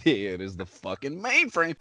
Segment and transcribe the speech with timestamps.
[0.04, 1.74] it is the fucking mainframe.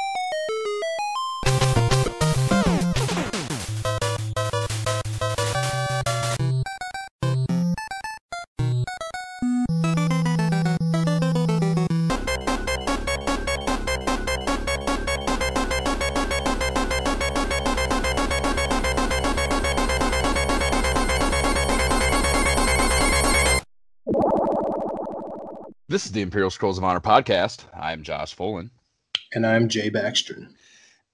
[26.17, 27.65] The Imperial Scrolls of Honor podcast.
[27.79, 28.71] I'm Josh Folan.
[29.35, 30.47] And I'm Jay Baxter.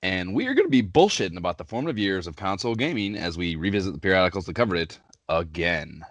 [0.02, 3.38] And we are going to be bullshitting about the formative years of console gaming as
[3.38, 6.06] we revisit the periodicals that covered it again.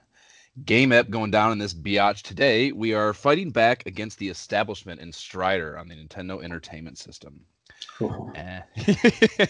[0.66, 2.70] Game Ep going down in this biatch today.
[2.70, 7.46] We are fighting back against the establishment in Strider on the Nintendo Entertainment System.
[8.00, 8.60] Uh,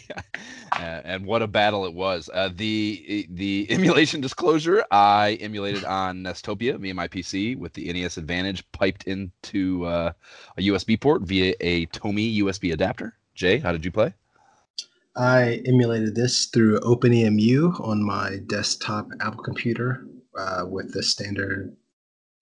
[0.79, 2.29] and what a battle it was.
[2.33, 7.93] Uh, the the emulation disclosure I emulated on Nestopia me and my PC with the
[7.93, 10.13] NES Advantage piped into uh,
[10.57, 13.15] a USB port via a Tomee USB adapter.
[13.35, 14.13] Jay, how did you play?
[15.15, 20.07] I emulated this through OpenEMU on my desktop Apple computer
[20.39, 21.77] uh, with the standard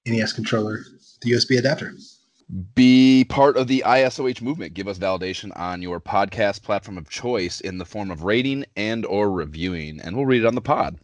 [0.06, 0.80] NES controller,
[1.22, 1.94] the USB adapter
[2.74, 4.74] be part of the ISOH movement.
[4.74, 9.06] Give us validation on your podcast platform of choice in the form of rating and
[9.06, 10.98] or reviewing, and we'll read it on the pod.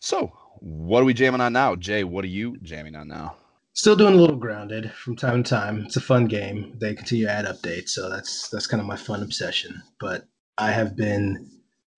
[0.00, 2.04] So, what are we jamming on now, Jay?
[2.04, 3.36] What are you jamming on now?
[3.74, 5.84] Still doing a little grounded from time to time.
[5.84, 6.76] It's a fun game.
[6.80, 9.82] They continue to add updates, so that's that's kind of my fun obsession.
[10.00, 11.50] But I have been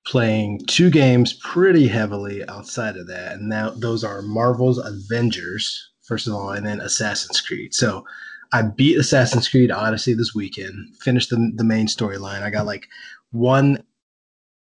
[0.06, 6.26] playing two games pretty heavily outside of that, and now those are Marvel's Avengers first
[6.26, 7.72] of all, and then Assassin's Creed.
[7.72, 8.04] So
[8.52, 12.42] I beat Assassin's Creed Odyssey this weekend, finished the, the main storyline.
[12.42, 12.88] I got like
[13.30, 13.84] one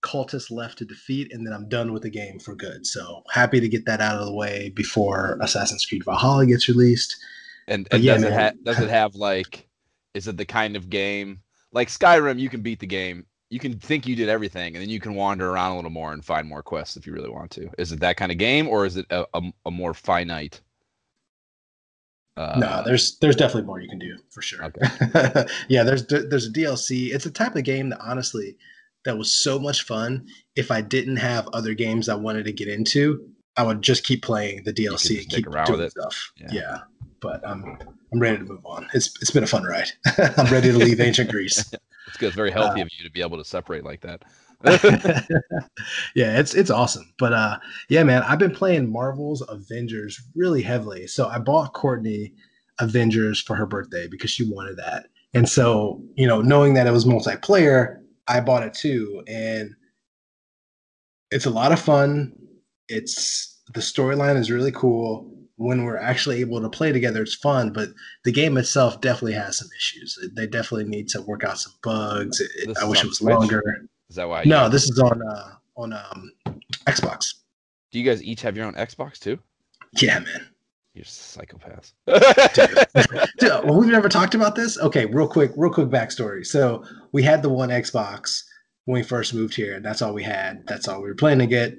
[0.03, 2.87] cultist left to defeat, and then I'm done with the game for good.
[2.87, 7.17] So happy to get that out of the way before Assassin's Creed Valhalla gets released.
[7.67, 9.69] And, and yeah, does, it ha- does it have like,
[10.15, 11.41] is it the kind of game
[11.73, 12.39] like Skyrim?
[12.39, 13.27] You can beat the game.
[13.51, 16.13] You can think you did everything, and then you can wander around a little more
[16.13, 17.71] and find more quests if you really want to.
[17.79, 20.61] Is it that kind of game, or is it a, a, a more finite?
[22.39, 24.65] Uh, no, there's there's definitely more you can do for sure.
[24.65, 25.45] Okay.
[25.69, 27.13] yeah, there's there's a DLC.
[27.13, 28.57] It's a type of game that honestly
[29.05, 30.29] that was so much fun.
[30.55, 34.23] If I didn't have other games I wanted to get into, I would just keep
[34.23, 36.33] playing the DLC and keep doing stuff.
[36.37, 36.47] Yeah.
[36.53, 36.79] yeah.
[37.21, 37.77] But I'm
[38.13, 38.87] I'm ready to move on.
[38.95, 39.91] It's it's been a fun ride.
[40.37, 41.59] I'm ready to leave ancient Greece.
[42.07, 42.29] it's good.
[42.29, 44.23] It's very healthy uh, of you to be able to separate like that.
[46.15, 47.13] yeah, it's it's awesome.
[47.19, 47.59] But uh
[47.89, 51.07] yeah, man, I've been playing Marvel's Avengers really heavily.
[51.07, 52.33] So I bought Courtney
[52.81, 55.07] Avengers for her birthday because she wanted that.
[55.35, 59.23] And so, you know, knowing that it was multiplayer, I bought it too.
[59.29, 59.75] And
[61.31, 62.33] it's a lot of fun.
[62.89, 65.35] It's the storyline is really cool.
[65.57, 67.89] When we're actually able to play together, it's fun, but
[68.25, 70.17] the game itself definitely has some issues.
[70.37, 72.41] They definitely need to work out some bugs.
[72.41, 73.63] It, I wish it was longer.
[74.11, 74.45] Is that why?
[74.45, 76.33] No, this is on uh, on um,
[76.87, 77.35] Xbox.
[77.91, 79.39] Do you guys each have your own Xbox too?
[80.01, 80.49] Yeah, man.
[80.95, 81.93] You're psychopaths.
[82.55, 83.29] Dude.
[83.39, 84.79] Dude, well, we've never talked about this.
[84.79, 86.45] Okay, real quick, real quick backstory.
[86.45, 88.43] So we had the one Xbox
[88.87, 90.67] when we first moved here, and that's all we had.
[90.67, 91.75] That's all we were planning to get.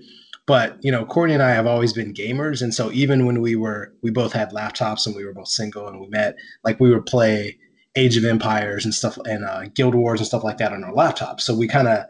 [0.45, 3.55] But you know, Courtney and I have always been gamers, and so even when we
[3.55, 6.89] were, we both had laptops and we were both single and we met, like we
[6.89, 7.57] would play
[7.95, 10.93] Age of Empires and stuff and uh, Guild Wars and stuff like that on our
[10.93, 11.41] laptops.
[11.41, 12.05] So we kind of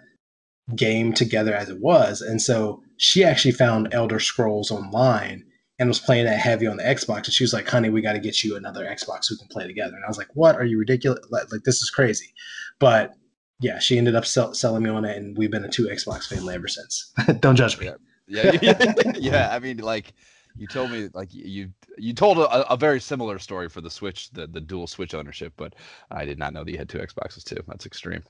[0.75, 2.21] game together as it was.
[2.21, 5.45] And so she actually found Elder Scrolls online
[5.79, 7.25] and was playing that heavy on the Xbox.
[7.25, 9.65] And she was like, honey, we got to get you another Xbox we can play
[9.65, 9.95] together.
[9.95, 10.55] And I was like, what?
[10.55, 11.25] Are you ridiculous?
[11.29, 12.33] Like, like this is crazy.
[12.79, 13.13] But
[13.61, 15.17] yeah, she ended up sell- selling me on it.
[15.17, 17.13] And we've been a two Xbox family ever since.
[17.39, 17.89] Don't judge me.
[18.27, 18.57] Yeah.
[18.61, 18.93] Yeah.
[19.15, 19.49] yeah.
[19.51, 20.13] I mean, like,
[20.59, 24.29] you told me like you you told a, a, very similar story for the Switch,
[24.31, 25.73] the the dual Switch ownership, but
[26.11, 27.63] I did not know that you had two Xboxes too.
[27.67, 28.23] That's extreme.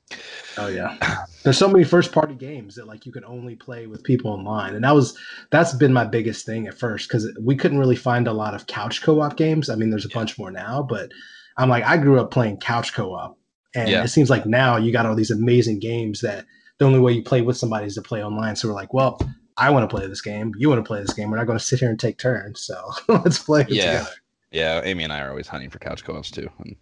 [0.57, 0.97] Oh yeah,
[1.43, 4.75] there's so many first party games that like you can only play with people online,
[4.75, 5.17] and that was
[5.49, 8.67] that's been my biggest thing at first because we couldn't really find a lot of
[8.67, 9.69] couch co op games.
[9.69, 10.15] I mean, there's a yeah.
[10.15, 11.11] bunch more now, but
[11.57, 13.39] I'm like I grew up playing couch co op,
[13.73, 14.03] and yeah.
[14.03, 16.45] it seems like now you got all these amazing games that
[16.77, 18.55] the only way you play with somebody is to play online.
[18.55, 19.19] So we're like, well
[19.59, 20.53] I want to play this game.
[20.57, 21.29] You want to play this game.
[21.29, 22.61] We're not going to sit here and take turns.
[22.61, 23.85] So let's play it yeah.
[23.85, 24.11] together.
[24.51, 26.75] Yeah, Amy and I are always hunting for couch co-ops too, and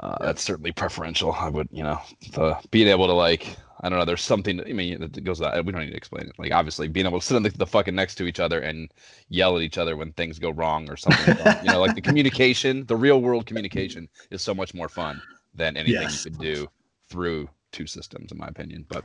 [0.00, 0.26] uh, yeah.
[0.26, 1.32] that's certainly preferential.
[1.32, 2.00] I would, you know,
[2.32, 4.58] the being able to like, I don't know, there's something.
[4.60, 6.38] I mean, it goes that we don't need to explain it.
[6.38, 8.90] Like, obviously, being able to sit on the, the fucking next to each other and
[9.28, 11.36] yell at each other when things go wrong or something.
[11.62, 15.20] you know, like the communication, the real world communication is so much more fun
[15.54, 16.24] than anything yes.
[16.24, 16.66] you could do
[17.10, 18.86] through two systems, in my opinion.
[18.88, 19.04] But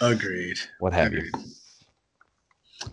[0.00, 0.58] agreed.
[0.78, 1.32] What have agreed.
[1.34, 1.44] you?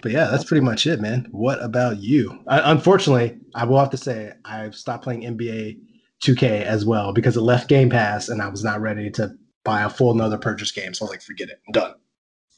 [0.01, 1.27] But yeah, that's pretty much it, man.
[1.31, 2.39] What about you?
[2.47, 5.79] I, unfortunately, I will have to say I've stopped playing NBA
[6.23, 9.31] 2K as well because it left Game Pass and I was not ready to
[9.63, 10.93] buy a full another purchase game.
[10.93, 11.93] So I was like, forget it, I'm done.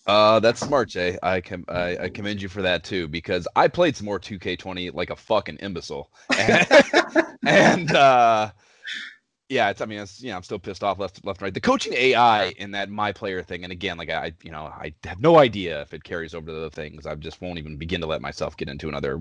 [0.08, 1.18] Uh, that's smart, Jay.
[1.22, 4.94] I com- I, I commend you for that too because I played some more 2K20
[4.94, 6.68] like a fucking imbecile, and,
[7.46, 8.52] and uh,
[9.52, 9.82] yeah, it's.
[9.82, 11.54] I mean, it's, you know, I'm still pissed off left, left, and right.
[11.54, 14.94] The coaching AI in that my player thing, and again, like I, you know, I
[15.04, 17.06] have no idea if it carries over to the things.
[17.06, 19.20] I just won't even begin to let myself get into another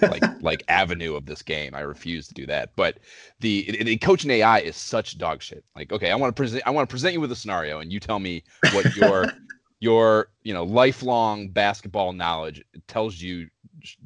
[0.00, 1.74] like like avenue of this game.
[1.74, 2.70] I refuse to do that.
[2.76, 2.98] But
[3.40, 5.62] the the coaching AI is such dog shit.
[5.76, 7.92] Like, okay, I want to present, I want to present you with a scenario, and
[7.92, 9.26] you tell me what your
[9.80, 13.48] your you know lifelong basketball knowledge tells you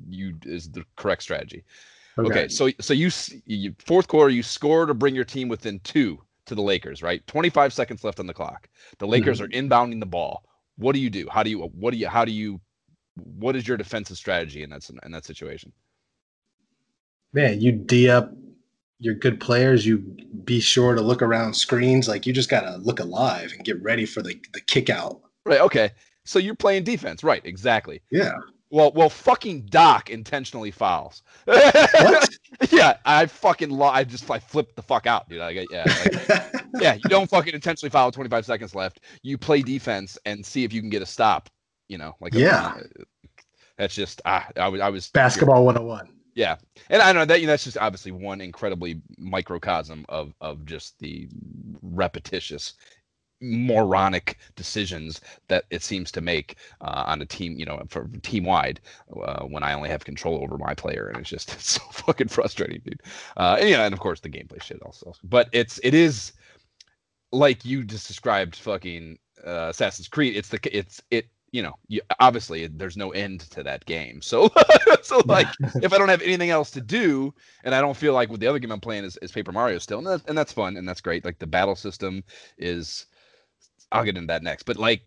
[0.09, 1.63] you is the correct strategy.
[2.19, 2.29] Okay.
[2.29, 3.11] okay, so so you,
[3.47, 7.27] you fourth quarter you score to bring your team within two to the Lakers, right?
[7.27, 8.69] 25 seconds left on the clock.
[8.99, 9.45] The Lakers mm-hmm.
[9.47, 10.45] are inbounding the ball.
[10.77, 11.29] What do you do?
[11.31, 12.61] How do you what do you how do you
[13.15, 15.73] what is your defensive strategy in that in that situation?
[17.33, 18.33] Man, you d up
[18.99, 19.87] your good players.
[19.87, 19.99] You
[20.45, 22.09] be sure to look around screens.
[22.09, 25.21] Like you just gotta look alive and get ready for the the kick out.
[25.45, 25.61] Right.
[25.61, 25.91] Okay.
[26.25, 27.45] So you're playing defense, right?
[27.45, 28.01] Exactly.
[28.11, 28.35] Yeah.
[28.73, 31.23] Well, well, fucking Doc intentionally fouls.
[31.47, 35.43] yeah, I fucking lo- I just I flipped the fuck out, dude.
[35.43, 36.95] I yeah, like, yeah.
[36.95, 38.11] You don't fucking intentionally foul.
[38.11, 39.01] 25 seconds left.
[39.23, 41.51] You play defense and see if you can get a stop.
[41.89, 42.79] You know, like yeah.
[42.79, 43.05] A,
[43.77, 46.09] that's just ah, I was I was basketball 101.
[46.35, 46.57] Yeah,
[46.89, 50.99] and I know that you know, that's just obviously one incredibly microcosm of of just
[50.99, 51.29] the
[51.83, 52.73] repetitious
[53.43, 58.45] moronic decisions that it seems to make uh, on a team, you know, for team
[58.45, 58.81] wide
[59.23, 62.29] uh, when I only have control over my player, and it's just it's so fucking
[62.29, 63.03] frustrating, dude.
[63.37, 66.33] Uh, and, yeah, and of course the gameplay shit also, but it's it is
[67.33, 70.37] like you just described, fucking uh, Assassin's Creed.
[70.37, 71.27] It's the it's it.
[71.51, 74.23] You know, you, obviously there's no end to that game.
[74.23, 74.51] So,
[75.03, 75.49] so like,
[75.83, 78.47] if I don't have anything else to do, and I don't feel like with the
[78.47, 80.89] other game I'm playing is, is Paper Mario still, and, that, and that's fun and
[80.89, 81.27] that's great.
[81.27, 82.25] Like the battle system
[82.57, 83.05] is
[83.93, 84.65] I'll get into that next.
[84.65, 85.03] But like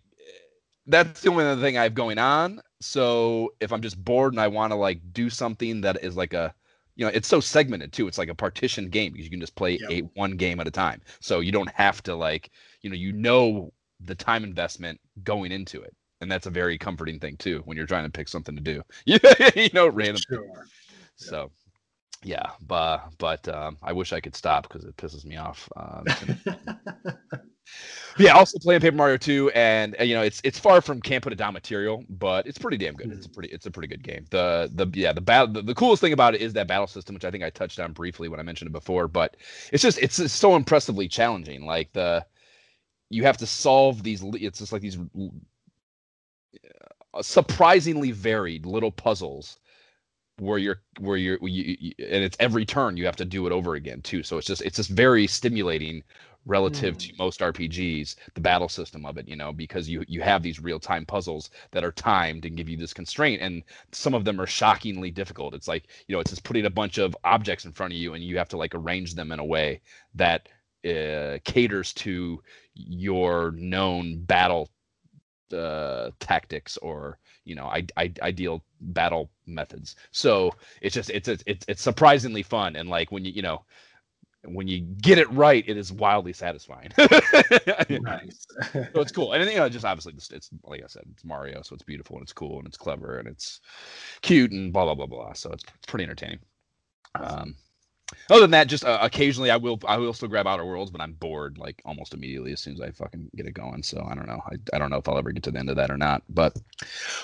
[0.87, 2.61] that's the only other thing I have going on.
[2.79, 6.33] So if I'm just bored and I want to like do something that is like
[6.33, 6.53] a
[6.95, 8.07] you know, it's so segmented too.
[8.07, 9.91] It's like a partitioned game because you can just play yep.
[9.91, 11.01] a one game at a time.
[11.19, 12.51] So you don't have to like,
[12.81, 15.93] you know, you know the time investment going into it.
[16.21, 18.81] And that's a very comforting thing too when you're trying to pick something to do.
[19.05, 20.21] you know, random.
[20.29, 20.65] Sure.
[21.17, 21.51] So
[22.23, 25.69] yeah, but but um, I wish I could stop because it pisses me off.
[25.75, 26.01] Uh,
[28.17, 31.23] yeah, also playing Paper Mario 2, and, and, you know it's it's far from can't
[31.23, 33.11] put it down material, but it's pretty damn good.
[33.11, 34.25] It's a pretty it's a pretty good game.
[34.29, 37.15] The the yeah the battle the, the, coolest thing about it is that battle system,
[37.15, 39.35] which I think I touched on briefly when I mentioned it before, but
[39.71, 41.65] it's just it's, it's so impressively challenging.
[41.65, 42.25] Like the
[43.09, 44.23] you have to solve these.
[44.23, 44.97] It's just like these
[47.13, 49.57] uh, surprisingly varied little puzzles
[50.39, 53.53] where you're where you're you, you, and it's every turn you have to do it
[53.53, 56.03] over again too so it's just it's just very stimulating
[56.45, 56.99] relative mm.
[56.99, 60.59] to most rpgs the battle system of it you know because you you have these
[60.59, 64.47] real-time puzzles that are timed and give you this constraint and some of them are
[64.47, 67.93] shockingly difficult it's like you know it's just putting a bunch of objects in front
[67.93, 69.81] of you and you have to like arrange them in a way
[70.13, 70.47] that
[70.85, 72.41] uh, caters to
[72.75, 74.69] your known battle
[75.53, 79.95] uh, tactics or you know I, I, ideal battle methods.
[80.11, 83.63] So it's just it's, it's it's surprisingly fun and like when you you know
[84.47, 86.91] when you get it right, it is wildly satisfying.
[87.89, 88.45] nice.
[88.73, 91.61] so it's cool, and you know, just obviously, it's, it's, like I said, it's Mario,
[91.61, 93.61] so it's beautiful and it's cool and it's clever and it's
[94.21, 95.33] cute and blah blah blah blah.
[95.33, 96.39] So it's, it's pretty entertaining.
[97.15, 97.55] Um,
[98.29, 101.01] other than that, just uh, occasionally I will I will still grab Outer Worlds, but
[101.01, 103.83] I'm bored like almost immediately as soon as I fucking get it going.
[103.83, 104.41] So I don't know.
[104.45, 106.23] I, I don't know if I'll ever get to the end of that or not.
[106.29, 106.55] But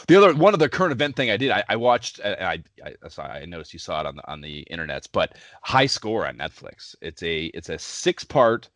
[0.08, 2.94] the other one of the current event thing I did I, I watched I, I
[3.04, 6.28] I saw I noticed you saw it on the on the internets, but High Score
[6.28, 6.96] on Netflix.
[7.02, 8.70] It's a it's a six part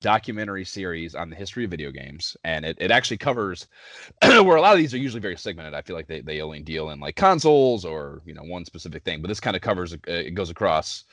[0.00, 3.66] documentary series on the history of video games and it, it actually covers
[4.22, 5.74] where a lot of these are usually very segmented.
[5.74, 9.04] I feel like they, they only deal in like consoles or you know one specific
[9.04, 11.04] thing but this kind of covers uh, it goes across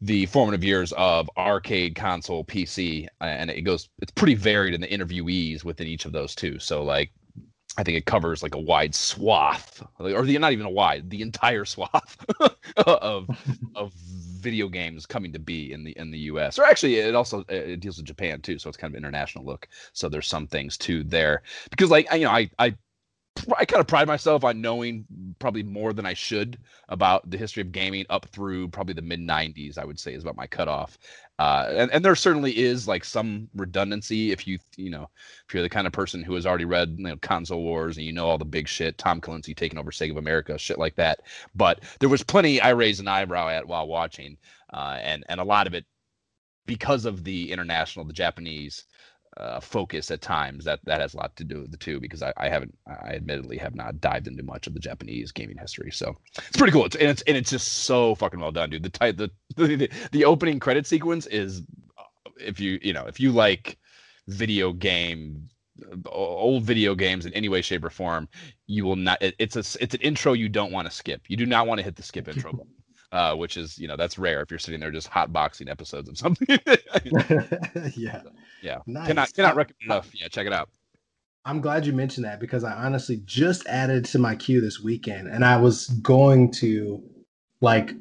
[0.00, 4.88] the formative years of arcade console pc and it goes it's pretty varied in the
[4.88, 6.58] interviewees within each of those two.
[6.58, 7.10] So like
[7.80, 11.22] I think it covers like a wide swath, or the not even a wide, the
[11.22, 12.22] entire swath
[12.76, 13.30] of
[13.74, 16.58] of video games coming to be in the in the U.S.
[16.58, 19.46] Or actually, it also uh, it deals with Japan too, so it's kind of international
[19.46, 19.66] look.
[19.94, 22.76] So there's some things too there because like you know I I
[23.58, 25.06] I kind of pride myself on knowing
[25.38, 26.58] probably more than I should
[26.90, 30.22] about the history of gaming up through probably the mid 90s, I would say is
[30.22, 30.98] about my cutoff.
[31.40, 35.08] Uh, and, and there certainly is like some redundancy if you, you know,
[35.48, 38.04] if you're the kind of person who has already read, you know, console wars and
[38.04, 40.94] you know all the big shit, Tom Kalinske taking over Sega of America, shit like
[40.96, 41.20] that.
[41.54, 44.36] But there was plenty I raised an eyebrow at while watching.
[44.70, 45.86] Uh, and, and a lot of it
[46.66, 48.84] because of the international, the Japanese
[49.40, 51.98] uh, focus at times, that that has a lot to do with the two.
[51.98, 55.58] Because I, I haven't, I admittedly have not dived into much of the Japanese gaming
[55.58, 56.84] history, so it's pretty cool.
[56.84, 58.82] It's, and it's and it's just so fucking well done, dude.
[58.82, 61.62] The type, the the, the opening credit sequence is,
[61.98, 63.78] uh, if you you know, if you like
[64.28, 65.48] video game
[66.06, 68.28] old video games in any way shape or form
[68.66, 71.38] you will not it, it's a it's an intro you don't want to skip you
[71.38, 72.72] do not want to hit the skip intro button
[73.12, 76.08] uh, which is you know that's rare if you're sitting there just hot boxing episodes
[76.08, 76.46] of something.
[77.96, 78.22] yeah,
[78.62, 79.06] yeah, nice.
[79.06, 80.10] cannot cannot recommend enough.
[80.14, 80.68] Yeah, check it out.
[81.44, 85.28] I'm glad you mentioned that because I honestly just added to my queue this weekend,
[85.28, 87.02] and I was going to
[87.60, 87.92] like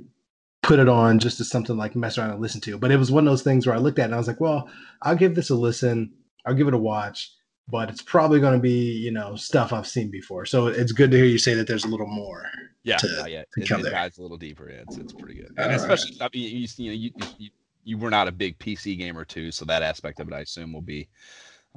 [0.61, 2.77] put it on just as something like mess around and listen to.
[2.77, 4.27] But it was one of those things where I looked at it and I was
[4.27, 4.69] like, well,
[5.01, 6.13] I'll give this a listen.
[6.45, 7.31] I'll give it a watch,
[7.69, 10.45] but it's probably going to be, you know, stuff I've seen before.
[10.45, 12.43] So it's good to hear you say that there's a little more.
[12.83, 13.65] Yeah, to, yeah, yeah.
[13.65, 14.67] To it, it dives a little deeper.
[14.67, 16.29] It's it's pretty good, and All especially right.
[16.33, 17.49] I mean, you, you know you, you
[17.83, 20.73] you were not a big PC gamer too, so that aspect of it, I assume,
[20.73, 21.09] will be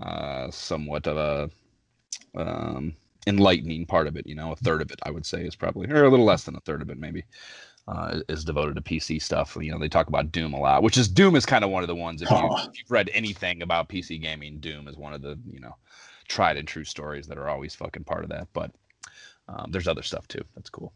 [0.00, 2.94] uh, somewhat of a um,
[3.26, 4.26] enlightening part of it.
[4.26, 6.44] You know, a third of it, I would say, is probably, or a little less
[6.44, 7.24] than a third of it, maybe,
[7.88, 9.56] uh, is devoted to PC stuff.
[9.60, 11.82] You know, they talk about Doom a lot, which is Doom is kind of one
[11.82, 12.22] of the ones.
[12.22, 15.60] If, you, if you've read anything about PC gaming, Doom is one of the you
[15.60, 15.76] know
[16.28, 18.48] tried and true stories that are always fucking part of that.
[18.52, 18.70] But
[19.48, 20.42] um, there's other stuff too.
[20.54, 20.92] That's cool.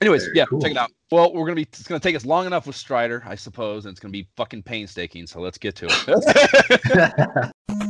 [0.00, 0.60] Anyways, Very yeah, cool.
[0.60, 0.90] check it out.
[1.10, 3.92] Well, we're gonna be it's gonna take us long enough with Strider, I suppose, and
[3.92, 5.26] it's gonna be fucking painstaking.
[5.26, 7.52] So let's get to it.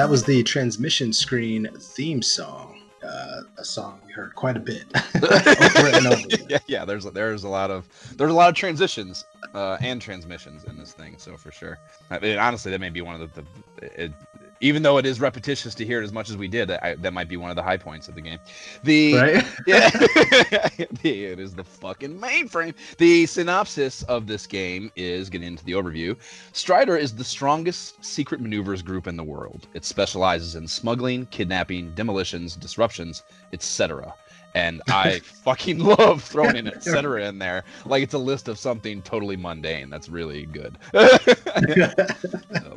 [0.00, 2.80] that was the transmission screen theme song.
[3.04, 4.84] Uh, a song we heard quite a bit.
[6.48, 6.86] yeah, yeah.
[6.86, 10.94] There's there's a lot of there's a lot of transitions uh, and transmissions in this
[10.94, 11.16] thing.
[11.18, 11.78] So for sure,
[12.10, 13.44] I mean, honestly, that may be one of the,
[13.78, 14.12] the it,
[14.60, 17.12] even though it is repetitious to hear it as much as we did, I, that
[17.12, 18.38] might be one of the high points of the game.
[18.84, 19.46] The right?
[19.66, 19.90] yeah,
[21.02, 22.74] it is the fucking mainframe.
[22.98, 26.16] The synopsis of this game is getting into the overview.
[26.52, 29.66] Strider is the strongest secret maneuvers group in the world.
[29.74, 34.14] It specializes in smuggling, kidnapping, demolitions, disruptions, etc
[34.54, 37.28] and I fucking love throwing an etc.
[37.28, 37.64] in there.
[37.86, 39.90] Like it's a list of something totally mundane.
[39.90, 40.76] That's really good.
[40.92, 42.76] so,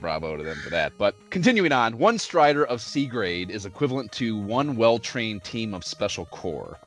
[0.00, 0.92] bravo to them for that.
[0.98, 5.84] But continuing on, one Strider of C grade is equivalent to one well-trained team of
[5.84, 6.78] Special Corps.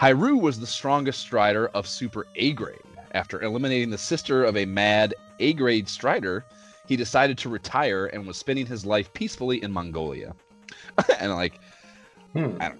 [0.00, 2.78] Hiryu was the strongest Strider of Super A grade.
[3.12, 6.44] After eliminating the sister of a mad A grade Strider,
[6.86, 10.34] he decided to retire and was spending his life peacefully in Mongolia.
[11.20, 11.60] and like
[12.34, 12.60] Hmm.
[12.60, 12.72] I,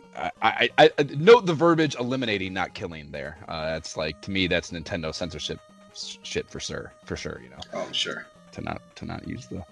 [0.43, 3.13] I, I, I, note the verbiage eliminating, not killing.
[3.13, 5.61] There, uh, that's like to me, that's Nintendo censorship
[5.95, 7.41] shit for sure, for sure.
[7.43, 7.59] You know.
[7.73, 8.27] Oh, sure.
[8.53, 9.65] To not to not use the.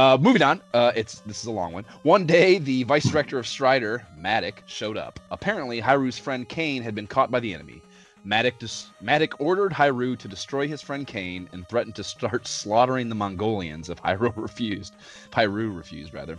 [0.00, 0.62] Uh, moving on.
[0.72, 1.84] Uh, it's this is a long one.
[2.04, 5.20] One day, the vice director of Strider, Maddock, showed up.
[5.30, 7.82] Apparently, Hiryu's friend Kane had been caught by the enemy.
[8.24, 13.10] Maddock, dis- Maddock ordered Hiryu to destroy his friend Kane and threatened to start slaughtering
[13.10, 14.94] the Mongolians if Hiryu refused.
[15.32, 16.38] Hiryu refused, rather.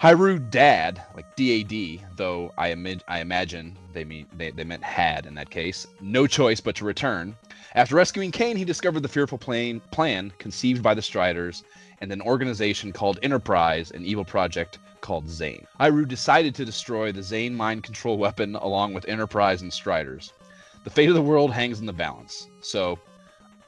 [0.00, 5.26] Hiryu Dad, like DAD, though I, Im- I imagine they mean they, they meant had
[5.26, 7.36] in that case, no choice but to return.
[7.74, 11.64] After rescuing Kane, he discovered the fearful plan, plan conceived by the Striders
[12.02, 15.66] and an organization called Enterprise, an evil project called Zain.
[15.80, 20.32] Hiryu decided to destroy the Zain mind control weapon along with Enterprise and Striders.
[20.82, 22.48] The fate of the world hangs in the balance.
[22.60, 22.98] So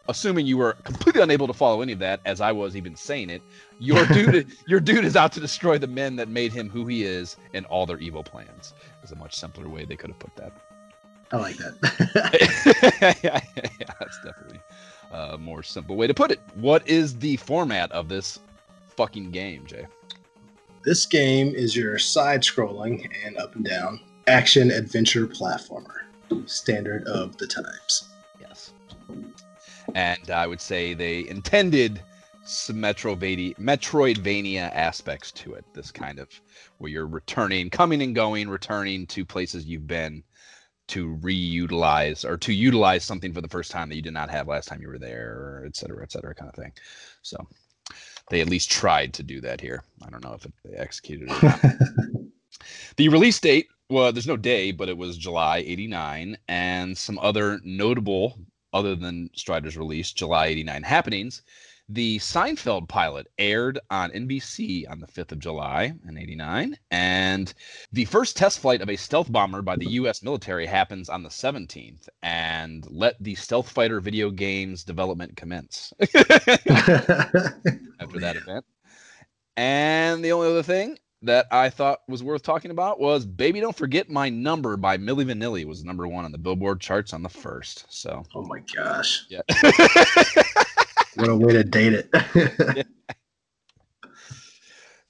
[0.08, 3.30] assuming you were completely unable to follow any of that, as I was even saying
[3.30, 3.40] it,
[3.78, 7.04] your dude, your dude is out to destroy the men that made him who he
[7.04, 8.74] is and all their evil plans.
[9.04, 10.52] Is a much simpler way they could have put that.
[11.30, 13.16] I like that.
[13.22, 14.60] yeah, yeah, yeah, that's definitely
[15.12, 16.40] a more simple way to put it.
[16.54, 18.40] What is the format of this
[18.96, 19.86] fucking game, Jay?
[20.84, 26.02] This game is your side-scrolling and up and down action adventure platformer,
[26.46, 28.72] standard of the times Yes.
[29.94, 32.02] and I would say they intended
[32.44, 35.64] some Metroidvania, Metroidvania aspects to it.
[35.72, 36.28] This kind of
[36.78, 40.22] where you're returning, coming and going, returning to places you've been
[40.88, 44.48] to reutilize or to utilize something for the first time that you did not have
[44.48, 46.72] last time you were there, et cetera, et cetera, kind of thing.
[47.22, 47.36] So
[48.30, 49.82] they at least tried to do that here.
[50.04, 52.32] I don't know if it, they executed it.
[52.96, 57.60] the release date well, there's no day, but it was July 89, and some other
[57.64, 58.38] notable
[58.72, 61.42] other than Strider's release, July 89 happenings.
[61.90, 67.52] The Seinfeld pilot aired on NBC on the 5th of July in 89, and
[67.92, 70.22] the first test flight of a stealth bomber by the U.S.
[70.22, 76.14] military happens on the 17th, and let the stealth fighter video games development commence after
[78.18, 78.64] that event.
[79.58, 83.76] And the only other thing that I thought was worth talking about was "Baby Don't
[83.76, 87.28] Forget My Number" by Milli Vanilli was number one on the Billboard charts on the
[87.28, 87.84] first.
[87.90, 89.42] So, oh my gosh, yeah.
[91.16, 92.86] what a way to date it.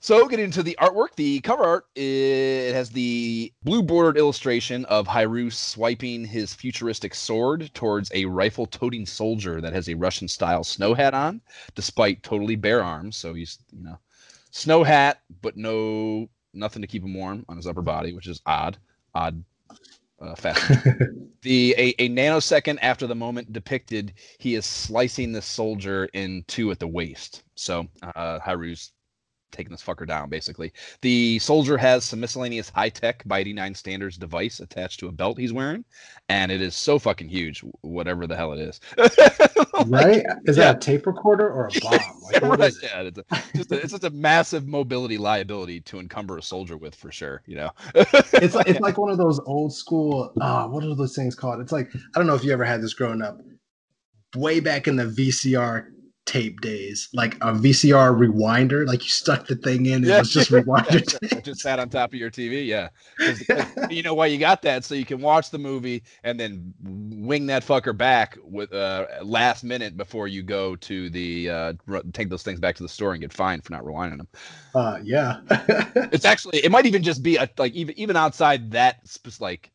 [0.04, 5.08] So, getting into the artwork, the cover art it has the blue bordered illustration of
[5.08, 10.62] Hiryu swiping his futuristic sword towards a rifle toting soldier that has a Russian style
[10.62, 11.40] snow hat on,
[11.74, 13.16] despite totally bare arms.
[13.16, 13.98] So he's, you know,
[14.50, 18.42] snow hat, but no nothing to keep him warm on his upper body, which is
[18.44, 18.76] odd,
[19.14, 19.42] odd
[20.20, 21.30] uh, fashion.
[21.42, 26.70] the a, a nanosecond after the moment depicted, he is slicing the soldier in two
[26.70, 27.44] at the waist.
[27.54, 28.92] So uh, Hiryu's
[29.54, 30.72] taking this fucker down, basically.
[31.00, 35.38] The soldier has some miscellaneous high tech by 89 standards device attached to a belt
[35.38, 35.84] he's wearing,
[36.28, 38.80] and it is so fucking huge, whatever the hell it is.
[38.98, 40.22] like, right?
[40.44, 40.64] Is yeah.
[40.64, 41.92] that a tape recorder or a bomb?
[41.92, 42.74] Like, yeah, right.
[42.82, 43.24] yeah, it's, a,
[43.56, 47.42] just a, it's just a massive mobility liability to encumber a soldier with, for sure.
[47.46, 50.32] You know, it's like, it's like one of those old school.
[50.40, 51.60] Uh, what are those things called?
[51.60, 53.40] It's like I don't know if you ever had this growing up.
[54.36, 55.93] Way back in the VCR
[56.26, 60.16] tape days, like a VCR rewinder, like you stuck the thing in, and yeah.
[60.16, 61.16] it was just rewinded.
[61.22, 62.88] yeah, just sat on top of your TV, yeah.
[63.90, 67.46] you know why you got that, so you can watch the movie and then wing
[67.46, 71.72] that fucker back with uh last minute before you go to the uh
[72.12, 74.28] take those things back to the store and get fined for not rewinding them.
[74.74, 75.40] Uh, yeah.
[76.12, 79.00] it's actually it might even just be a like even even outside that
[79.40, 79.70] like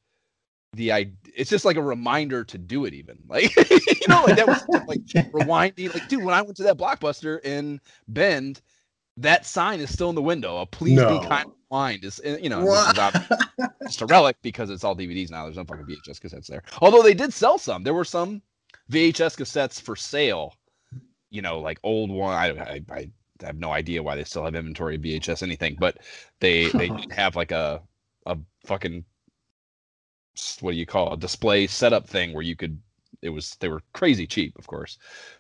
[0.74, 4.36] the I it's just like a reminder to do it even like you know like
[4.36, 8.62] that was like rewinding like dude when I went to that blockbuster in Bend
[9.18, 11.20] that sign is still in the window a please no.
[11.20, 12.64] be kind of mind is eh, you know
[13.84, 17.02] just a relic because it's all DVDs now there's no fucking VHS cassettes there although
[17.02, 18.42] they did sell some there were some
[18.92, 20.54] VHS cassettes for sale
[21.32, 23.10] you know like old one I I, I
[23.42, 25.98] have no idea why they still have inventory of VHS anything but
[26.40, 27.82] they they have like a
[28.28, 29.04] a fucking
[30.62, 32.80] what do you call it, display setup thing where you could
[33.22, 34.98] it was they were crazy cheap, of course,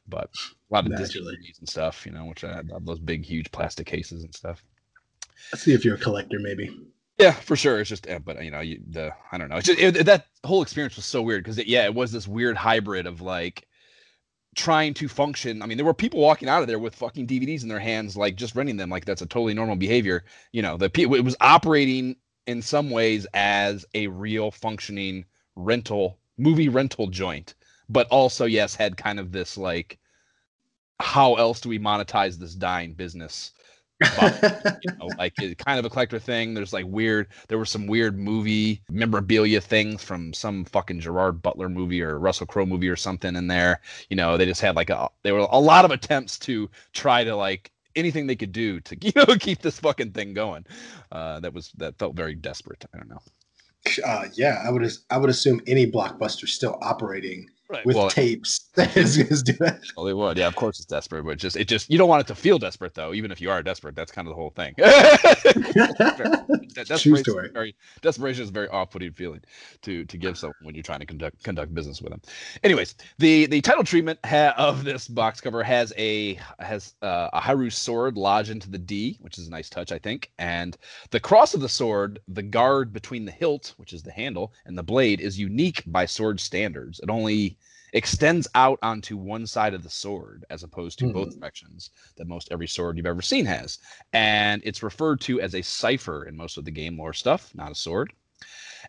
[0.07, 0.29] but
[0.69, 3.87] a lot of Disney and stuff, you know, which I love those big, huge plastic
[3.87, 4.63] cases and stuff.
[5.51, 6.75] Let's see if you're a collector, maybe.
[7.17, 7.79] Yeah, for sure.
[7.79, 9.57] It's just, eh, but you know, you, the I don't know.
[9.57, 12.57] It's just, it, that whole experience was so weird because yeah, it was this weird
[12.57, 13.67] hybrid of like
[14.55, 15.61] trying to function.
[15.61, 18.15] I mean, there were people walking out of there with fucking DVDs in their hands,
[18.15, 20.23] like just renting them, like that's a totally normal behavior.
[20.51, 22.15] You know, the it was operating
[22.49, 27.53] in some ways as a real functioning rental movie rental joint
[27.89, 29.99] but also yes had kind of this like
[30.99, 33.51] how else do we monetize this dying business?
[33.99, 36.53] But, you know, like it, kind of a collector thing.
[36.53, 41.69] There's like weird there were some weird movie memorabilia things from some fucking gerard butler
[41.69, 43.81] movie or russell crowe movie or something in there.
[44.09, 47.23] You know they just had like a there were a lot of attempts to try
[47.23, 50.65] to like anything they could do to you know keep this fucking thing going.
[51.11, 52.85] Uh, that was that felt very desperate.
[52.93, 53.21] I don't know.
[54.05, 57.85] Uh, yeah, I would I would assume any blockbuster still operating right.
[57.85, 59.71] with well, tapes that is, is doing.
[59.95, 60.37] Well, they would.
[60.37, 62.59] Yeah, of course it's desperate, but just it just you don't want it to feel
[62.59, 63.13] desperate though.
[63.13, 64.73] Even if you are desperate, that's kind of the whole thing.
[64.77, 67.49] that, True story.
[67.53, 69.41] Very, desperation is a very off-putting feeling
[69.81, 72.21] to to give someone when you're trying to conduct conduct business with them.
[72.63, 77.39] Anyways, the the title treatment ha- of this box cover has a has uh, a
[77.39, 80.77] Haru sword lodged into the D, which is a nice touch, I think, and
[81.11, 84.77] the cross of the sword, the guard between the hilt, which is the handle, and
[84.77, 86.99] the blade, is unique by sword standards.
[86.99, 87.57] It only
[87.93, 91.13] extends out onto one side of the sword as opposed to mm-hmm.
[91.13, 93.79] both directions that most every sword you've ever seen has.
[94.13, 97.71] And it's referred to as a cipher in most of the game lore stuff, not
[97.71, 98.13] a sword.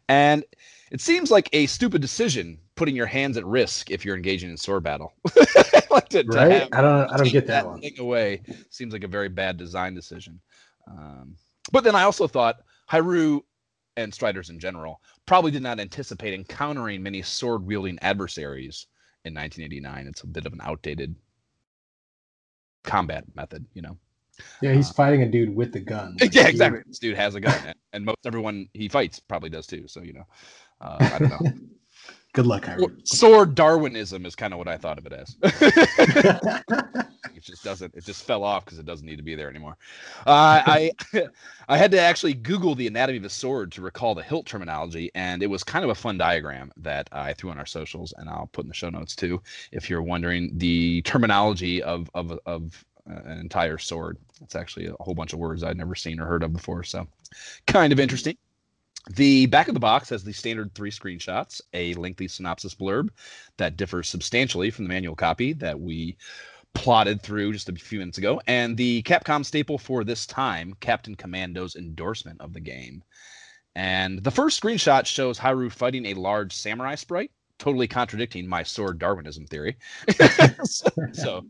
[0.09, 0.45] And
[0.91, 4.57] it seems like a stupid decision putting your hands at risk if you're engaging in
[4.57, 5.13] sword battle.
[5.91, 6.71] like to, right?
[6.71, 7.81] To I don't I don't get that, that one.
[7.81, 10.41] Thing away seems like a very bad design decision.
[10.89, 11.37] Um,
[11.73, 12.61] but then I also thought
[12.91, 13.43] Hiryu
[13.97, 18.87] and Striders in general probably did not anticipate encountering many sword wielding adversaries
[19.25, 20.07] in 1989.
[20.07, 21.15] It's a bit of an outdated
[22.85, 23.97] combat method, you know.
[24.63, 26.17] Yeah, he's uh, fighting a dude with the gun.
[26.21, 26.81] Like, yeah, exactly.
[26.87, 29.87] This dude has a gun, and, and, most everyone he fights probably does too.
[29.87, 30.25] So you know,
[30.81, 31.53] uh, I don't know.
[32.33, 32.69] Good luck.
[33.05, 35.37] Sword Darwinism is kind of what I thought of it as.
[37.41, 37.95] It just doesn't.
[37.95, 39.79] It just fell off because it doesn't need to be there anymore.
[40.27, 40.91] Uh, I
[41.69, 45.11] I had to actually Google the anatomy of a sword to recall the hilt terminology,
[45.15, 48.29] and it was kind of a fun diagram that I threw on our socials, and
[48.29, 49.41] I'll put in the show notes too,
[49.73, 54.19] if you're wondering the terminology of of of an entire sword.
[54.43, 57.09] It's actually a whole bunch of words I'd never seen or heard of before, so
[57.67, 58.37] kind of interesting.
[59.09, 63.09] The back of the box has the standard three screenshots, a lengthy synopsis blurb
[63.57, 66.17] that differs substantially from the manual copy that we
[66.75, 71.15] plotted through just a few minutes ago, and the Capcom staple for this time, Captain
[71.15, 73.03] Commando's endorsement of the game.
[73.75, 78.99] And the first screenshot shows Haru fighting a large samurai sprite, totally contradicting my sword
[78.99, 79.77] Darwinism theory.
[81.13, 81.47] so,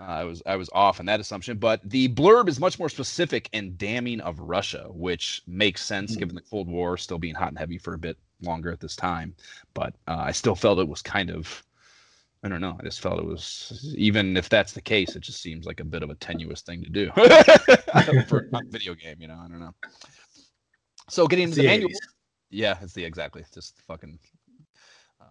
[0.00, 2.88] uh, I was I was off on that assumption, but the blurb is much more
[2.88, 6.20] specific and damning of Russia, which makes sense mm-hmm.
[6.20, 8.94] given the Cold War still being hot and heavy for a bit longer at this
[8.94, 9.34] time.
[9.74, 11.64] But uh, I still felt it was kind of
[12.44, 12.76] I don't know.
[12.78, 15.84] I just felt it was even if that's the case, it just seems like a
[15.84, 17.10] bit of a tenuous thing to do
[18.28, 19.16] for a video game.
[19.18, 19.74] You know, I don't know.
[21.08, 21.90] So getting into the, the manual,
[22.50, 24.18] yeah, it's the exactly just fucking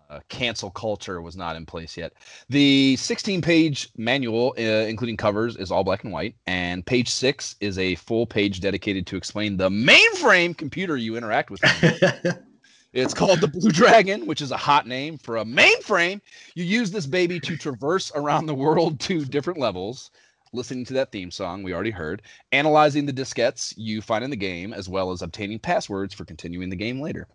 [0.10, 2.14] uh, cancel culture was not in place yet.
[2.50, 7.56] The 16 page manual, uh, including covers, is all black and white, and page six
[7.60, 11.62] is a full page dedicated to explain the mainframe computer you interact with.
[12.94, 16.22] it's called the Blue Dragon, which is a hot name for a mainframe.
[16.56, 20.12] You use this baby to traverse around the world to different levels.
[20.54, 22.22] Listening to that theme song we already heard,
[22.54, 26.70] analyzing the diskettes you find in the game, as well as obtaining passwords for continuing
[26.70, 27.28] the game later.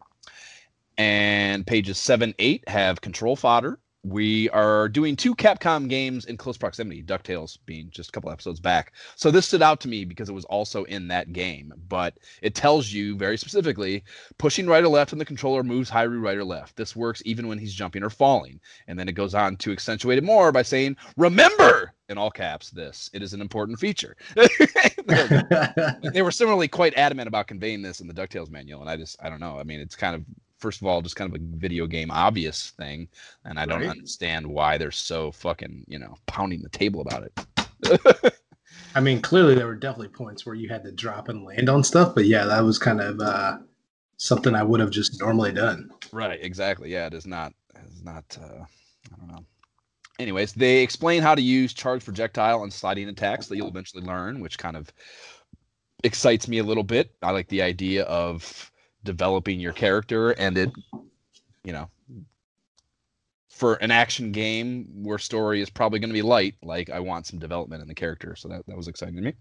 [0.98, 3.78] And pages seven, eight have control fodder.
[4.04, 8.58] We are doing two Capcom games in close proximity, DuckTales being just a couple episodes
[8.58, 8.94] back.
[9.14, 12.56] So this stood out to me because it was also in that game, but it
[12.56, 14.02] tells you very specifically
[14.38, 16.74] pushing right or left on the controller moves Haru right or left.
[16.74, 18.58] This works even when he's jumping or falling.
[18.88, 22.70] And then it goes on to accentuate it more by saying, Remember, in all caps,
[22.70, 23.08] this.
[23.12, 24.16] It is an important feature.
[25.06, 28.80] they were similarly quite adamant about conveying this in the DuckTales manual.
[28.80, 29.58] And I just, I don't know.
[29.58, 30.24] I mean, it's kind of
[30.62, 33.08] first of all just kind of a video game obvious thing
[33.44, 33.90] and i don't right.
[33.90, 38.34] understand why they're so fucking you know pounding the table about it.
[38.94, 41.82] I mean clearly there were definitely points where you had to drop and land on
[41.82, 43.58] stuff but yeah that was kind of uh,
[44.16, 45.90] something i would have just normally done.
[46.12, 46.92] Right exactly.
[46.92, 48.62] Yeah it is not it's not uh,
[49.12, 49.44] i don't know.
[50.18, 54.40] Anyways they explain how to use charge projectile and sliding attacks that you'll eventually learn
[54.40, 54.92] which kind of
[56.04, 57.14] excites me a little bit.
[57.22, 58.71] I like the idea of
[59.04, 60.70] developing your character and it
[61.64, 61.88] you know
[63.48, 67.26] for an action game where story is probably going to be light like i want
[67.26, 68.34] some development in the character.
[68.36, 69.34] So that, that was exciting to me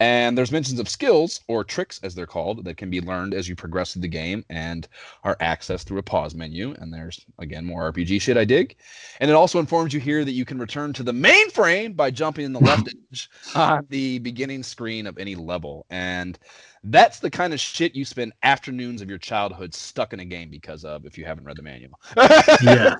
[0.00, 3.48] and there's mentions of skills or tricks, as they're called, that can be learned as
[3.48, 4.88] you progress through the game and
[5.22, 6.74] are accessed through a pause menu.
[6.78, 8.76] And there's, again, more RPG shit I dig.
[9.20, 12.44] And it also informs you here that you can return to the mainframe by jumping
[12.44, 15.86] in the left edge on the beginning screen of any level.
[15.90, 16.38] And
[16.84, 20.50] that's the kind of shit you spend afternoons of your childhood stuck in a game
[20.50, 21.98] because of if you haven't read the manual.
[22.62, 22.94] yeah.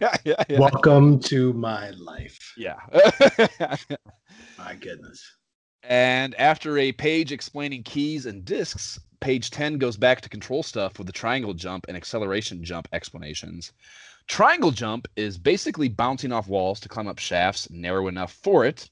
[0.00, 0.58] yeah, yeah.
[0.58, 2.54] Welcome to my life.
[2.56, 2.76] Yeah.
[4.58, 5.36] my goodness.
[5.88, 10.98] And after a page explaining keys and discs, page 10 goes back to control stuff
[10.98, 13.72] with the triangle jump and acceleration jump explanations.
[14.26, 18.90] Triangle jump is basically bouncing off walls to climb up shafts narrow enough for it.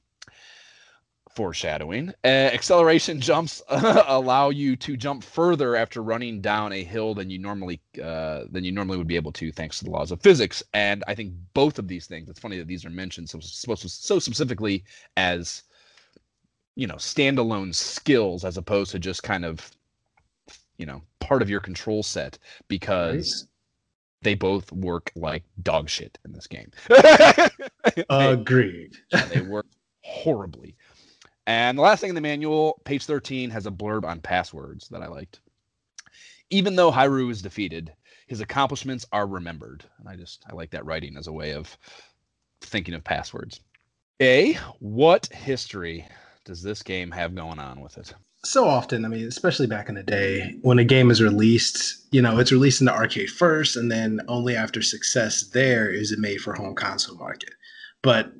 [1.34, 2.10] Foreshadowing.
[2.22, 7.40] Uh, acceleration jumps allow you to jump further after running down a hill than you
[7.40, 10.62] normally uh, than you normally would be able to, thanks to the laws of physics.
[10.72, 12.28] And I think both of these things.
[12.28, 14.84] It's funny that these are mentioned so so, so specifically
[15.16, 15.64] as
[16.76, 19.70] you know standalone skills as opposed to just kind of
[20.78, 23.46] you know part of your control set because
[24.22, 26.70] they both work like dog shit in this game.
[28.10, 28.96] Agreed.
[29.12, 29.66] yeah, they work
[30.02, 30.76] horribly.
[31.46, 35.02] And the last thing in the manual, page 13, has a blurb on passwords that
[35.02, 35.40] I liked.
[36.48, 37.92] Even though Haru is defeated,
[38.26, 39.84] his accomplishments are remembered.
[39.98, 41.76] And I just I like that writing as a way of
[42.62, 43.60] thinking of passwords.
[44.22, 46.06] A, what history
[46.44, 48.14] does this game have going on with it?
[48.44, 52.20] So often, I mean, especially back in the day, when a game is released, you
[52.20, 56.18] know, it's released in the arcade first, and then only after success there is it
[56.18, 57.54] made for home console market.
[58.02, 58.32] But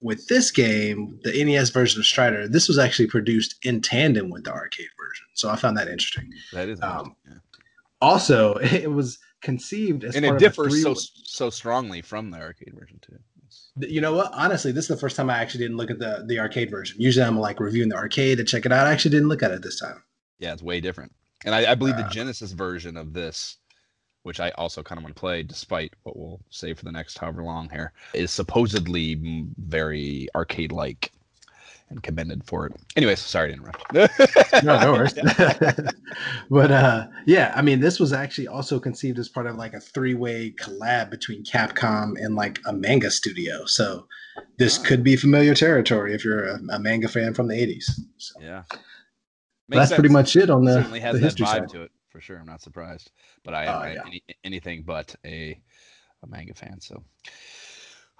[0.00, 4.44] with this game, the NES version of Strider, this was actually produced in tandem with
[4.44, 5.26] the arcade version.
[5.34, 6.30] So I found that interesting.
[6.52, 6.80] That is.
[6.82, 7.34] Um, yeah.
[8.00, 12.98] Also, it was conceived as and it differs so so strongly from the arcade version
[13.00, 13.18] too.
[13.80, 14.30] You know what?
[14.32, 17.00] Honestly, this is the first time I actually didn't look at the the arcade version.
[17.00, 18.86] Usually, I'm like reviewing the arcade to check it out.
[18.86, 20.02] I actually didn't look at it this time.
[20.38, 21.12] Yeah, it's way different.
[21.44, 23.58] And I, I believe uh, the Genesis version of this
[24.28, 27.16] which I also kind of want to play, despite what we'll say for the next
[27.16, 31.12] however long here, is supposedly very arcade like
[31.90, 32.72] and commended for it.
[32.96, 33.92] Anyways, sorry to interrupt.
[34.64, 35.14] no, no worries.
[36.50, 39.80] but uh, yeah, I mean, this was actually also conceived as part of like a
[39.80, 43.64] three-way collab between Capcom and like a manga studio.
[43.64, 44.06] So
[44.58, 44.84] this oh.
[44.84, 47.90] could be familiar territory if you're a, a manga fan from the '80s.
[48.18, 48.40] So.
[48.40, 48.64] Yeah,
[49.68, 49.98] that's sense.
[49.98, 51.68] pretty much it on the, certainly has the that vibe side.
[51.70, 52.38] to it for sure.
[52.38, 53.10] I'm not surprised,
[53.44, 54.02] but I, oh, I yeah.
[54.06, 55.60] any, anything but a
[56.22, 56.80] a manga fan.
[56.80, 57.02] So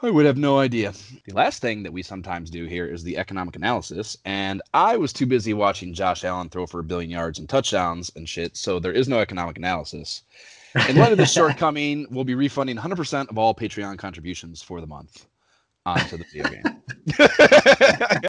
[0.00, 0.92] I would have no idea.
[1.26, 5.12] The last thing that we sometimes do here is the economic analysis, and I was
[5.12, 8.78] too busy watching Josh Allen throw for a billion yards and touchdowns and shit, so
[8.78, 10.22] there is no economic analysis.
[10.88, 14.86] In light of this shortcoming, we'll be refunding 100% of all Patreon contributions for the
[14.86, 15.26] month
[15.84, 18.22] onto the video game.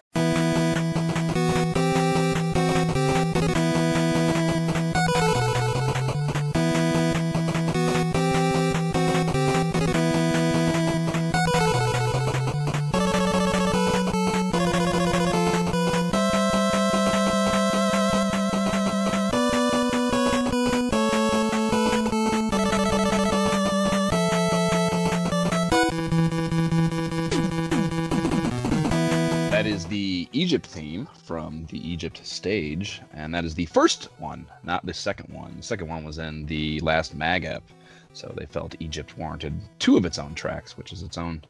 [31.49, 35.51] from the Egypt stage, and that is the first one, not the second one.
[35.57, 37.63] The second one was in the last Mag Ep,
[38.13, 41.41] so they felt Egypt warranted two of its own tracks, which is its own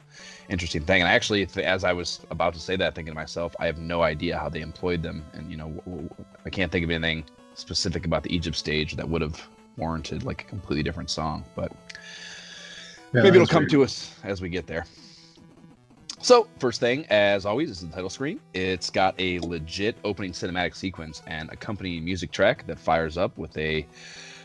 [0.47, 1.01] interesting thing.
[1.01, 4.01] And actually, as I was about to say that, thinking to myself, I have no
[4.01, 6.09] idea how they employed them, and you know,
[6.45, 10.43] I can't think of anything specific about the Egypt stage that would have warranted like
[10.43, 11.73] a completely different song, but.
[13.11, 13.71] Yeah, maybe it'll come weird.
[13.71, 14.85] to us as we get there.
[16.21, 18.41] So, first thing, as always, is the title screen.
[18.53, 23.57] It's got a legit opening cinematic sequence and accompanying music track that fires up with
[23.57, 23.87] a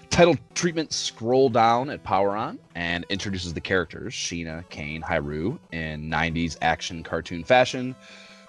[0.08, 6.08] title treatment scroll down at power on and introduces the characters Sheena, Cain, Hiroo in
[6.08, 7.96] 90s action cartoon fashion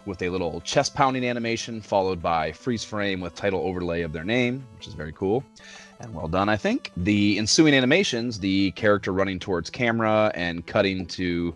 [0.06, 4.24] with a little chest pounding animation followed by freeze frame with title overlay of their
[4.24, 5.44] name, which is very cool
[6.00, 6.92] and well done, I think.
[6.96, 11.56] The ensuing animations, the character running towards camera and cutting to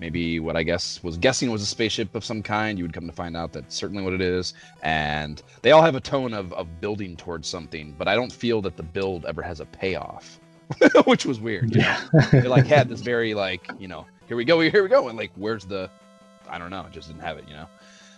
[0.00, 2.78] maybe what I guess was guessing was a spaceship of some kind.
[2.78, 4.54] You would come to find out that's certainly what it is.
[4.82, 8.62] And they all have a tone of, of building towards something, but I don't feel
[8.62, 10.40] that the build ever has a payoff,
[11.04, 11.74] which was weird.
[11.74, 12.04] You yeah.
[12.12, 12.20] know?
[12.32, 15.08] they like had this very like, you know, here we go, here we go.
[15.08, 15.90] And like, where's the,
[16.48, 17.66] I don't know, just didn't have it, you know?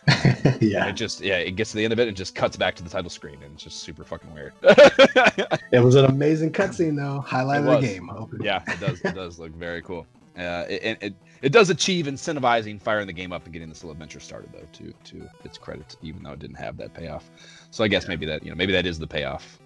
[0.60, 0.86] yeah.
[0.86, 2.82] It just yeah, it gets to the end of it and just cuts back to
[2.82, 4.52] the title screen and it's just super fucking weird.
[4.62, 7.20] it was an amazing cutscene though.
[7.20, 8.10] Highlight of the game.
[8.40, 10.04] Yeah, it does it does look very cool.
[10.36, 11.14] Uh, it, it it
[11.50, 14.92] does achieve incentivizing firing the game up and getting this little adventure started though to
[15.04, 17.30] to its credit even though it didn't have that payoff.
[17.70, 18.10] So i guess yeah.
[18.10, 19.58] maybe that you know maybe that is the payoff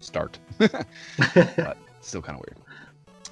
[0.00, 0.38] start.
[0.58, 2.58] But still kind of weird.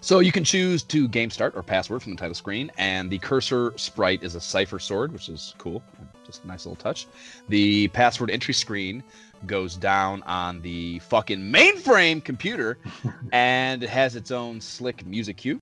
[0.01, 3.19] So you can choose to game start or password from the title screen and the
[3.19, 5.83] cursor sprite is a cipher sword which is cool.
[6.25, 7.09] Just a nice little touch.
[7.49, 9.03] The password entry screen
[9.47, 12.79] goes down on the fucking mainframe computer
[13.33, 15.59] and it has its own slick music cue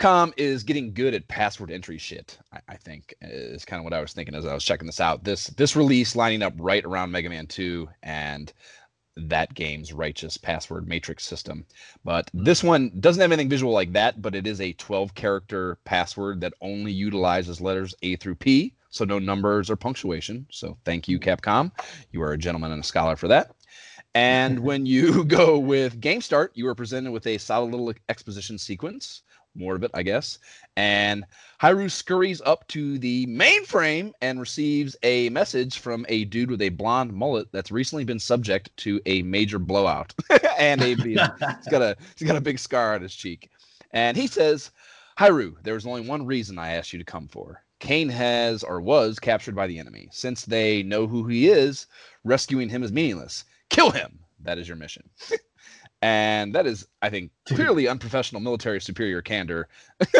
[0.00, 2.38] Capcom is getting good at password entry shit.
[2.52, 5.00] I, I, think is kind of what I was thinking as I was checking this
[5.00, 5.24] out.
[5.24, 8.50] This this release lining up right around Mega Man 2 and
[9.16, 11.66] that game's righteous password matrix system.
[12.02, 12.68] But this mm.
[12.68, 16.54] one doesn't have anything visual like that, but it is a 12 character password that
[16.62, 20.46] only utilizes letters A through P, so no numbers or punctuation.
[20.50, 21.24] So thank you, mm.
[21.24, 21.72] Capcom.
[22.10, 23.54] You are a gentleman and a scholar for that.
[24.14, 28.56] And when you go with Game Start, you are presented with a solid little exposition
[28.56, 29.22] sequence
[29.54, 30.38] more of it, I guess.
[30.76, 31.24] And
[31.60, 36.70] Hiroo scurries up to the mainframe and receives a message from a dude with a
[36.70, 40.14] blonde mullet that's recently been subject to a major blowout,
[40.58, 41.16] and a he's
[41.70, 43.50] got a he's got a big scar on his cheek.
[43.92, 44.70] And he says,
[45.18, 47.62] "Hiroo, there is only one reason I asked you to come for.
[47.80, 50.08] Cain has or was captured by the enemy.
[50.12, 51.86] Since they know who he is,
[52.24, 53.44] rescuing him is meaningless.
[53.70, 54.18] Kill him.
[54.40, 55.08] That is your mission."
[56.02, 59.68] and that is, I think, clearly unprofessional military superior candor.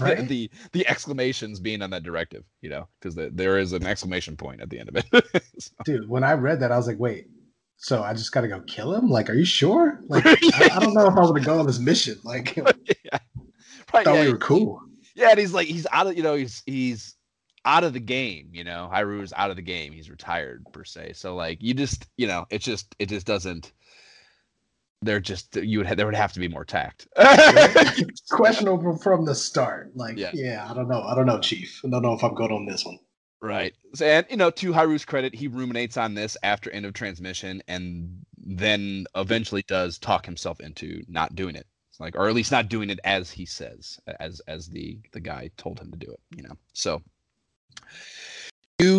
[0.00, 0.26] right?
[0.28, 4.36] the, the exclamations being on that directive, you know, because the, there is an exclamation
[4.36, 5.44] point at the end of it.
[5.58, 5.72] so.
[5.84, 7.28] Dude, when I read that, I was like, wait,
[7.76, 9.10] so I just got to go kill him?
[9.10, 10.00] Like, are you sure?
[10.06, 10.36] Like, I,
[10.74, 12.18] I, don't know if I want to go on this mission.
[12.22, 12.62] Like, yeah.
[13.92, 14.80] right, thought yeah, we were cool.
[15.14, 17.16] Yeah, and he's like he's out of you know he's he's
[17.64, 18.50] out of the game.
[18.52, 19.92] You know, Hiryu's out of the game.
[19.92, 21.12] He's retired per se.
[21.14, 23.72] So like you just you know it just it just doesn't.
[25.04, 27.06] They're just you would have, there would have to be more tact.
[28.30, 29.92] Questionable from the start.
[29.94, 30.30] Like Yeah.
[30.34, 30.66] yeah.
[30.68, 31.02] I don't know.
[31.02, 31.80] I don't know, Chief.
[31.84, 32.98] I don't know if I'm good on this one.
[33.40, 33.74] Right.
[33.94, 37.62] So, and you know, to Hiryu's credit, he ruminates on this after end of transmission,
[37.68, 41.66] and then eventually does talk himself into not doing it.
[41.90, 45.20] It's like, or at least not doing it as he says, as as the the
[45.20, 46.20] guy told him to do it.
[46.34, 46.56] You know.
[46.72, 47.02] So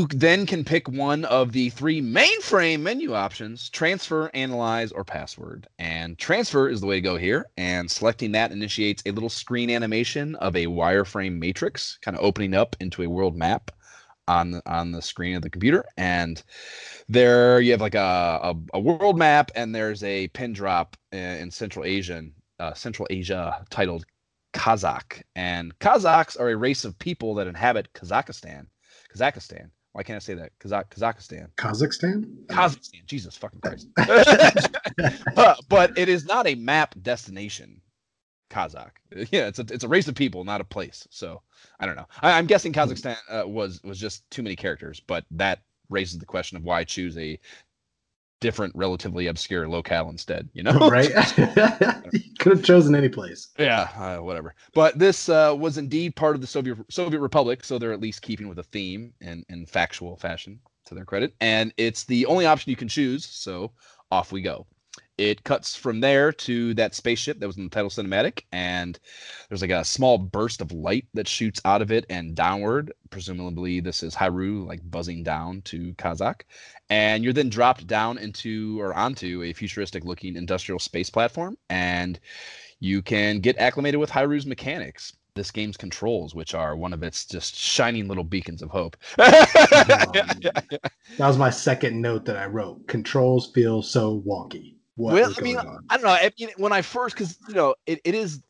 [0.10, 5.68] then can pick one of the three mainframe menu options: transfer, analyze, or password.
[5.80, 7.46] And transfer is the way to go here.
[7.58, 12.54] And selecting that initiates a little screen animation of a wireframe matrix, kind of opening
[12.54, 13.72] up into a world map
[14.28, 16.44] on the, on the screen of the computer and
[17.08, 21.20] there you have like a, a, a world map and there's a pin drop in,
[21.20, 24.06] in central asian uh, central asia titled
[24.54, 28.66] kazakh and kazakhs are a race of people that inhabit kazakhstan
[29.16, 32.26] kazakhstan why can't i say that Kazakh, kazakhstan Kazakhstan?
[32.48, 33.88] kazakhstan jesus fucking christ
[35.36, 37.82] but, but it is not a map destination
[38.50, 38.92] Kazakh.
[39.32, 41.08] Yeah, it's a it's a race of people, not a place.
[41.10, 41.42] So
[41.80, 42.08] I don't know.
[42.22, 46.26] I, I'm guessing Kazakhstan uh, was was just too many characters, but that raises the
[46.26, 47.40] question of why choose a
[48.46, 50.48] different, relatively obscure locale instead.
[50.54, 51.10] You know, right?
[52.40, 53.48] Could have chosen any place.
[53.58, 54.54] yeah, uh, whatever.
[54.76, 58.22] But this uh, was indeed part of the Soviet Soviet Republic, so they're at least
[58.22, 61.34] keeping with a theme and in factual fashion, to their credit.
[61.42, 63.26] And it's the only option you can choose.
[63.26, 63.72] So
[64.12, 64.68] off we go.
[65.18, 69.00] It cuts from there to that spaceship that was in the title cinematic, and
[69.48, 72.92] there's like a small burst of light that shoots out of it and downward.
[73.12, 76.42] Presumably, this is Hiryu like buzzing down to Kazakh,
[76.90, 82.20] and you're then dropped down into or onto a futuristic-looking industrial space platform, and
[82.82, 85.14] you can get acclimated with Hiryu's mechanics.
[85.34, 88.98] This game's controls, which are one of its just shining little beacons of hope.
[91.18, 92.88] That was my second note that I wrote.
[92.88, 94.76] Controls feel so wonky.
[94.98, 95.86] Well, I mean, on?
[95.90, 96.10] I don't know.
[96.12, 98.42] I mean, when I first, because you know, it, it is,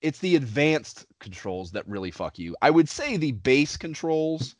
[0.00, 2.56] it's the advanced controls that really fuck you.
[2.62, 4.56] I would say the base controls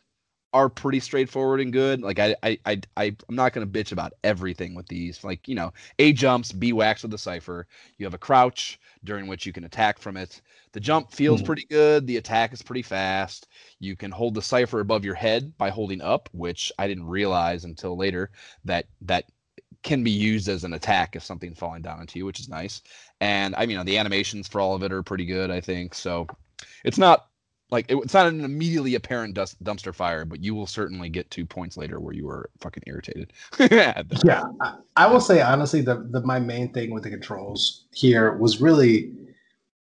[0.55, 2.03] are pretty straightforward and good.
[2.03, 5.25] Like I, I, I, I I'm not gonna bitch about everything with these.
[5.25, 7.67] Like you know, A jumps, B whacks with the Cypher.
[7.97, 10.43] You have a crouch during which you can attack from it.
[10.73, 11.47] The jump feels Mhm.
[11.47, 12.07] pretty good.
[12.07, 13.49] The attack is pretty fast.
[13.81, 17.65] You can hold the Cypher above your head by holding up, which I didn't realize
[17.65, 18.31] until later
[18.65, 19.25] that that
[19.83, 22.83] can be used as an attack if something's falling down into you, which is nice.
[23.21, 25.95] And I mean, the animations for all of it are pretty good, I think.
[25.95, 26.27] So
[26.85, 27.29] it's not
[27.71, 31.31] like it- it's not an immediately apparent dust, dumpster fire, but you will certainly get
[31.31, 33.33] two points later where you were fucking irritated.
[34.25, 38.37] Yeah, I, I will say honestly, the, the my main thing with the controls here
[38.37, 39.13] was really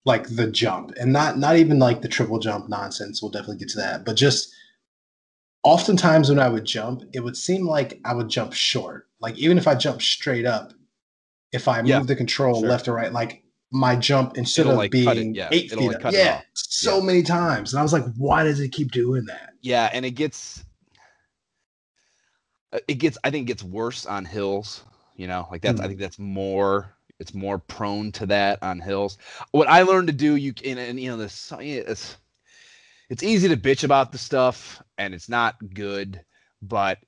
[0.05, 3.21] like the jump, and not not even like the triple jump nonsense.
[3.21, 4.53] We'll definitely get to that, but just
[5.63, 9.07] oftentimes when I would jump, it would seem like I would jump short.
[9.19, 10.73] Like even if I jump straight up,
[11.51, 12.67] if I Yeah, move the control sure.
[12.67, 15.93] left or right, like my jump instead It'll, of like, being yeah, 8 it'll, feet
[15.93, 17.05] like, up, yeah, so Yeah.
[17.05, 19.53] many times, and I was like, why does it keep doing that?
[19.61, 20.63] yeah, and it gets
[22.73, 24.83] uh, it gets I think it gets worse on hills.
[25.15, 25.87] You know, like that's I Mhm.
[25.87, 29.17] think that's more it's more prone to that on hills.
[29.51, 32.17] What I learned to do, you can and you know this it's
[33.09, 36.21] it's easy to bitch about the stuff and it's not good,
[36.61, 36.99] but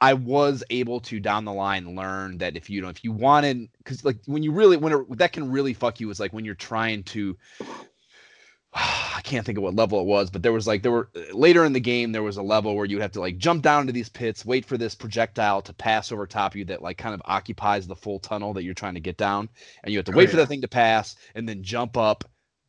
[0.00, 3.68] I was able to down the line learn that if you know if you wanted
[3.78, 6.44] because like when you really when it, that can really fuck you is like when
[6.44, 7.38] you're trying to
[8.74, 11.34] I can't think of what level it was, but there was like there were uh,
[11.34, 13.82] later in the game there was a level where you'd have to like jump down
[13.82, 16.98] into these pits, wait for this projectile to pass over top of you that like
[16.98, 19.48] kind of occupies the full tunnel that you're trying to get down,
[19.82, 22.24] and you have to Oh, wait for that thing to pass and then jump up,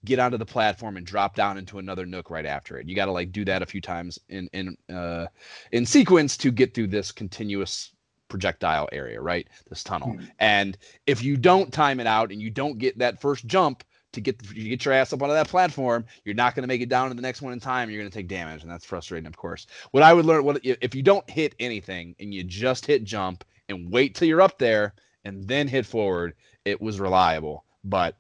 [0.08, 2.88] get onto the platform and drop down into another nook right after it.
[2.88, 5.28] You got to like do that a few times in in uh
[5.72, 7.92] in sequence to get through this continuous
[8.30, 9.48] projectile area, right?
[9.70, 10.14] This tunnel.
[10.14, 10.26] Hmm.
[10.40, 14.22] And if you don't time it out and you don't get that first jump to
[14.22, 16.90] get you get your ass up onto that platform, you're not going to make it
[16.90, 17.90] down to the next one in time.
[17.90, 19.68] You're going to take damage, and that's frustrating, of course.
[19.92, 23.44] What I would learn, what if you don't hit anything and you just hit jump
[23.68, 24.94] and wait till you're up there
[25.26, 27.66] and then hit forward, it was reliable.
[27.84, 28.16] But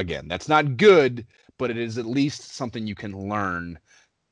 [0.00, 1.26] again, that's not good,
[1.58, 3.78] but it is at least something you can learn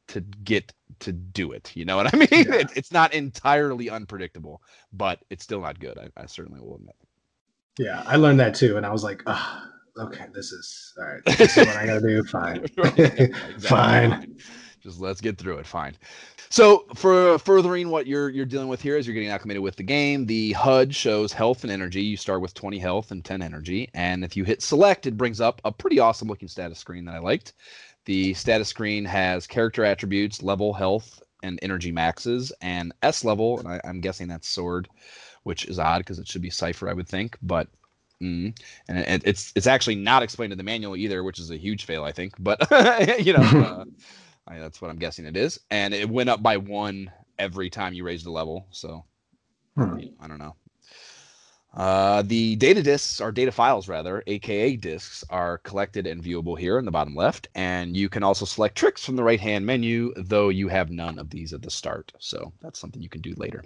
[0.08, 1.70] to get to do it.
[1.74, 2.28] You know what I mean?
[2.30, 2.54] Yeah.
[2.54, 5.98] It, it's not entirely unpredictable, but it's still not good.
[5.98, 6.96] I, I certainly will admit.
[7.78, 9.22] Yeah, I learned that too, and I was like,
[9.98, 11.20] okay, this is all right.
[11.26, 12.22] This is what I gotta do.
[12.24, 12.64] Fine,
[12.96, 14.36] Exactly, fine.
[14.88, 15.66] Just let's get through it.
[15.66, 15.96] Fine.
[16.50, 19.82] So for furthering what you're you're dealing with here is you're getting acclimated with the
[19.82, 20.24] game.
[20.24, 22.00] The HUD shows health and energy.
[22.00, 25.40] You start with 20 health and 10 energy, and if you hit select, it brings
[25.40, 27.52] up a pretty awesome looking status screen that I liked.
[28.06, 33.68] The status screen has character attributes, level, health, and energy maxes, and S level, and
[33.68, 34.88] I, am guessing that's sword,
[35.42, 37.68] which is odd because it should be Cypher, I would think, but.
[38.20, 38.58] Mm,
[38.88, 41.84] and it, it's it's actually not explained in the manual either, which is a huge
[41.84, 42.34] fail, I think.
[42.40, 42.58] But
[43.24, 43.84] you know, uh,
[44.48, 45.60] I, that's what I'm guessing it is.
[45.70, 48.66] And it went up by one every time you raised the level.
[48.70, 49.04] So
[49.76, 49.98] hmm.
[50.20, 50.56] I don't know.
[51.78, 56.76] Uh, the data disks or data files rather, aka disks, are collected and viewable here
[56.76, 60.48] in the bottom left, and you can also select tricks from the right-hand menu, though
[60.48, 62.12] you have none of these at the start.
[62.18, 63.62] So that's something you can do later.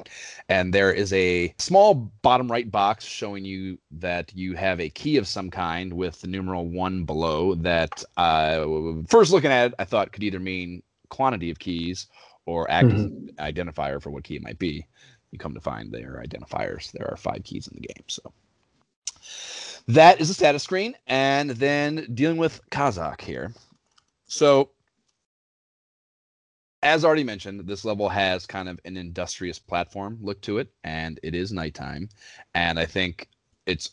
[0.51, 5.17] And there is a small bottom right box showing you that you have a key
[5.17, 7.55] of some kind with the numeral one below.
[7.55, 8.67] That uh,
[9.09, 12.09] first looking at it, I thought could either mean quantity of keys
[12.45, 12.97] or act mm-hmm.
[12.97, 14.87] as an identifier for what key it might be
[15.33, 16.93] you come to find they are identifiers.
[16.93, 18.05] There are five keys in the game.
[18.07, 18.33] So
[19.89, 20.95] that is the status screen.
[21.07, 23.53] And then dealing with Kazakh here.
[24.27, 24.71] So
[26.83, 31.21] as already mentioned, this level has kind of an industrious platform look to it, and
[31.23, 32.09] it is nighttime.
[32.55, 33.29] And I think
[33.67, 33.91] it's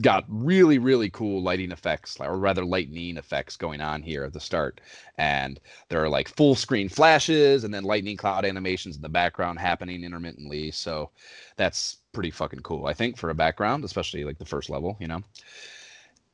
[0.00, 4.40] got really really cool lighting effects or rather lightning effects going on here at the
[4.40, 4.80] start.
[5.18, 9.58] And there are like full screen flashes and then lightning cloud animations in the background
[9.58, 10.70] happening intermittently.
[10.70, 11.10] So
[11.56, 15.06] that's pretty fucking cool i think for a background especially like the first level you
[15.06, 15.22] know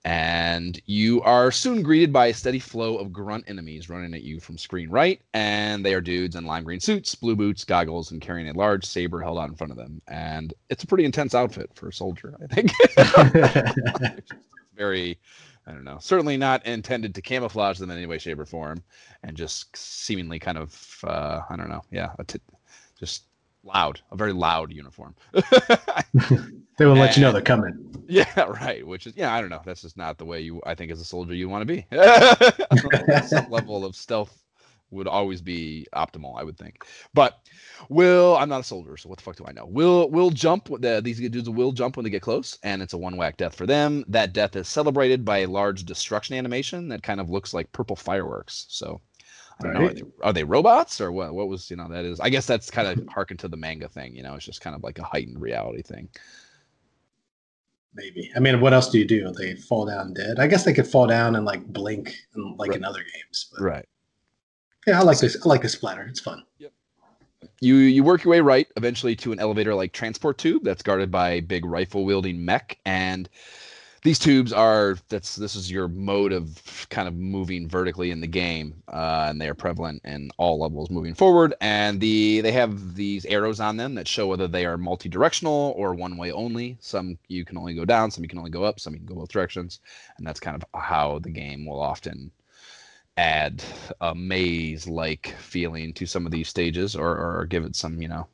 [0.04, 4.38] and you are soon greeted by a steady flow of grunt enemies running at you
[4.38, 8.20] from screen right, and they are dudes in lime green suits, blue boots, goggles, and
[8.20, 10.00] carrying a large saber held out in front of them.
[10.06, 12.70] And it's a pretty intense outfit for a soldier, I think.
[14.76, 15.18] Very,
[15.66, 18.82] I don't know, certainly not intended to camouflage them in any way, shape, or form,
[19.24, 22.38] and just seemingly kind of, uh, I don't know, yeah, t-
[22.98, 23.24] just
[23.64, 25.14] loud, a very loud uniform.
[26.76, 28.04] They will and, let you know they're coming.
[28.08, 28.86] Yeah, right.
[28.86, 29.62] Which is yeah, I don't know.
[29.64, 31.86] That's just not the way you I think as a soldier you want to be.
[33.26, 34.42] Some level of stealth
[34.90, 36.84] would always be optimal, I would think.
[37.12, 37.40] But
[37.88, 39.66] will I'm not a soldier, so what the fuck do I know?
[39.66, 42.98] Will will jump the, these dudes will jump when they get close, and it's a
[42.98, 44.04] one whack death for them.
[44.08, 47.96] That death is celebrated by a large destruction animation that kind of looks like purple
[47.96, 48.66] fireworks.
[48.68, 49.00] So
[49.60, 49.80] I don't right.
[49.80, 49.86] know.
[49.86, 51.34] Are they, are they, robots or what?
[51.34, 52.20] What was you know that is?
[52.20, 54.14] I guess that's kind of harken to the manga thing.
[54.14, 56.08] You know, it's just kind of like a heightened reality thing
[57.96, 58.30] maybe.
[58.36, 59.30] I mean, what else do you do?
[59.32, 60.38] They fall down dead.
[60.38, 62.78] I guess they could fall down and like blink, and like right.
[62.78, 63.50] in other games.
[63.52, 63.88] But, right.
[64.86, 65.36] Yeah, I like this.
[65.44, 66.02] I like this splatter.
[66.02, 66.44] It's fun.
[66.58, 66.72] Yep.
[67.60, 71.10] You you work your way right eventually to an elevator like transport tube that's guarded
[71.10, 73.28] by a big rifle wielding mech and
[74.06, 78.26] these tubes are that's this is your mode of kind of moving vertically in the
[78.28, 82.94] game uh, and they are prevalent in all levels moving forward and the they have
[82.94, 86.76] these arrows on them that show whether they are multi-directional or one way only.
[86.80, 89.08] Some you can only go down some you can only go up some you can
[89.08, 89.80] go both directions
[90.18, 92.30] and that's kind of how the game will often
[93.16, 93.60] add
[94.02, 98.06] a maze like feeling to some of these stages or, or give it some you
[98.06, 98.28] know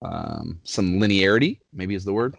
[0.00, 2.36] um, some linearity maybe is the word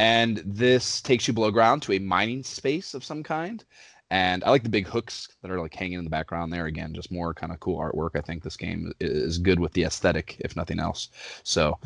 [0.00, 3.62] and this takes you below ground to a mining space of some kind.
[4.10, 6.64] And I like the big hooks that are like hanging in the background there.
[6.64, 8.12] Again, just more kind of cool artwork.
[8.16, 11.10] I think this game is good with the aesthetic, if nothing else.
[11.42, 11.78] So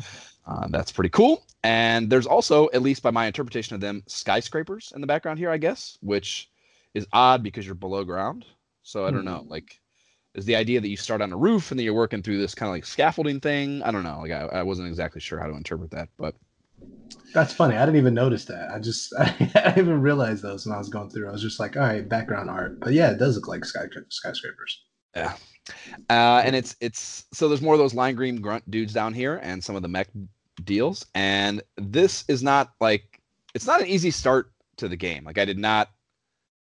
[0.47, 1.43] uh, that's pretty cool.
[1.63, 5.49] And there's also, at least by my interpretation of them, skyscrapers in the background here,
[5.49, 6.49] I guess, which
[6.93, 8.45] is odd because you're below ground.
[8.81, 9.39] So I don't know.
[9.39, 9.49] Hmm.
[9.49, 9.81] Like,
[10.35, 12.55] is the idea that you start on a roof and then you're working through this
[12.55, 13.83] kind of like scaffolding thing?
[13.83, 14.21] I don't know.
[14.21, 16.33] Like, I, I wasn't exactly sure how to interpret that, but
[17.33, 17.75] that's funny.
[17.75, 18.71] I didn't even notice that.
[18.71, 21.27] I just I didn't even realize those when I was going through.
[21.27, 22.79] I was just like, all right, background art.
[22.79, 24.83] But yeah, it does look like sky, skyscrapers.
[25.15, 25.33] Yeah.
[26.09, 29.39] Uh, and it's it's so there's more of those lime green grunt dudes down here
[29.43, 30.07] and some of the mech
[30.63, 31.05] deals.
[31.15, 33.21] And this is not like
[33.53, 35.25] it's not an easy start to the game.
[35.25, 35.89] Like I did not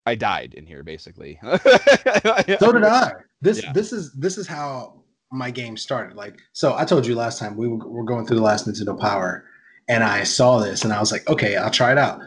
[0.06, 1.38] I died in here basically.
[1.42, 3.12] so did I.
[3.40, 3.72] This yeah.
[3.72, 6.16] this is this is how my game started.
[6.16, 9.44] Like so I told you last time we were going through the last Nintendo Power
[9.88, 12.20] and I saw this and I was like, okay, I'll try it out.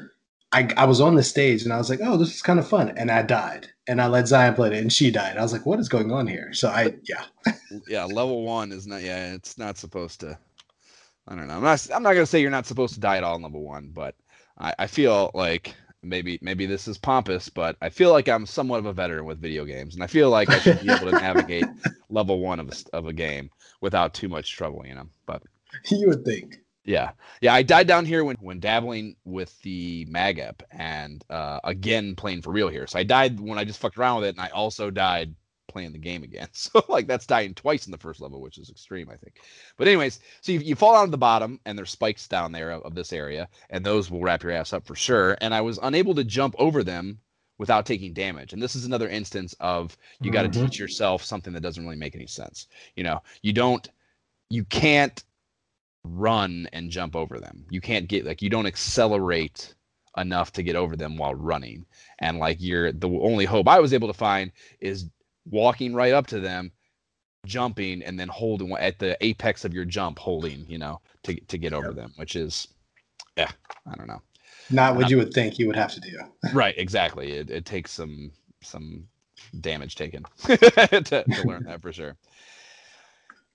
[0.53, 2.68] I, I was on the stage and I was like, oh, this is kind of
[2.68, 2.93] fun.
[2.97, 3.70] And I died.
[3.88, 5.38] And I let Zain play it and she died.
[5.38, 6.53] I was like, what is going on here?
[6.53, 7.24] So I, yeah.
[7.88, 10.38] yeah, level one is not, yeah, it's not supposed to.
[11.28, 11.55] I don't know.
[11.55, 13.43] I'm not, I'm not going to say you're not supposed to die at all in
[13.43, 14.16] level one, but
[14.57, 18.80] I, I feel like maybe maybe this is pompous, but I feel like I'm somewhat
[18.80, 21.20] of a veteran with video games, and I feel like I should be able to
[21.20, 21.66] navigate
[22.09, 23.49] level one of a, of a game
[23.82, 25.07] without too much trouble, you know.
[25.26, 25.43] But
[25.89, 26.61] you would think.
[26.84, 27.11] Yeah,
[27.41, 27.53] yeah.
[27.53, 32.51] I died down here when when dabbling with the Mag-Ep and uh, again playing for
[32.51, 32.88] real here.
[32.88, 35.36] So I died when I just fucked around with it, and I also died
[35.67, 36.47] playing the game again.
[36.53, 39.36] So like that's dying twice in the first level, which is extreme, I think.
[39.77, 42.71] But anyways, so you, you fall down to the bottom, and there's spikes down there
[42.71, 45.38] of, of this area, and those will wrap your ass up for sure.
[45.41, 47.19] And I was unable to jump over them
[47.57, 48.53] without taking damage.
[48.53, 50.65] And this is another instance of you got to mm-hmm.
[50.65, 52.67] teach yourself something that doesn't really make any sense.
[52.95, 53.88] You know, you don't,
[54.49, 55.23] you can't
[56.03, 57.65] run and jump over them.
[57.69, 59.73] You can't get like you don't accelerate
[60.17, 61.85] enough to get over them while running.
[62.19, 65.05] And like you're the only hope I was able to find is
[65.49, 66.71] walking right up to them,
[67.45, 71.57] jumping, and then holding at the apex of your jump, holding, you know, to to
[71.57, 71.95] get over yep.
[71.95, 72.67] them, which is
[73.37, 73.51] yeah,
[73.87, 74.21] I don't know.
[74.69, 76.17] Not what um, you would think you would have to do.
[76.53, 77.33] right, exactly.
[77.33, 78.31] It it takes some
[78.61, 79.07] some
[79.59, 82.15] damage taken to, to learn that for sure.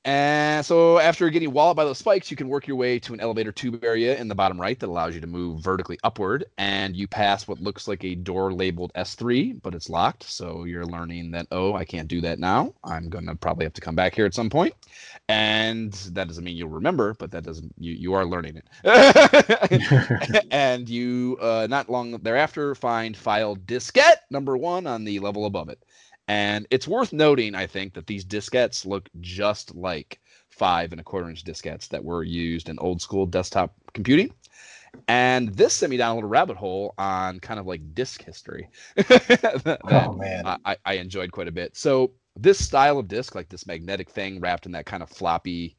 [0.07, 3.19] And so after getting walled by those spikes, you can work your way to an
[3.19, 6.45] elevator tube area in the bottom right that allows you to move vertically upward.
[6.59, 10.23] And you pass what looks like a door labeled S3, but it's locked.
[10.23, 12.73] So you're learning that, oh, I can't do that now.
[12.85, 14.75] I'm going to probably have to come back here at some point.
[15.29, 20.45] And that doesn't mean you'll remember, but that doesn't, you, you are learning it.
[20.53, 25.69] and you, uh, not long thereafter, find file diskette number one on the level above
[25.69, 25.83] it.
[26.29, 30.20] And it's worth noting, I think, that these diskettes look just like
[30.51, 34.33] five and a quarter inch diskettes that were used in old school desktop computing.
[35.09, 38.68] And this sent me down a little rabbit hole on kind of like disk history.
[39.91, 41.77] oh man, I, I enjoyed quite a bit.
[41.77, 45.77] So this style of disc, like this magnetic thing wrapped in that kind of floppy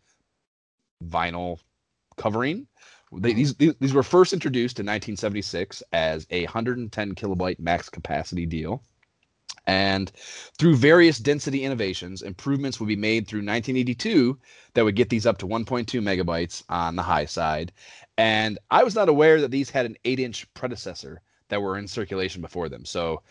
[1.04, 1.60] vinyl
[2.16, 2.68] covering,
[3.12, 3.38] they, mm-hmm.
[3.38, 8.84] these, these were first introduced in 1976 as a 110 kilobyte max capacity deal.
[9.68, 10.10] And
[10.58, 14.40] through various density innovations, improvements would be made through 1982
[14.74, 17.74] that would get these up to 1.2 megabytes on the high side.
[18.18, 21.88] And I was not aware that these had an eight inch predecessor that were in
[21.88, 22.86] circulation before them.
[22.86, 23.22] So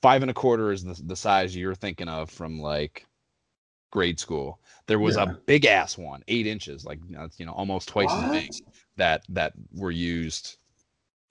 [0.00, 3.06] five and a quarter is the, the size you're thinking of from like
[3.90, 4.60] grade school.
[4.86, 5.24] There was yeah.
[5.24, 6.98] a big ass one, eight inches, like
[7.36, 8.24] you know, almost twice what?
[8.24, 8.50] as big
[8.96, 10.56] that that were used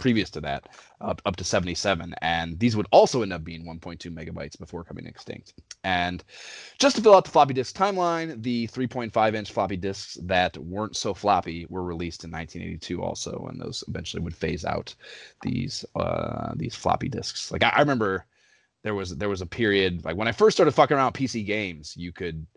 [0.02, 0.68] previous to that
[1.00, 5.06] up, up to 77 and these would also end up being 1.2 megabytes before coming
[5.06, 5.54] extinct.
[5.84, 6.24] And
[6.80, 10.98] just to fill out the floppy disk timeline the 3.5 inch floppy disks that weren't
[10.98, 14.94] so floppy were released in 1982 also and those eventually would phase out
[15.44, 17.52] these uh, these floppy disks.
[17.52, 18.26] Like I, I remember
[18.84, 21.96] there was there was a period like when i first started fucking around pc games
[21.96, 22.48] you could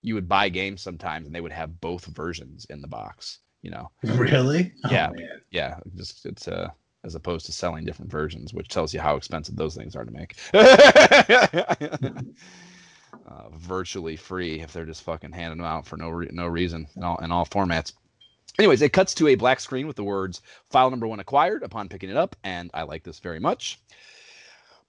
[0.00, 3.70] you would buy games sometimes and they would have both versions in the box you
[3.70, 3.90] know?
[4.04, 4.72] Really?
[4.90, 5.10] Yeah.
[5.10, 6.68] oh, yeah just it's uh
[7.04, 10.10] as opposed to selling different versions, which tells you how expensive those things are to
[10.10, 10.34] make.
[10.54, 11.74] uh,
[13.52, 17.04] virtually free if they're just fucking handing them out for no re- no reason in
[17.04, 17.92] all in all formats.
[18.58, 20.40] Anyways, it cuts to a black screen with the words
[20.70, 23.78] "File number one acquired" upon picking it up, and I like this very much.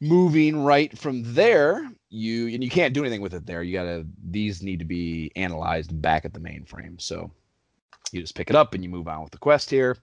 [0.01, 3.61] Moving right from there, you and you can't do anything with it there.
[3.61, 7.01] You gotta these need to be analyzed back at the mainframe.
[7.01, 7.29] So
[8.11, 9.97] you just pick it up and you move on with the quest here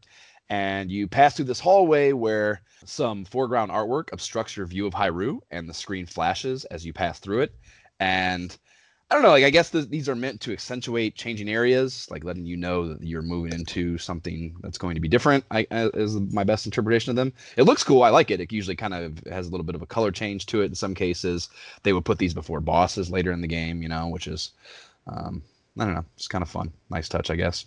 [0.49, 5.41] and you pass through this hallway where some foreground artwork obstructs your view of Hiryu,
[5.51, 7.55] and the screen flashes as you pass through it.
[8.01, 8.57] And
[9.11, 12.47] I don't know, like I guess these are meant to accentuate changing areas, like letting
[12.47, 15.45] you know that you're moving into something that's going to be different.
[15.51, 17.35] I is my best interpretation of them.
[17.59, 18.05] It looks cool.
[18.05, 18.41] I like it.
[18.41, 20.67] It usually kind of has a little bit of a color change to it.
[20.67, 21.51] In some cases,
[21.83, 24.53] they would put these before bosses later in the game, you know, which is
[25.07, 25.43] um,
[25.79, 26.73] I don't know, it's kind of fun.
[26.91, 27.67] Nice touch, I guess.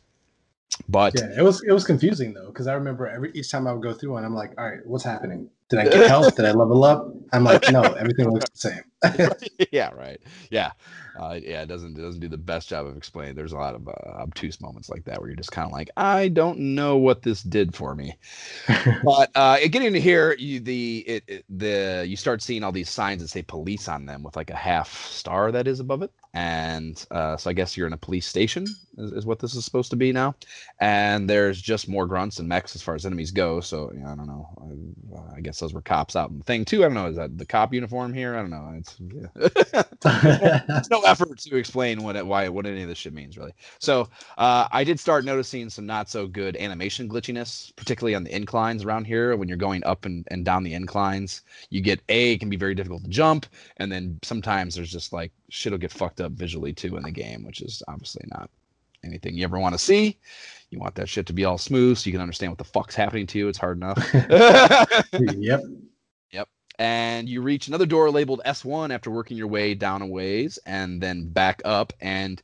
[0.87, 3.73] But yeah, it was it was confusing though because I remember every each time I
[3.73, 5.49] would go through one, I'm like, all right, what's happening?
[5.69, 6.35] Did I get health?
[6.35, 7.11] Did I level up?
[7.33, 9.67] I'm like, no, everything looks the same.
[9.71, 10.21] yeah, right.
[10.51, 10.71] Yeah,
[11.19, 11.61] uh, yeah.
[11.61, 13.35] It doesn't it doesn't do the best job of explaining.
[13.35, 15.89] There's a lot of uh, obtuse moments like that where you're just kind of like,
[15.97, 18.17] I don't know what this did for me.
[19.03, 22.89] but uh, getting to here, you the it, it, the you start seeing all these
[22.89, 26.11] signs that say police on them with like a half star that is above it
[26.35, 29.63] and uh, so I guess you're in a police station is, is, what this is
[29.63, 30.35] supposed to be now,
[30.81, 33.61] and there's just more grunts and mechs as far as enemies go.
[33.61, 34.49] So yeah, I don't know.
[34.61, 36.83] I, I, guess those were cops out in the thing too.
[36.83, 37.07] I don't know.
[37.07, 38.35] Is that the cop uniform here?
[38.35, 38.73] I don't know.
[38.77, 40.81] It's yeah.
[40.91, 43.53] no effort to explain what it, why what any of this shit means really.
[43.79, 48.35] So uh, I did start noticing some not so good animation glitchiness, particularly on the
[48.35, 49.35] inclines around here.
[49.35, 52.57] When you're going up and, and down the inclines, you get a it can be
[52.57, 53.45] very difficult to jump,
[53.77, 57.45] and then sometimes there's just like shit'll get fucked up visually too in the game,
[57.45, 58.49] which is obviously not
[59.03, 60.17] anything you ever want to see.
[60.71, 62.95] You want that shit to be all smooth so you can understand what the fuck's
[62.95, 63.47] happening to you.
[63.47, 63.97] It's hard enough.
[65.37, 65.61] yep.
[66.77, 71.01] And you reach another door labeled S1 after working your way down a ways and
[71.01, 71.93] then back up.
[72.01, 72.41] And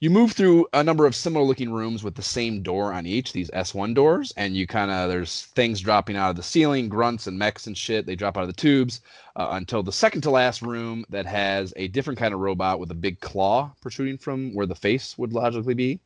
[0.00, 3.32] you move through a number of similar looking rooms with the same door on each
[3.32, 7.26] these s1 doors and you kind of there's things dropping out of the ceiling grunts
[7.26, 9.00] and mechs and shit they drop out of the tubes
[9.36, 12.90] uh, until the second to last room that has a different kind of robot with
[12.90, 15.98] a big claw protruding from where the face would logically be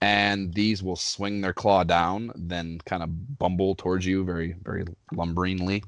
[0.00, 4.84] and these will swing their claw down then kind of bumble towards you very very
[5.12, 5.82] lumberingly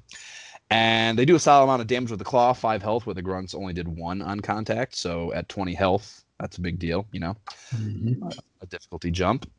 [0.70, 3.22] And they do a solid amount of damage with the claw, five health, where the
[3.22, 4.94] grunts only did one on contact.
[4.94, 7.36] So at 20 health, that's a big deal, you know,
[7.74, 8.28] Mm-hmm.
[8.60, 9.50] a difficulty jump.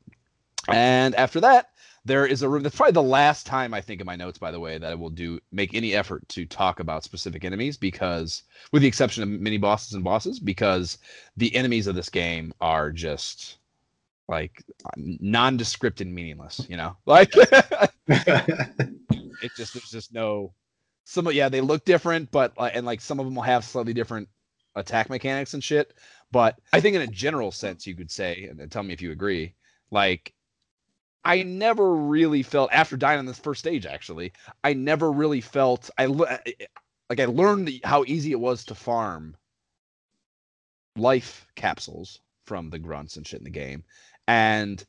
[0.70, 1.72] And after that,
[2.06, 2.64] there is a room.
[2.64, 4.96] That's probably the last time I think in my notes, by the way, that I
[4.96, 9.30] will do make any effort to talk about specific enemies because, with the exception of
[9.30, 10.98] mini bosses and bosses, because
[11.38, 13.58] the enemies of this game are just
[14.28, 14.64] like
[14.98, 16.66] nondescript and meaningless.
[16.70, 17.32] You know, like
[18.08, 20.54] it just there's just no
[21.04, 23.94] some yeah they look different but like and like some of them will have slightly
[23.94, 24.28] different
[24.76, 25.94] attack mechanics and shit.
[26.32, 29.12] But i think in a general sense you could say and tell me if you
[29.12, 29.54] agree
[29.92, 30.34] like
[31.26, 34.32] i never really felt after dying on this first stage actually
[34.64, 39.36] i never really felt i like i learned how easy it was to farm
[40.96, 43.84] life capsules from the grunts and shit in the game.
[44.28, 44.84] And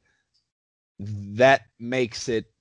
[0.99, 2.52] that makes it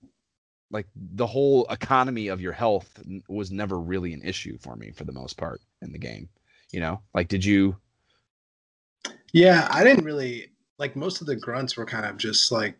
[0.71, 5.03] like the whole economy of your health was never really an issue for me for
[5.03, 6.29] the most part in the game
[6.71, 7.75] you know like did you
[9.33, 12.77] Yeah, I didn't really like most of the grunts were kind of just like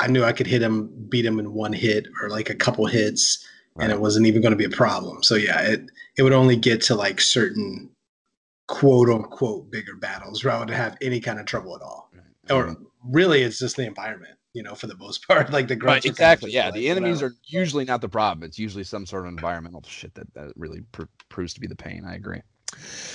[0.00, 2.86] I knew I could hit him, beat him in one hit or like a couple
[2.86, 3.46] hits,
[3.78, 5.22] and it wasn't even going to be a problem.
[5.22, 7.90] So yeah, it it would only get to like certain
[8.66, 12.10] quote unquote bigger battles where I would have any kind of trouble at all.
[12.50, 15.50] Or really, it's just the environment, you know, for the most part.
[15.50, 17.34] Like the right grunts, kind of exactly yeah like, the enemies whatever.
[17.34, 20.80] are usually not the problem it's usually some sort of environmental shit that, that really
[20.92, 22.40] pr- proves to be the pain i agree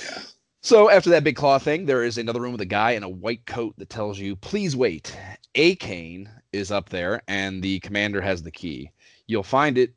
[0.04, 0.22] Yeah.
[0.62, 3.08] so after that big claw thing there is another room with a guy in a
[3.08, 5.16] white coat that tells you please wait
[5.54, 8.90] a cane is up there and the commander has the key
[9.26, 9.94] you'll find it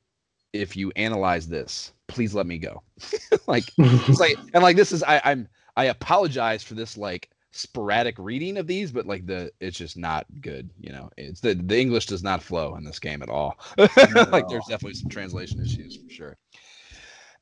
[0.53, 2.81] if you analyze this please let me go
[3.47, 8.15] like it's like and like this is I, I'm I apologize for this like sporadic
[8.17, 10.69] reading of these, but like the it's just not good.
[10.79, 13.59] You know, it's the the English does not flow in this game at all.
[13.77, 16.37] like there's definitely some translation issues for sure.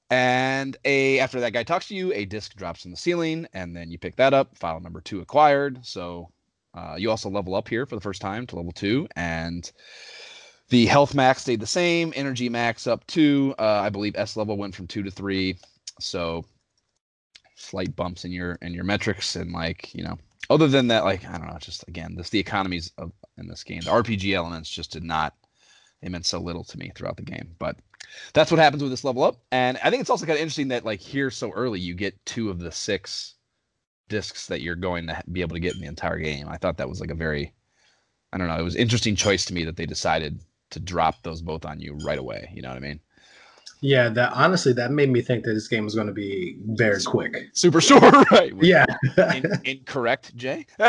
[0.10, 3.76] And a after that guy talks to you, a disc drops from the ceiling, and
[3.76, 4.58] then you pick that up.
[4.58, 5.86] File number two acquired.
[5.86, 6.30] So
[6.74, 9.72] uh, you also level up here for the first time to level two, and
[10.70, 12.12] the health max stayed the same.
[12.16, 13.54] Energy max up two.
[13.60, 15.58] Uh, I believe S level went from two to three.
[16.00, 16.46] So
[17.60, 20.18] slight bumps in your in your metrics and like you know
[20.50, 23.64] other than that like i don't know just again this the economies of in this
[23.64, 25.36] game the rpg elements just did not
[26.02, 27.78] they meant so little to me throughout the game but
[28.34, 30.70] that's what happens with this level up and i think it's also kind of interesting
[30.70, 33.36] that like here so early you get two of the six
[34.10, 36.50] discs that you're going to be able to get in the entire game.
[36.50, 37.54] I thought that was like a very
[38.34, 40.40] i don't know it was interesting choice to me that they decided
[40.70, 43.00] to drop those both on you right away you know what i mean
[43.82, 47.02] Yeah, that honestly that made me think that this game was going to be very
[47.02, 47.36] quick.
[47.54, 48.86] super short right Yeah,
[49.18, 50.66] In- incorrect jay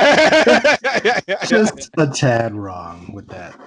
[1.48, 3.58] just a tad wrong with that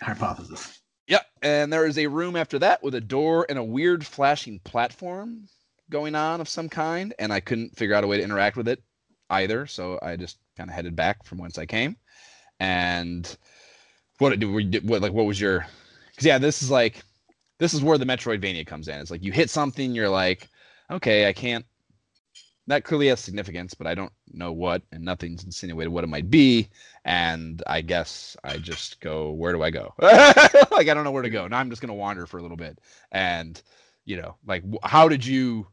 [0.00, 0.80] hypothesis.
[1.06, 4.58] Yep, and there is a room after that with a door and a weird flashing
[4.60, 5.48] platform
[5.90, 8.68] going on of some kind, and I couldn't figure out a way to interact with
[8.68, 8.82] it
[9.30, 11.96] either, so I just kind of headed back from whence I came.
[12.58, 13.36] And
[14.18, 15.66] what did we what like what was your?
[16.10, 17.02] Because yeah, this is like
[17.58, 18.98] this is where the Metroidvania comes in.
[18.98, 20.48] It's like you hit something, you're like,
[20.90, 21.64] okay, I can't.
[22.66, 26.30] That clearly has significance, but I don't know what, and nothing's insinuated what it might
[26.30, 26.70] be.
[27.04, 29.92] And I guess I just go, where do I go?
[29.98, 31.46] like I don't know where to go.
[31.46, 32.78] Now I'm just gonna wander for a little bit.
[33.12, 33.60] And
[34.06, 35.66] you know, like how did you?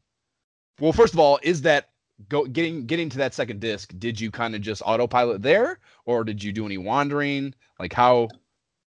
[0.79, 1.89] Well, first of all, is that
[2.27, 3.93] go getting getting to that second disc?
[3.97, 7.53] Did you kind of just autopilot there, or did you do any wandering?
[7.79, 8.27] Like how?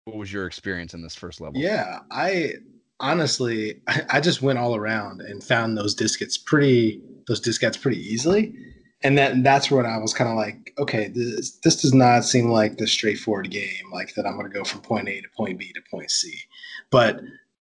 [0.04, 1.60] What was your experience in this first level?
[1.60, 2.52] Yeah, I
[3.00, 8.00] honestly, I, I just went all around and found those diskettes pretty, those diskettes pretty
[8.00, 8.54] easily,
[9.02, 12.50] and then that's when I was kind of like, okay, this this does not seem
[12.50, 15.58] like the straightforward game, like that I'm going to go from point A to point
[15.58, 16.34] B to point C,
[16.90, 17.20] but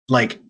[0.09, 0.41] like.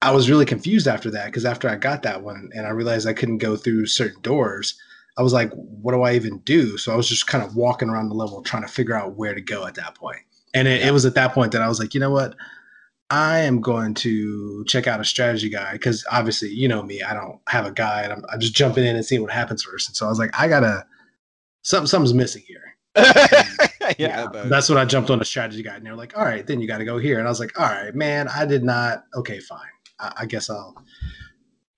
[0.00, 3.08] I was really confused after that because after I got that one and I realized
[3.08, 4.78] I couldn't go through certain doors,
[5.18, 6.78] I was like, what do I even do?
[6.78, 9.34] So I was just kind of walking around the level trying to figure out where
[9.34, 10.20] to go at that point.
[10.54, 10.86] And it, Yeah.
[10.86, 12.36] it was at that point that I was like, you know what?
[13.10, 17.14] I am going to check out a strategy guide because obviously, you know me, I
[17.14, 18.10] don't have a guide.
[18.10, 19.88] I'm, I'm just jumping in and seeing what happens first.
[19.88, 20.84] And so I was like, I gotta
[21.62, 22.76] something something's missing here.
[23.98, 26.46] yeah, the- that's when I jumped on a strategy guide, and they're like, all right,
[26.46, 27.18] then you got to go here.
[27.18, 29.04] And I was like, all right, man, I did not.
[29.14, 29.60] Okay, fine.
[30.00, 30.74] I, I guess I'll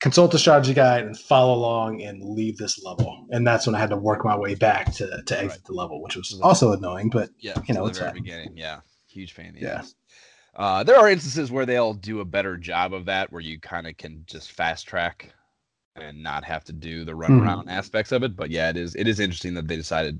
[0.00, 3.26] consult the strategy guide and follow along and leave this level.
[3.30, 5.64] And that's when I had to work my way back to to exit Right.
[5.66, 7.10] the level, which was also annoying.
[7.10, 8.56] But yeah, you know, to the it's very beginning.
[8.56, 9.54] Yeah, huge fan.
[9.54, 9.68] the Yeah.
[9.80, 9.94] ass.
[10.60, 13.86] Uh, there are instances where they'll do a better job of that, where you kind
[13.86, 15.32] of can just fast track
[15.96, 17.40] and not have to do the run Mhm.
[17.40, 18.36] around aspects of it.
[18.36, 20.18] But yeah, it is it is interesting that they decided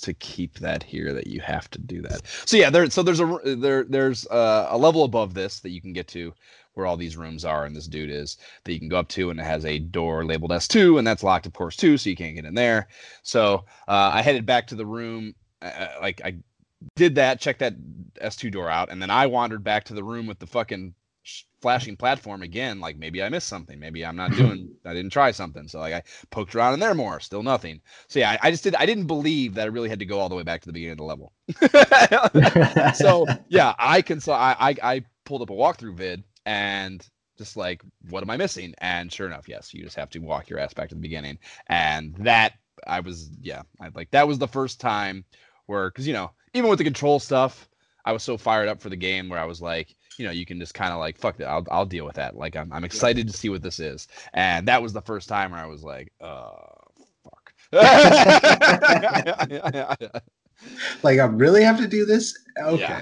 [0.00, 2.22] to keep that here that you have to do that.
[2.44, 2.90] So yeah, there.
[2.90, 6.34] So there's a there there's a, a level above this that you can get to
[6.72, 9.30] where all these rooms are and this dude is that you can go up to
[9.30, 12.16] and it has a door labeled S2 and that's locked of course too so you
[12.16, 12.88] can't get in there.
[13.22, 16.34] So uh, I headed back to the room uh, uh like I
[16.96, 17.74] did that, checked that
[18.22, 20.94] S2 door out and then I wandered back to the room with the fucking
[21.60, 25.30] flashing platform again like maybe i missed something maybe i'm not doing i didn't try
[25.30, 27.80] something so like i poked around in there more still nothing.
[28.08, 30.18] So yeah I, I, just did i didn't believe that i really had to go
[30.18, 31.32] all the way back to the beginning of the level.
[32.94, 37.08] So yeah i can so I, I i pulled up a walkthrough vid and
[37.38, 38.74] just like what am i missing?
[38.78, 41.38] And sure enough yes you just have to walk your ass back to the beginning.
[41.68, 42.52] And that
[42.86, 45.24] i was yeah i like that was the first time
[45.64, 47.68] where because you know even with the control stuff
[48.04, 50.46] i was so fired up for the game where i was like you know you
[50.46, 52.36] can just kind of like fuck that I'll, I'll deal with that.
[52.36, 54.06] Like I'm, I'm excited to see what this is.
[54.32, 56.50] And that was the first time where i was like uh
[57.24, 57.52] fuck.
[61.02, 62.36] Like i really have to do this?
[62.62, 62.80] Okay.
[62.80, 63.00] Yeah.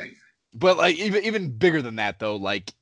[0.55, 2.72] but like even even bigger than that though like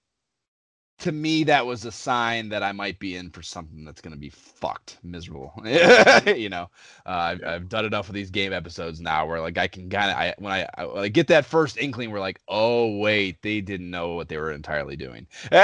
[1.00, 4.12] to me that was a sign that I might be in for something that's going
[4.12, 5.52] to be fucked miserable.
[6.26, 6.70] you know,
[7.06, 10.10] uh, I've, I've, done enough of these game episodes now where like I can kind
[10.10, 13.60] of I when I, I, I, get that first inkling, we're like, oh wait, they
[13.60, 15.26] didn't know what they were entirely doing.
[15.44, 15.58] you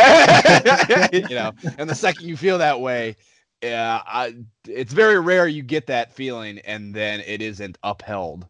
[1.31, 3.17] know, and the second you feel that way,
[3.63, 4.35] yeah, I,
[4.67, 8.47] it's very rare you get that feeling and then it isn't upheld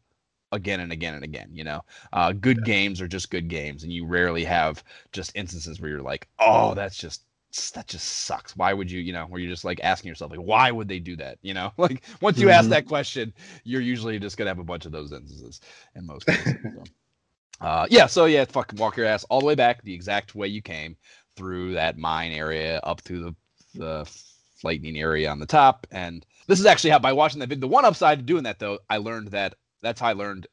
[0.53, 1.49] again and again and again.
[1.53, 2.65] You know, uh, good yeah.
[2.65, 4.83] games are just good games, and you rarely have
[5.13, 7.23] just instances where you're like, oh, that's just
[7.73, 8.57] that just sucks.
[8.57, 10.99] Why would you, you know, where you're just like asking yourself, like, why would they
[10.99, 11.39] do that?
[11.43, 12.59] You know, like once you mm-hmm.
[12.59, 13.33] ask that question,
[13.65, 15.61] you're usually just gonna have a bunch of those instances
[15.95, 16.55] in most cases.
[16.63, 16.85] so.
[17.61, 20.47] Uh, yeah, so yeah, fucking walk your ass all the way back the exact way
[20.47, 20.97] you came
[21.37, 23.35] through that mine area up through the
[23.79, 24.11] the
[24.63, 25.87] lightning area on the top.
[25.91, 28.59] And this is actually how by watching that video, the one upside to doing that
[28.59, 30.47] though, I learned that that's how I learned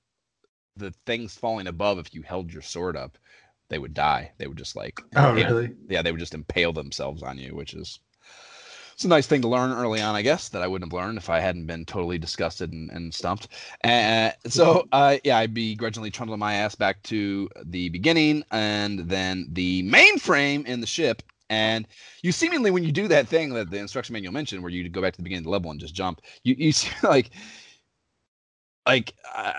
[0.76, 2.00] the things falling above.
[2.00, 3.18] If you held your sword up,
[3.70, 4.32] they would die.
[4.38, 5.76] They would just like oh impale, really?
[5.88, 8.00] Yeah, they would just impale themselves on you, which is
[8.94, 11.18] it's a nice thing to learn early on, I guess, that I wouldn't have learned
[11.18, 13.48] if I hadn't been totally disgusted and, and stumped.
[13.82, 19.48] And so, uh, yeah, I'd begrudgingly trundling my ass back to the beginning and then
[19.52, 21.24] the mainframe in the ship.
[21.50, 21.88] And
[22.22, 25.02] you seemingly, when you do that thing that the instruction manual mentioned, where you go
[25.02, 27.32] back to the beginning of the level and just jump, you you see like
[28.86, 29.54] like uh,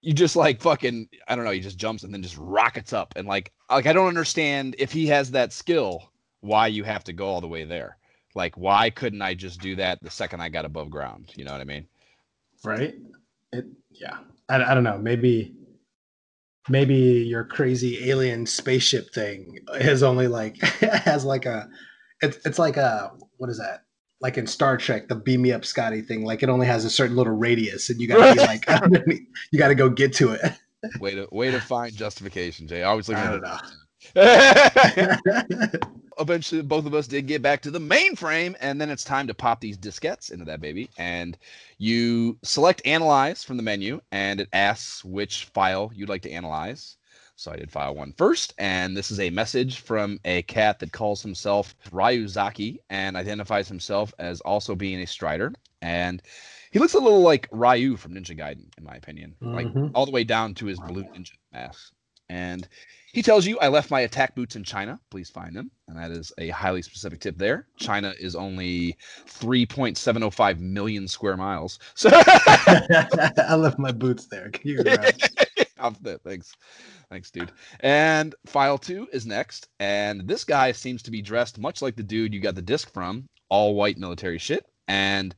[0.00, 3.14] you just like fucking I don't know, he just jumps and then just rockets up
[3.16, 7.12] and like like I don't understand if he has that skill, why you have to
[7.12, 7.96] go all the way there.
[8.34, 11.32] Like why couldn't I just do that the second I got above ground?
[11.36, 11.86] You know what I mean?
[12.64, 12.94] Right?
[13.52, 14.18] It yeah.
[14.48, 14.98] I, I don't know.
[14.98, 15.54] Maybe
[16.68, 21.68] maybe your crazy alien spaceship thing is only like has like a
[22.20, 23.83] it's it's like a what is that?
[24.24, 26.90] Like in Star Trek, the beam me up Scotty thing, like it only has a
[26.90, 28.64] certain little radius, and you gotta be like,
[29.52, 30.40] you gotta go get to it.
[30.98, 32.82] way to way to find justification, Jay.
[32.82, 33.60] I Always looking at
[34.14, 35.84] it.
[36.18, 39.34] Eventually, both of us did get back to the mainframe, and then it's time to
[39.34, 40.88] pop these diskettes into that baby.
[40.96, 41.36] And
[41.76, 46.96] you select analyze from the menu, and it asks which file you'd like to analyze.
[47.36, 50.92] So I did file one first, and this is a message from a cat that
[50.92, 55.52] calls himself Ryuzaki and identifies himself as also being a Strider.
[55.82, 56.22] And
[56.70, 59.54] he looks a little like Ryu from Ninja Gaiden, in my opinion, mm-hmm.
[59.54, 61.92] like all the way down to his blue ninja mask.
[62.28, 62.66] And
[63.12, 64.98] he tells you, I left my attack boots in China.
[65.08, 65.70] Please find them.
[65.86, 67.68] And that is a highly specific tip there.
[67.76, 68.96] China is only
[69.28, 71.78] 3.705 million square miles.
[71.94, 74.50] So I left my boots there.
[74.50, 74.82] Can you
[76.24, 76.52] Thanks.
[77.10, 77.52] Thanks, dude.
[77.80, 79.68] And file two is next.
[79.80, 82.92] And this guy seems to be dressed much like the dude you got the disc
[82.92, 84.64] from, all white military shit.
[84.88, 85.34] And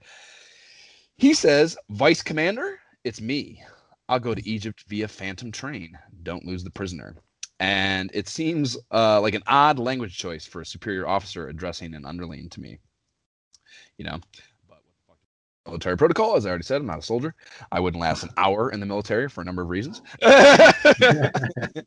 [1.17, 3.63] he says, Vice Commander, it's me.
[4.09, 5.99] I'll go to Egypt via Phantom Train.
[6.23, 7.17] Don't lose the prisoner
[7.59, 12.05] and it seems uh, like an odd language choice for a superior officer addressing an
[12.05, 12.79] underling to me.
[13.99, 14.19] You know,
[14.69, 15.19] but what the fuck?
[15.67, 17.35] Military protocol, as I already said, I'm not a soldier.
[17.73, 20.03] I wouldn't last an hour in the military for a number of reasons.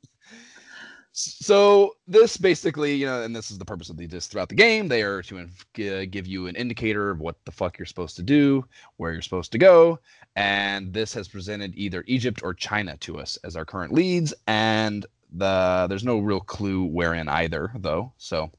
[1.11, 4.55] so this basically, you know, and this is the purpose of the disc throughout the
[4.55, 4.88] game.
[4.88, 8.65] They are to give you an indicator of what the fuck you're supposed to do,
[8.97, 9.99] where you're supposed to go,
[10.36, 15.05] and this has presented either Egypt or China to us as our current leads, and
[15.34, 18.11] the there's no real clue wherein either though.
[18.17, 18.51] So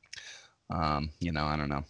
[0.70, 1.84] um, you know, I don't know.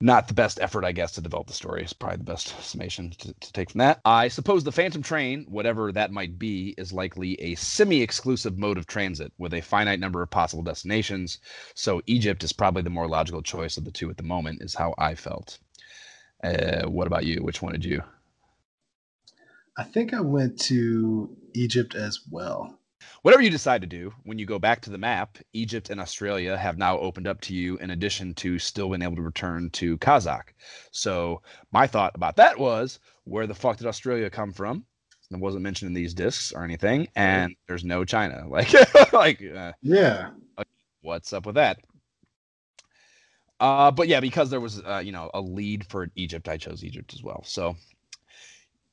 [0.00, 3.10] Not the best effort, I guess, to develop the story is probably the best summation
[3.18, 4.00] to, to take from that.
[4.04, 8.78] I suppose the Phantom Train, whatever that might be, is likely a semi exclusive mode
[8.78, 11.40] of transit with a finite number of possible destinations.
[11.74, 14.74] So Egypt is probably the more logical choice of the two at the moment, is
[14.74, 15.58] how I felt.
[16.44, 17.42] Uh, what about you?
[17.42, 18.02] Which one did you
[19.78, 22.78] I think I went to Egypt as well.
[23.28, 26.56] Whatever you decide to do, when you go back to the map, Egypt and Australia
[26.56, 29.98] have now opened up to you in addition to still being able to return to
[29.98, 30.54] Kazakh.
[30.92, 34.86] So my thought about that was, where the fuck did Australia come from?
[35.30, 38.46] It wasn't mentioned in these discs or anything, and there's no China.
[38.48, 38.72] Like,
[39.12, 40.30] like, uh, yeah,
[41.02, 41.80] what's up with that?
[43.60, 46.82] Uh, but yeah, because there was, uh, you know, a lead for Egypt, I chose
[46.82, 47.42] Egypt as well.
[47.44, 47.76] So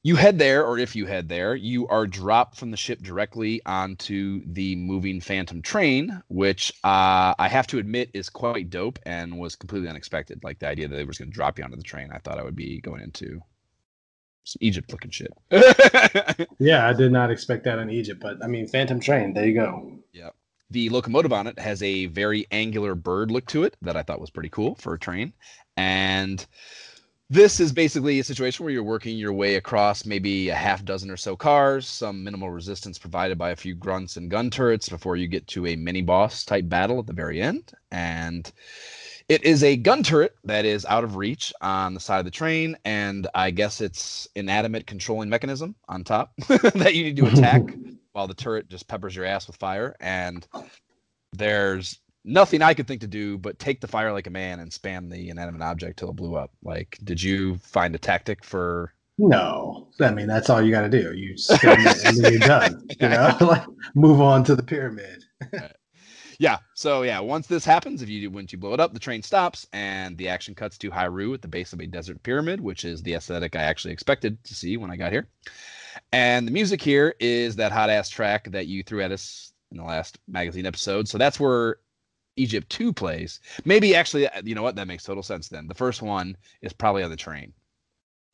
[0.05, 3.59] you head there, or if you head there, you are dropped from the ship directly
[3.65, 9.39] onto the moving Phantom train, which uh, I have to admit is quite dope and
[9.39, 10.43] was completely unexpected.
[10.43, 12.37] Like the idea that they was going to drop you onto the train, I thought
[12.37, 13.41] I would be going into
[14.43, 15.33] some Egypt looking shit.
[16.59, 19.55] yeah, I did not expect that in Egypt, but I mean, Phantom train, there you
[19.55, 19.91] go.
[20.13, 20.29] Yeah.
[20.69, 24.21] The locomotive on it has a very angular bird look to it that I thought
[24.21, 25.33] was pretty cool for a train.
[25.75, 26.45] And
[27.29, 31.09] this is basically a situation where you're working your way across maybe a half dozen
[31.09, 35.15] or so cars, some minimal resistance provided by a few grunts and gun turrets before
[35.15, 37.71] you get to a mini boss type battle at the very end.
[37.91, 38.51] And
[39.27, 42.31] it is a gun turret that is out of reach on the side of the
[42.31, 47.63] train, and I guess it's inanimate controlling mechanism on top that you need to attack
[48.11, 49.95] while the turret just peppers your ass with fire.
[49.99, 50.47] And
[51.33, 54.71] there's nothing I could think to do but take the fire like a man and
[54.71, 56.51] spam the inanimate object till it blew up.
[56.63, 58.91] Like, did you find a tactic for?
[59.17, 61.13] No, I mean that's all you got to do.
[61.13, 62.87] You spam it and then you're done.
[62.99, 63.63] You know, like
[63.93, 65.23] move on to the pyramid.
[66.37, 69.21] Yeah, so yeah, once this happens, if you once you blow it up, the train
[69.21, 72.83] stops and the action cuts to Hiryu at the base of a desert pyramid, which
[72.83, 75.29] is the aesthetic I actually expected to see when I got here.
[76.11, 79.77] And the music here is that hot ass track that you threw at us in
[79.77, 81.07] the last magazine episode.
[81.07, 81.77] So that's where
[82.37, 83.39] Egypt 2 plays.
[83.63, 84.75] Maybe actually, uh, you know what?
[84.75, 85.67] That makes total sense then.
[85.67, 87.53] The first one is probably on the train.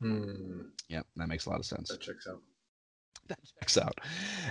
[0.00, 0.62] Hmm.
[0.88, 1.88] Yep, that makes a lot of sense.
[1.88, 2.40] That checks out.
[3.28, 4.00] That checks out.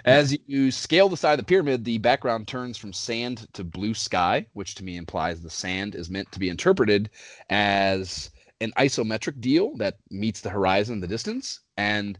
[0.06, 3.94] As you scale the side of the pyramid, the background turns from sand to blue
[3.94, 7.10] sky, which to me implies the sand is meant to be interpreted
[7.50, 8.32] as
[8.62, 11.60] an isometric deal that meets the horizon in the distance.
[11.78, 12.18] And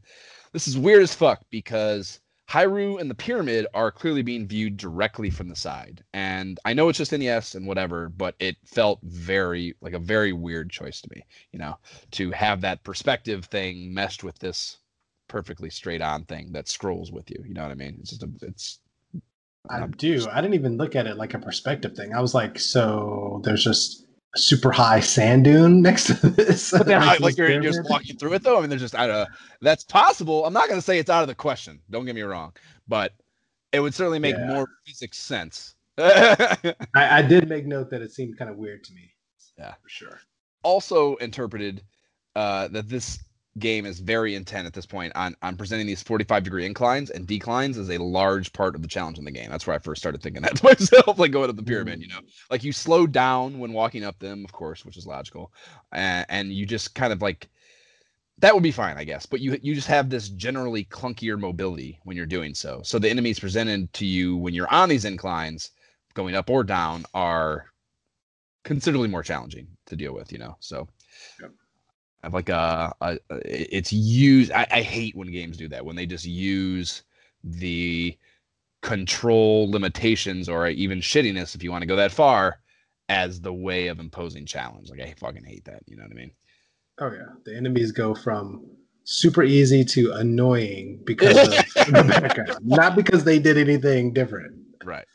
[0.54, 2.20] this is weird as fuck because
[2.52, 6.04] Hiryu and the pyramid are clearly being viewed directly from the side.
[6.14, 10.34] And I know it's just NES and whatever, but it felt very like a very
[10.34, 11.24] weird choice to me,
[11.54, 11.78] you know,
[12.12, 14.80] to have that perspective thing meshed with this
[15.30, 17.42] perfectly straight on thing that scrolls with you.
[17.48, 17.96] You know what I mean?
[18.02, 18.80] It's just a it's
[19.70, 20.28] I do.
[20.30, 22.14] I didn't even look at it like a perspective thing.
[22.14, 24.06] I was like, so there's just
[24.36, 26.72] super high sand dune next to this.
[26.72, 27.74] But then, like you're pyramid?
[27.74, 28.58] just walking through it though.
[28.58, 29.28] I mean, there's just out don't.
[29.62, 30.46] That's possible.
[30.46, 31.80] I'm not gonna say it's out of the question.
[31.90, 32.54] Don't get me wrong,
[32.88, 33.14] but
[33.72, 34.48] it would certainly make yeah.
[34.48, 35.76] more physics sense.
[35.98, 39.14] I, I did make note that it seemed kind of weird to me.
[39.58, 40.20] Yeah, for sure.
[40.64, 41.84] Also interpreted
[42.36, 43.20] uh, that this
[43.60, 47.28] game is very intent at this point on on presenting these 45 degree inclines and
[47.28, 49.50] declines is a large part of the challenge in the game.
[49.50, 52.04] That's where I first started thinking that to myself, like going up the pyramid, mm.
[52.04, 55.52] you know, like you slow down when walking up them, of course, which is logical,
[55.92, 57.50] and, and you just kind of like
[58.38, 59.26] that would be fine, I guess.
[59.26, 62.82] But you you just have this generally clunkier mobility when you're doing so.
[62.84, 65.72] So the enemies presented to you when you're on these inclines,
[66.14, 67.66] going up or down, are
[68.64, 70.56] considerably more challenging to deal with, you know.
[70.62, 70.88] So
[71.42, 71.52] yep
[72.30, 74.52] like a, a, it's used.
[74.52, 77.04] I, I hate when games do that when they just use
[77.44, 78.18] the
[78.82, 82.60] control limitations or even shittiness, if you want to go that far,
[83.10, 84.90] as the way of imposing challenge.
[84.90, 85.84] Like I fucking hate that.
[85.88, 86.32] You know what I mean?
[87.00, 88.66] Oh yeah, the enemies go from
[89.04, 91.50] super easy to annoying because of
[91.88, 94.56] the background, not because they did anything different.
[94.84, 95.06] Right.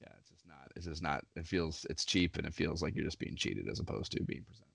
[0.00, 0.72] Yeah, it's just not.
[0.76, 1.24] It's just not.
[1.36, 4.22] It feels it's cheap and it feels like you're just being cheated as opposed to
[4.22, 4.69] being presented.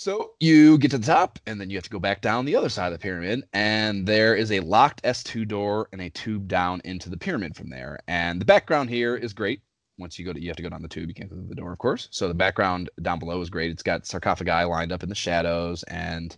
[0.00, 2.56] So you get to the top, and then you have to go back down the
[2.56, 6.48] other side of the pyramid, and there is a locked S2 door and a tube
[6.48, 7.98] down into the pyramid from there.
[8.08, 9.60] And the background here is great.
[9.98, 11.10] Once you go to, you have to go down the tube.
[11.10, 12.08] You can't go through the door, of course.
[12.12, 13.70] So the background down below is great.
[13.70, 16.34] It's got sarcophagi lined up in the shadows, and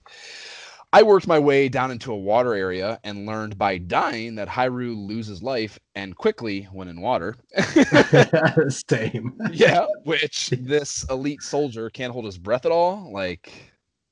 [0.94, 4.94] I worked my way down into a water area and learned by dying that Hiryu
[4.94, 7.36] loses life and quickly when in water.
[8.68, 9.38] Same.
[9.52, 13.10] yeah, which this elite soldier can't hold his breath at all.
[13.10, 13.52] Like,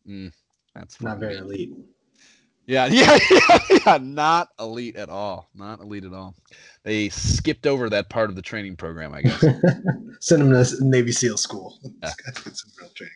[0.08, 0.32] mm,
[0.74, 1.70] that's not very elite.
[2.66, 5.50] Yeah, yeah, yeah, yeah, not elite at all.
[5.54, 6.34] Not elite at all.
[6.84, 9.44] They skipped over that part of the training program, I guess.
[10.20, 11.78] Send them to Navy SEAL school.
[12.02, 12.12] Yeah.
[12.24, 13.12] Get some real training.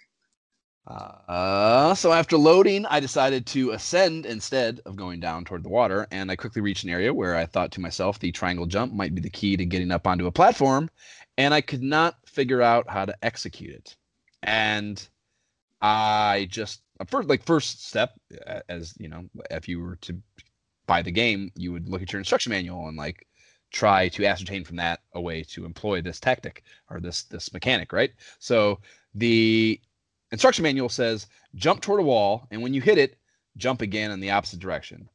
[0.87, 6.07] Uh, so after loading, I decided to ascend instead of going down toward the water,
[6.11, 9.15] and I quickly reached an area where I thought to myself the triangle jump might
[9.15, 10.91] be the key to getting up onto a platform,
[11.39, 13.97] and I could not figure out how to execute it.
[14.43, 15.07] And
[15.81, 18.13] I just first like first step
[18.69, 20.17] as you know if you were to
[20.87, 23.27] buy the game you would look at your instruction manual and like
[23.71, 27.93] try to ascertain from that a way to employ this tactic or this this mechanic
[27.93, 28.79] right so
[29.15, 29.81] the
[30.35, 33.17] instruction manual says jump toward a wall and when you hit it
[33.57, 35.09] jump again in the opposite direction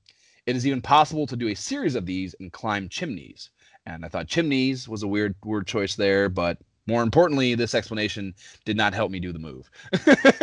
[0.46, 3.50] it is even possible to do a series of these and climb chimneys
[3.86, 6.58] and i thought chimneys was a weird word choice there but
[6.88, 8.34] more importantly this explanation
[8.66, 9.70] did not help me do the move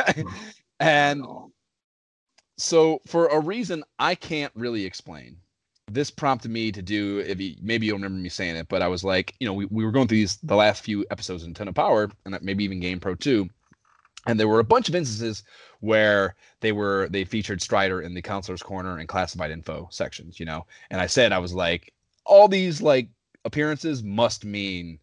[0.81, 1.25] and
[2.59, 5.37] so for a reason I can't really explain,
[5.91, 7.19] this prompted me to do.
[7.19, 9.67] If you, maybe you'll remember me saying it, but I was like, you know, we,
[9.67, 12.81] we were going through these the last few episodes of Nintendo Power, and maybe even
[12.81, 13.49] Game Pro too,
[14.27, 15.43] and there were a bunch of instances
[15.81, 20.47] where they were they featured Strider in the counselor's corner and classified info sections, you
[20.47, 20.67] know.
[20.91, 21.93] And I said I was like,
[22.25, 23.09] all these like
[23.45, 24.99] appearances must mean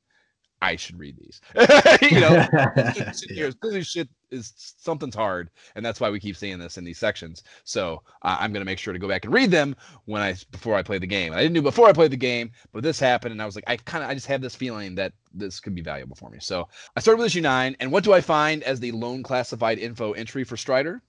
[0.61, 1.41] I should read these.
[2.11, 3.81] you know, yeah.
[3.81, 7.43] shit is something's hard, and that's why we keep seeing this in these sections.
[7.63, 9.75] So uh, I'm gonna make sure to go back and read them
[10.05, 11.31] when I before I play the game.
[11.31, 13.55] And I didn't do before I played the game, but this happened, and I was
[13.55, 16.29] like, I kind of I just have this feeling that this could be valuable for
[16.29, 16.39] me.
[16.41, 19.79] So I started with issue nine, and what do I find as the lone classified
[19.79, 21.01] info entry for Strider?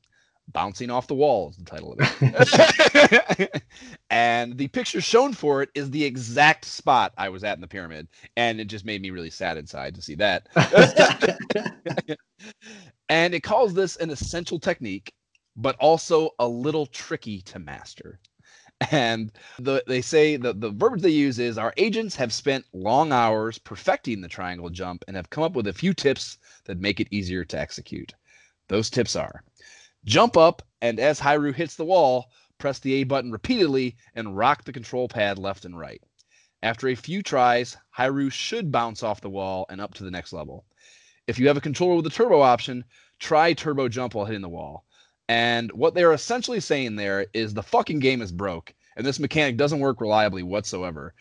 [0.52, 3.62] Bouncing Off the Wall is the title of it.
[4.10, 7.66] and the picture shown for it is the exact spot I was at in the
[7.68, 8.08] pyramid.
[8.36, 10.48] And it just made me really sad inside to see that.
[13.08, 15.12] and it calls this an essential technique,
[15.56, 18.20] but also a little tricky to master.
[18.90, 23.12] And the, they say that the verbiage they use is our agents have spent long
[23.12, 26.98] hours perfecting the triangle jump and have come up with a few tips that make
[27.00, 28.12] it easier to execute.
[28.68, 29.44] Those tips are
[30.04, 34.64] Jump up, and as Hiryu hits the wall, press the A button repeatedly and rock
[34.64, 36.02] the control pad left and right.
[36.62, 40.32] After a few tries, Hiryu should bounce off the wall and up to the next
[40.34, 40.66] level.
[41.26, 42.84] If you have a controller with a turbo option,
[43.18, 44.84] try turbo jump while hitting the wall.
[45.28, 49.56] And what they're essentially saying there is the fucking game is broke, and this mechanic
[49.56, 51.14] doesn't work reliably whatsoever.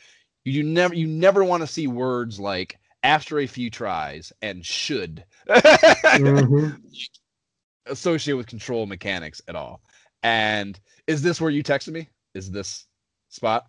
[0.44, 5.24] You never you never want to see words like after a few tries and should.
[5.48, 6.70] mm-hmm
[7.86, 9.82] associated with control mechanics at all.
[10.22, 12.10] And is this where you texted me?
[12.34, 12.86] Is this
[13.30, 13.66] spot?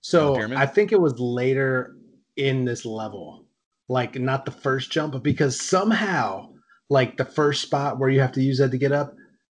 [0.00, 1.96] So I think it was later
[2.36, 3.45] in this level,
[3.88, 6.50] like not the first jump, but because somehow,
[6.88, 9.14] like the first spot where you have to use that to get up,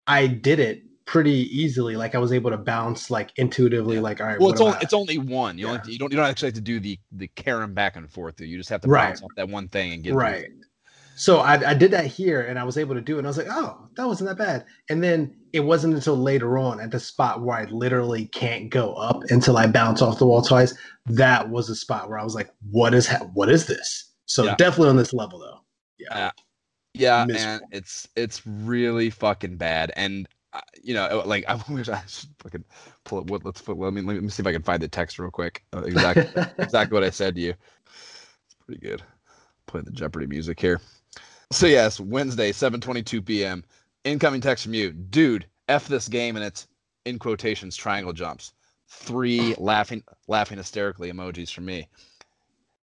[0.07, 1.95] I did it pretty easily.
[1.95, 3.95] Like I was able to bounce like intuitively.
[3.95, 4.01] Yeah.
[4.01, 4.39] Like all right.
[4.39, 5.57] Well, it's only it's only one.
[5.57, 5.73] You yeah.
[5.73, 8.39] only, you don't you don't actually have to do the the carom back and forth.
[8.39, 9.25] You just have to bounce right.
[9.25, 10.49] off that one thing and get right.
[11.15, 13.17] So I, I did that here and I was able to do it.
[13.17, 14.65] And I was like, oh, that wasn't that bad.
[14.89, 18.93] And then it wasn't until later on at the spot where I literally can't go
[18.93, 20.73] up until I bounce off the wall twice.
[21.07, 24.08] That was a spot where I was like, what is ha- what is this?
[24.29, 24.55] So yeah.
[24.55, 25.59] definitely on this level though.
[25.97, 26.27] Yeah.
[26.27, 26.31] Uh,
[26.93, 29.91] yeah, and it's it's really fucking bad.
[29.95, 32.63] And uh, you know, like I wish I should fucking
[33.03, 33.25] pull it.
[33.25, 33.77] What let's put.
[33.77, 35.63] Let me let me see if I can find the text real quick.
[35.73, 37.53] Uh, exactly, exactly what I said to you.
[37.87, 39.01] It's pretty good.
[39.65, 40.79] Playing the Jeopardy music here.
[41.51, 43.63] So yes, Wednesday, 7:22 p.m.
[44.03, 45.47] Incoming text from you, dude.
[45.67, 46.67] F this game and it's
[47.05, 48.53] in quotations triangle jumps.
[48.87, 51.87] Three laughing, laughing hysterically emojis from me.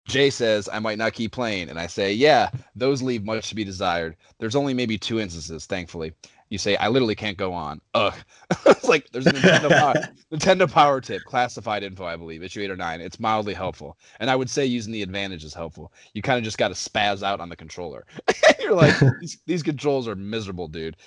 [0.07, 3.55] Jay says I might not keep playing, and I say, yeah, those leave much to
[3.55, 4.15] be desired.
[4.39, 6.13] There's only maybe two instances, thankfully
[6.49, 7.79] you say, I literally can't go on.
[7.93, 8.13] Ugh.
[8.65, 9.93] it's like there's a Nintendo power,
[10.33, 13.01] Nintendo power tip, classified info, I believe, issue eight or nine.
[13.01, 13.97] It's mildly helpful.
[14.19, 15.93] And I would say using the advantage is helpful.
[16.13, 18.05] You kind of just got to spaz out on the controller.
[18.59, 20.97] You're like, these, these, controls are miserable, dude.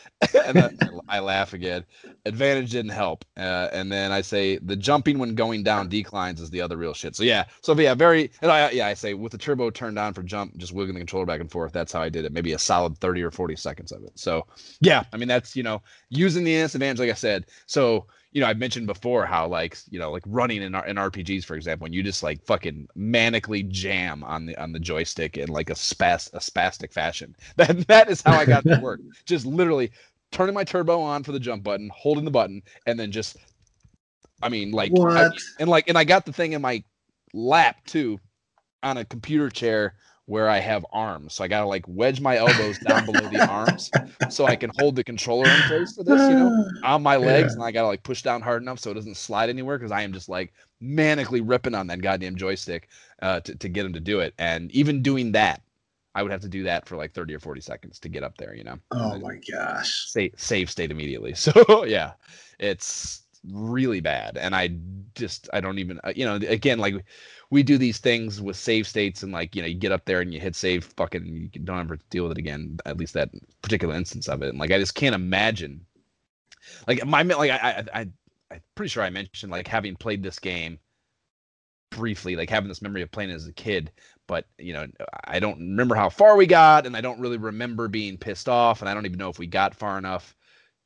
[0.46, 0.78] and then
[1.08, 1.84] I laugh again.
[2.24, 3.24] Advantage didn't help.
[3.36, 6.94] Uh, and then I say, the jumping when going down declines is the other real
[6.94, 7.16] shit.
[7.16, 7.44] So yeah.
[7.62, 10.56] So yeah, very, and I, yeah, I say with the turbo turned on for jump,
[10.56, 11.72] just wiggling the controller back and forth.
[11.72, 12.32] That's how I did it.
[12.32, 14.12] Maybe a solid 30 or 40 seconds of it.
[14.14, 14.46] So
[14.80, 17.46] yeah, I mean, that's you know using the NES advantage, like I said.
[17.66, 21.44] So you know, I mentioned before how like you know like running in in RPGs,
[21.44, 25.48] for example, when you just like fucking manically jam on the on the joystick in
[25.48, 27.36] like a spas a spastic fashion.
[27.56, 29.00] That that is how I got to work.
[29.26, 29.90] just literally
[30.30, 33.36] turning my turbo on for the jump button, holding the button, and then just
[34.42, 35.28] I mean like I,
[35.60, 36.82] and like and I got the thing in my
[37.34, 38.18] lap too
[38.82, 39.94] on a computer chair
[40.32, 41.34] where I have arms.
[41.34, 43.90] So I gotta like wedge my elbows down below the arms
[44.30, 47.52] so I can hold the controller in place for this, you know, on my legs,
[47.52, 47.56] yeah.
[47.56, 50.00] and I gotta like push down hard enough so it doesn't slide anywhere because I
[50.00, 52.88] am just like manically ripping on that goddamn joystick
[53.20, 54.32] uh, to to get him to do it.
[54.38, 55.60] And even doing that,
[56.14, 58.38] I would have to do that for like 30 or 40 seconds to get up
[58.38, 58.78] there, you know.
[58.90, 60.06] Oh my gosh.
[60.06, 61.34] Save save state immediately.
[61.42, 62.12] So yeah,
[62.58, 64.70] it's really bad and i
[65.14, 66.94] just i don't even uh, you know again like
[67.50, 70.20] we do these things with save states and like you know you get up there
[70.20, 73.30] and you hit save fucking you don't ever deal with it again at least that
[73.60, 75.84] particular instance of it and like i just can't imagine
[76.86, 78.08] like my like I I I
[78.50, 80.78] I'm pretty sure I mentioned like having played this game
[81.90, 83.90] briefly, like having this memory of playing as a kid,
[84.26, 84.86] but you know,
[85.24, 88.80] I don't remember how far we got, and I don't really remember being pissed off,
[88.80, 90.34] and I don't even know if we got far enough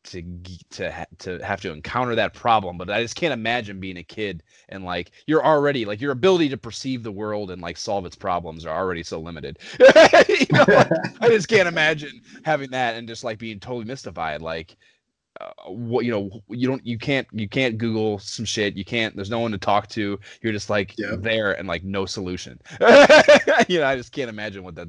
[0.07, 0.23] to
[0.71, 2.79] to to have to encounter that problem.
[2.79, 6.49] But I just can't imagine being a kid and like you're already like your ability
[6.51, 9.59] to perceive the world and like solve its problems are already so limited.
[9.79, 10.89] you know, like,
[11.21, 14.77] I just can't imagine having that and just like being totally mystified, like
[15.41, 18.77] uh, what you know you don't you can't you can't google some shit.
[18.77, 20.19] You can't there's no one to talk to.
[20.43, 22.61] You're just like there and like no solution.
[23.69, 24.89] You know i just can't imagine what that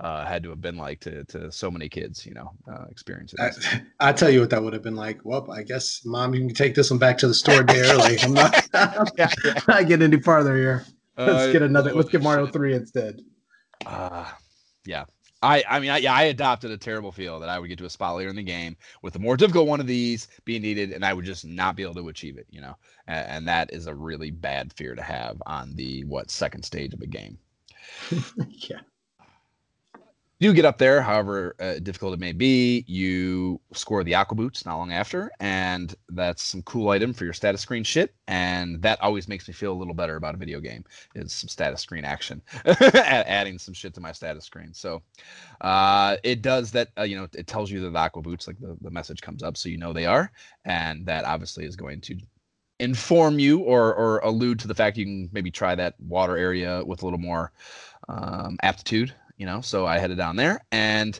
[0.00, 3.38] uh, had to have been like to to so many kids you know uh, experiences
[3.40, 5.20] I, I tell you what that would have been like.
[5.24, 8.18] Well i guess mom you can take this one back to the store day early.
[8.20, 9.60] I'm not yeah, yeah.
[9.66, 10.84] not getting any farther here.
[11.16, 13.22] Let's uh, get another let's get mario 3 instead.
[13.86, 14.26] Uh
[14.84, 15.04] yeah
[15.42, 17.84] I, I mean, I, yeah, I adopted a terrible feel that I would get to
[17.84, 20.92] a spot later in the game with a more difficult one of these being needed,
[20.92, 22.76] and I would just not be able to achieve it, you know,
[23.06, 26.92] and, and that is a really bad fear to have on the what second stage
[26.92, 27.38] of a game.
[28.48, 28.80] yeah
[30.40, 34.64] you get up there, however uh, difficult it may be, you score the aqua boots
[34.64, 38.14] not long after, and that's some cool item for your status screen shit.
[38.28, 40.84] And that always makes me feel a little better about a video game
[41.16, 42.40] is some status screen action,
[42.94, 44.72] adding some shit to my status screen.
[44.72, 45.02] So
[45.60, 46.90] uh, it does that.
[46.96, 49.42] Uh, you know, it tells you that the aqua boots, like the, the message comes
[49.42, 50.30] up, so you know they are,
[50.64, 52.16] and that obviously is going to
[52.78, 56.84] inform you or or allude to the fact you can maybe try that water area
[56.84, 57.50] with a little more
[58.08, 59.62] um, aptitude you know.
[59.62, 61.18] So I headed down there, and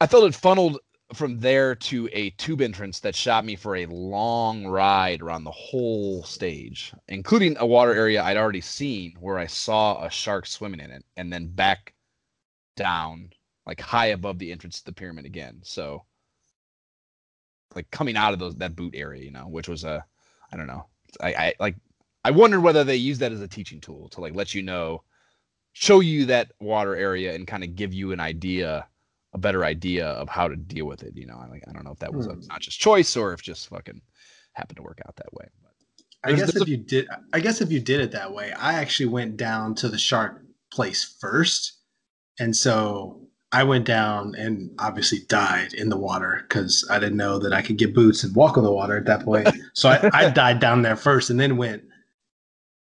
[0.00, 0.78] I felt it funneled
[1.14, 5.50] from there to a tube entrance that shot me for a long ride around the
[5.50, 10.80] whole stage, including a water area I'd already seen where I saw a shark swimming
[10.80, 11.94] in it, and then back
[12.76, 13.30] down
[13.66, 15.60] like high above the entrance to the pyramid again.
[15.62, 16.04] So
[17.74, 20.04] like coming out of those that boot area, you know, which was a
[20.52, 20.86] I don't know.
[21.20, 21.76] I, I like
[22.24, 25.02] I wondered whether they use that as a teaching tool to like let you know
[25.78, 28.84] show you that water area and kind of give you an idea
[29.32, 31.84] a better idea of how to deal with it you know I, like, I don't
[31.84, 32.40] know if that was a hmm.
[32.50, 34.00] conscious choice or if just fucking
[34.54, 35.70] happened to work out that way but
[36.28, 38.74] i guess if a, you did i guess if you did it that way i
[38.74, 41.78] actually went down to the shark place first
[42.40, 43.20] and so
[43.52, 47.62] i went down and obviously died in the water because i didn't know that i
[47.62, 50.58] could get boots and walk on the water at that point so I, I died
[50.58, 51.84] down there first and then went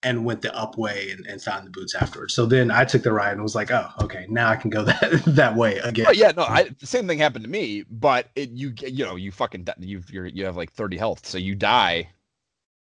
[0.03, 2.35] and went the up way and, and found the boots afterwards.
[2.35, 4.85] So then I took the ride and was like, oh, okay, now I can go
[4.85, 6.07] that that way again.
[6.09, 9.17] Oh, yeah, no, I, the same thing happened to me, but it, you you know
[9.17, 12.09] you fucking you you you have like thirty health, so you die.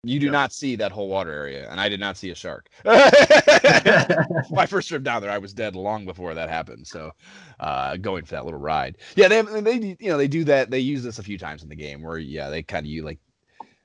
[0.07, 2.69] You do not see that whole water area, and I did not see a shark.
[4.51, 6.85] My first trip down there, I was dead long before that happened.
[6.85, 7.11] So,
[7.59, 10.69] uh, going for that little ride, yeah, they they you know they do that.
[10.69, 13.03] They use this a few times in the game where yeah they kind of you
[13.03, 13.19] like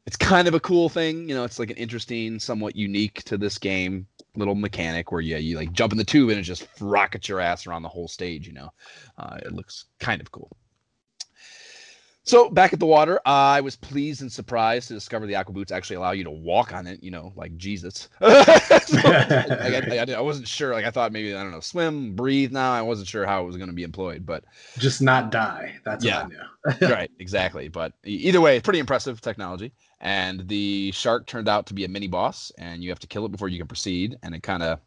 [0.06, 1.28] it's kind of a cool thing.
[1.28, 5.36] You know, it's like an interesting, somewhat unique to this game little mechanic where yeah,
[5.36, 8.08] you like jump in the tube and it just rockets your ass around the whole
[8.08, 8.46] stage.
[8.46, 8.72] You know,
[9.18, 10.56] uh, it looks kind of cool.
[12.22, 15.54] So back at the water, uh, I was pleased and surprised to discover the aqua
[15.54, 17.02] boots actually allow you to walk on it.
[17.02, 18.08] You know, like Jesus.
[18.20, 20.74] so, I, I, I, wasn't sure.
[20.74, 22.52] Like I thought maybe I don't know, swim, breathe.
[22.52, 24.44] Now I wasn't sure how it was going to be employed, but
[24.78, 25.76] just not die.
[25.84, 26.28] That's yeah,
[26.82, 27.68] right, exactly.
[27.68, 29.72] But either way, pretty impressive technology.
[30.00, 33.26] And the shark turned out to be a mini boss, and you have to kill
[33.26, 34.16] it before you can proceed.
[34.22, 34.80] And it kind of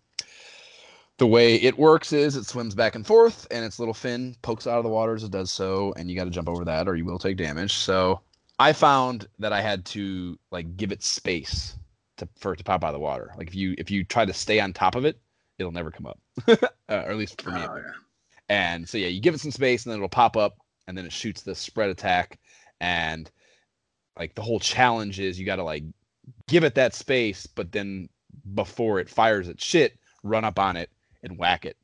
[1.18, 4.68] the way it works is it swims back and forth and its little fin pokes
[4.68, 6.88] out of the water as it does so and you got to jump over that
[6.88, 8.20] or you will take damage so
[8.59, 11.78] i found that i had to like give it space
[12.18, 14.26] to for it to pop out of the water like if you if you try
[14.26, 15.20] to stay on top of it
[15.59, 16.57] it'll never come up uh,
[16.89, 17.91] or at least for me oh, yeah.
[18.49, 20.57] and so yeah you give it some space and then it'll pop up
[20.88, 22.39] and then it shoots the spread attack
[22.82, 23.32] and
[24.18, 25.84] like the whole challenge is you got to like
[26.48, 28.07] give it that space but then
[28.53, 30.90] before it fires its shit run up on it
[31.23, 31.77] and whack it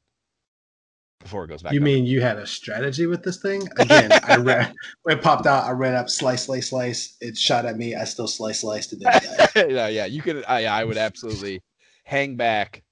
[1.20, 1.74] before it goes back.
[1.74, 1.84] You up.
[1.84, 3.68] mean you had a strategy with this thing?
[3.78, 4.74] Again, I ran
[5.04, 5.66] when it popped out.
[5.66, 7.18] I ran up, slice, slice, slice.
[7.22, 7.96] It shot at me.
[7.96, 9.00] I still slice, sliced it.
[9.70, 10.06] yeah, yeah.
[10.06, 10.38] You could.
[10.38, 11.62] Uh, I, I would absolutely
[12.04, 12.84] hang back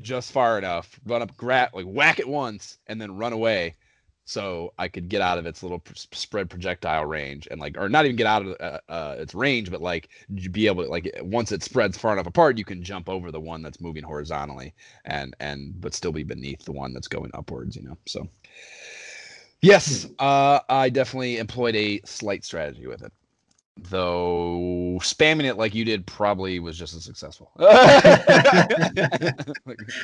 [0.00, 3.76] just far enough, run up, grab, like whack it once, and then run away
[4.24, 8.04] so I could get out of its little spread projectile range and like, or not
[8.06, 10.08] even get out of uh, uh, its range, but like
[10.52, 13.40] be able to like once it spreads far enough apart, you can jump over the
[13.40, 14.74] one that's moving horizontally
[15.04, 17.96] and and but still be beneath the one that's going upwards, you know.
[18.06, 18.28] So
[19.60, 23.12] yes, uh, I definitely employed a slight strategy with it.
[23.76, 27.50] Though spamming it like you did probably was just as successful.
[27.58, 29.32] I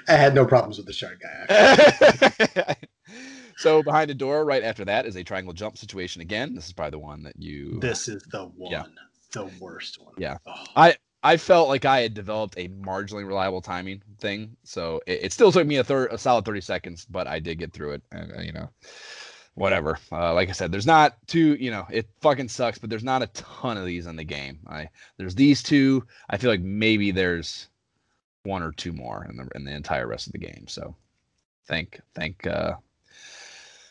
[0.09, 2.77] had no problems with the shark guy.
[3.57, 6.55] so behind a door, right after that, is a triangle jump situation again.
[6.55, 7.79] This is probably the one that you.
[7.81, 8.73] This is the one.
[8.73, 8.83] Yeah.
[9.33, 10.15] The worst one.
[10.19, 10.39] Yeah.
[10.47, 10.65] Oh.
[10.75, 15.33] I I felt like I had developed a marginally reliable timing thing, so it, it
[15.33, 18.03] still took me a third, a solid thirty seconds, but I did get through it,
[18.11, 18.71] and uh, you know,
[19.55, 19.99] whatever.
[20.11, 23.23] Uh, like I said, there's not two, you know, it fucking sucks, but there's not
[23.23, 24.61] a ton of these in the game.
[24.67, 26.07] I there's these two.
[26.29, 27.69] I feel like maybe there's
[28.45, 30.67] one or two more in the in the entire rest of the game.
[30.69, 30.97] So,
[31.67, 32.75] thank thank uh,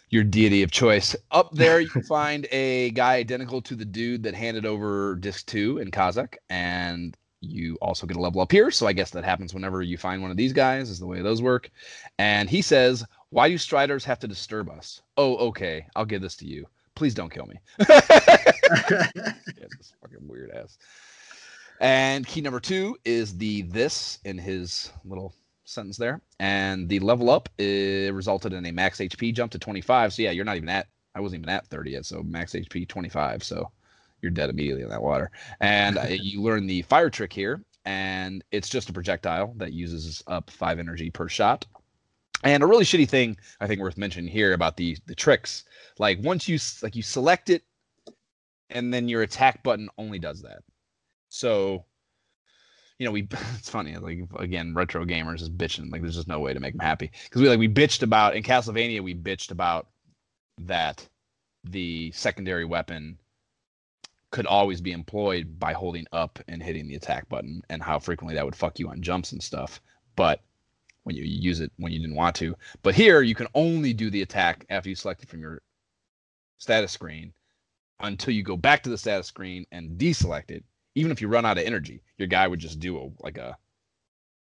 [0.09, 1.15] your deity of choice.
[1.31, 5.45] Up there, you can find a guy identical to the dude that handed over disc
[5.45, 8.71] two in Kazakh, and you also get a level up here.
[8.71, 11.21] So I guess that happens whenever you find one of these guys, is the way
[11.21, 11.69] those work.
[12.17, 15.01] And he says, Why do striders have to disturb us?
[15.17, 15.85] Oh, okay.
[15.95, 16.65] I'll give this to you.
[16.95, 17.55] Please don't kill me.
[17.89, 17.95] yeah,
[19.15, 20.77] this fucking weird ass.
[21.79, 25.33] And key number two is the this in his little
[25.63, 26.21] sentence there.
[26.39, 30.13] And the level up resulted in a max HP jump to 25.
[30.13, 32.05] So yeah, you're not even at I wasn't even at 30 yet.
[32.05, 33.43] So max HP 25.
[33.43, 33.71] So
[34.21, 35.31] you're dead immediately in that water.
[35.59, 40.23] And uh, you learn the fire trick here, and it's just a projectile that uses
[40.27, 41.65] up five energy per shot.
[42.43, 45.65] And a really shitty thing I think worth mentioning here about the the tricks,
[45.97, 47.63] like once you like you select it,
[48.69, 50.59] and then your attack button only does that.
[51.27, 51.85] So,
[52.97, 56.39] you know, we it's funny like again, retro gamers is bitching like there's just no
[56.39, 59.51] way to make them happy because we like we bitched about in Castlevania we bitched
[59.51, 59.87] about
[60.59, 61.07] that
[61.63, 63.17] the secondary weapon
[64.31, 68.35] could always be employed by holding up and hitting the attack button and how frequently
[68.35, 69.81] that would fuck you on jumps and stuff.
[70.15, 70.41] But
[71.09, 72.55] when you use it when you didn't want to.
[72.83, 75.59] But here you can only do the attack after you select it from your
[76.59, 77.33] status screen
[77.99, 80.63] until you go back to the status screen and deselect it.
[80.93, 83.57] Even if you run out of energy, your guy would just do a like a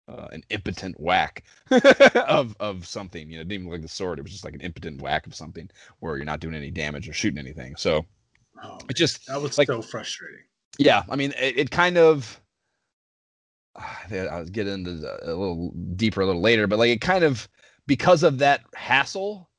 [0.08, 1.44] uh, an impotent whack
[2.16, 3.30] of of something.
[3.30, 4.20] You know, it didn't even look like the sword.
[4.20, 5.70] It was just like an impotent whack of something
[6.00, 7.76] where you're not doing any damage or shooting anything.
[7.76, 8.06] So
[8.64, 10.46] Oh, it just that was like- so frustrating.
[10.78, 12.40] yeah, I mean, it, it kind of.
[14.12, 17.48] I'll get into the- a little deeper a little later, but like it kind of
[17.88, 19.50] because of that hassle,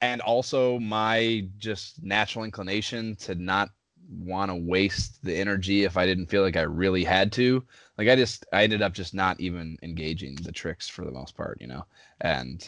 [0.00, 3.70] and also my just natural inclination to not
[4.08, 7.64] want to waste the energy if I didn't feel like I really had to.
[7.98, 11.36] Like I just I ended up just not even engaging the tricks for the most
[11.36, 11.84] part, you know,
[12.20, 12.66] and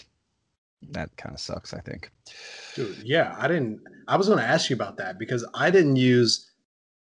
[0.91, 1.75] that kind of sucks.
[1.75, 2.11] I think.
[2.75, 3.81] Dude, yeah, I didn't.
[4.09, 6.52] I was going to ask you about that because I didn't use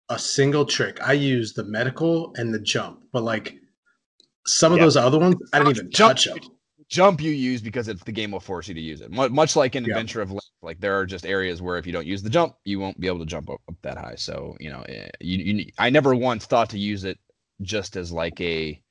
[0.10, 1.00] a single trick.
[1.02, 3.56] I used the medical and the jump, but like
[4.46, 4.86] some of Yeah.
[4.86, 6.38] those other ones, I didn't even Jump- touch them.
[6.90, 9.12] jump you use because it's the game will force you to use it.
[9.12, 9.92] Mu- Much like in Yeah.
[9.92, 12.56] Adventure of Link, like there are just areas where if you don't use the jump,
[12.64, 14.16] you won't be able to jump up, up that high.
[14.16, 17.20] So you know, eh, you, you I never once thought to use it
[17.62, 18.82] just as like a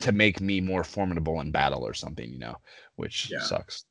[0.00, 2.56] to make me more formidable in battle or something, you know,
[2.96, 3.40] which Yeah.
[3.40, 3.84] sucks.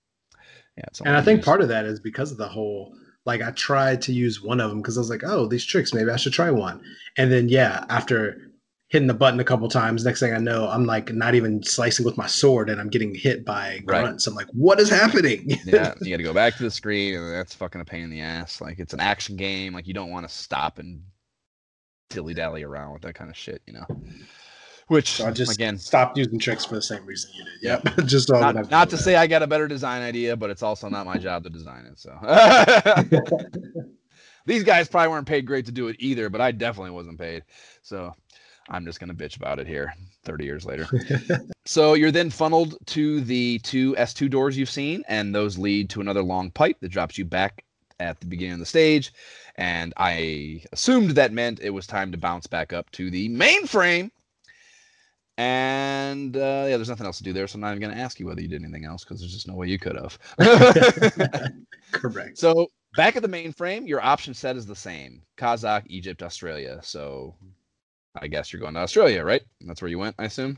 [0.77, 2.93] Yeah, And I think part of that is because of the whole
[3.25, 5.93] like I tried to use one of them because I was like, oh, these tricks,
[5.93, 6.81] maybe I should try one.
[7.17, 8.51] And then yeah, after
[8.89, 12.05] hitting the button a couple times, next thing I know, I'm like not even slicing
[12.05, 14.01] with my sword and I'm getting hit by Right.
[14.03, 14.27] grunts.
[14.27, 15.49] I'm like, what is happening?
[15.65, 18.09] yeah, you got to go back to the screen, and that's fucking a pain in
[18.11, 18.61] the ass.
[18.61, 21.01] Like it's an action game, like you don't want to stop and
[22.11, 23.85] dilly dally around with that kind of shit, you know.
[24.87, 27.83] Which So I just again, stopped using tricks for the same reason you did.
[27.85, 27.97] Yep.
[28.05, 30.89] just so not, not to say I got a better design idea, but it's also
[30.89, 31.97] not my job to design it.
[31.97, 32.11] So
[34.45, 37.43] these guys probably weren't paid great to do it either, but I definitely wasn't paid.
[37.81, 38.13] So
[38.69, 39.93] I'm just gonna bitch about it here
[40.23, 40.87] 30 years later.
[41.65, 46.01] so you're then funneled to the two S2 doors you've seen, and those lead to
[46.01, 47.63] another long pipe that drops you back
[47.99, 49.13] at the beginning of the stage.
[49.55, 54.11] And I assumed that meant it was time to bounce back up to the mainframe.
[55.37, 58.01] And uh, yeah, there's nothing else to do there, so I'm not even going to
[58.01, 60.17] ask you whether you did anything else because there's just no way you could have.
[61.91, 62.37] Correct.
[62.37, 66.79] so back at the mainframe, your option set is the same: Kazakh, Egypt, Australia.
[66.83, 67.35] So
[68.19, 69.41] I guess you're going to Australia, right?
[69.61, 70.57] That's where you went, I assume.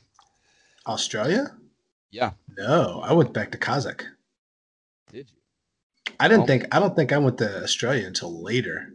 [0.85, 1.47] Australia?
[2.11, 2.31] Yeah.
[2.57, 4.03] No, I went back to Kazakh.
[5.11, 6.13] Did you?
[6.19, 8.93] I didn't Well- think I don't think I went to Australia until later.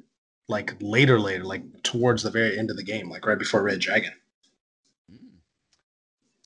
[0.49, 3.79] Like later, later, like towards the very end of the game, like right before Red
[3.81, 4.13] Dragon.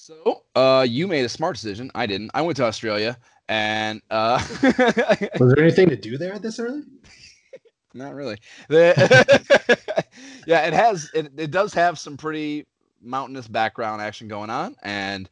[0.06, 1.90] So uh, you made a smart decision.
[1.92, 2.30] I didn't.
[2.32, 3.18] I went to Australia,
[3.48, 6.82] and uh, Was there anything to do there this early?
[7.94, 8.38] Not really.
[8.68, 9.76] The,
[10.46, 11.10] yeah, it has.
[11.12, 12.66] It, it does have some pretty
[13.02, 15.28] mountainous background action going on, and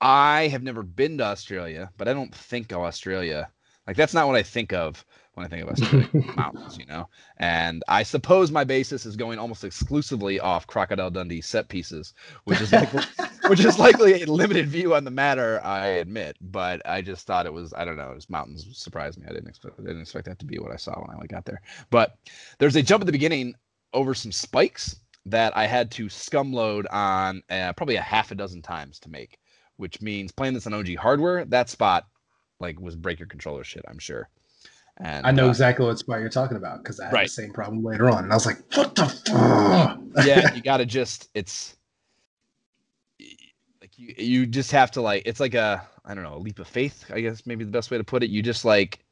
[0.00, 3.50] I have never been to Australia, but I don't think of Australia
[3.88, 5.04] like that's not what I think of
[5.38, 7.08] when I think of Australia mountains, you know.
[7.38, 12.12] And I suppose my basis is going almost exclusively off Crocodile Dundee set pieces,
[12.44, 12.90] which is like
[13.48, 16.36] which is likely a limited view on the matter, I admit.
[16.40, 19.26] But I just thought it was, I don't know, it was mountains surprised me.
[19.28, 21.44] I didn't expect, I didn't expect that to be what I saw when I got
[21.44, 21.62] there.
[21.90, 22.18] But
[22.58, 23.54] there's a jump at the beginning
[23.94, 24.96] over some spikes
[25.26, 29.10] that I had to scum load on uh, probably a half a dozen times to
[29.10, 29.38] make,
[29.76, 32.06] which means playing this on OG hardware, that spot
[32.60, 34.28] like was break your controller shit, I'm sure.
[35.00, 37.26] And I know uh, exactly what spot you're talking about because I had right.
[37.26, 38.24] the same problem later on.
[38.24, 40.00] And I was like, what the fuck?
[40.26, 41.76] yeah, you gotta just it's
[43.80, 46.58] like you you just have to like it's like a I don't know, a leap
[46.58, 48.30] of faith, I guess maybe the best way to put it.
[48.30, 49.04] You just like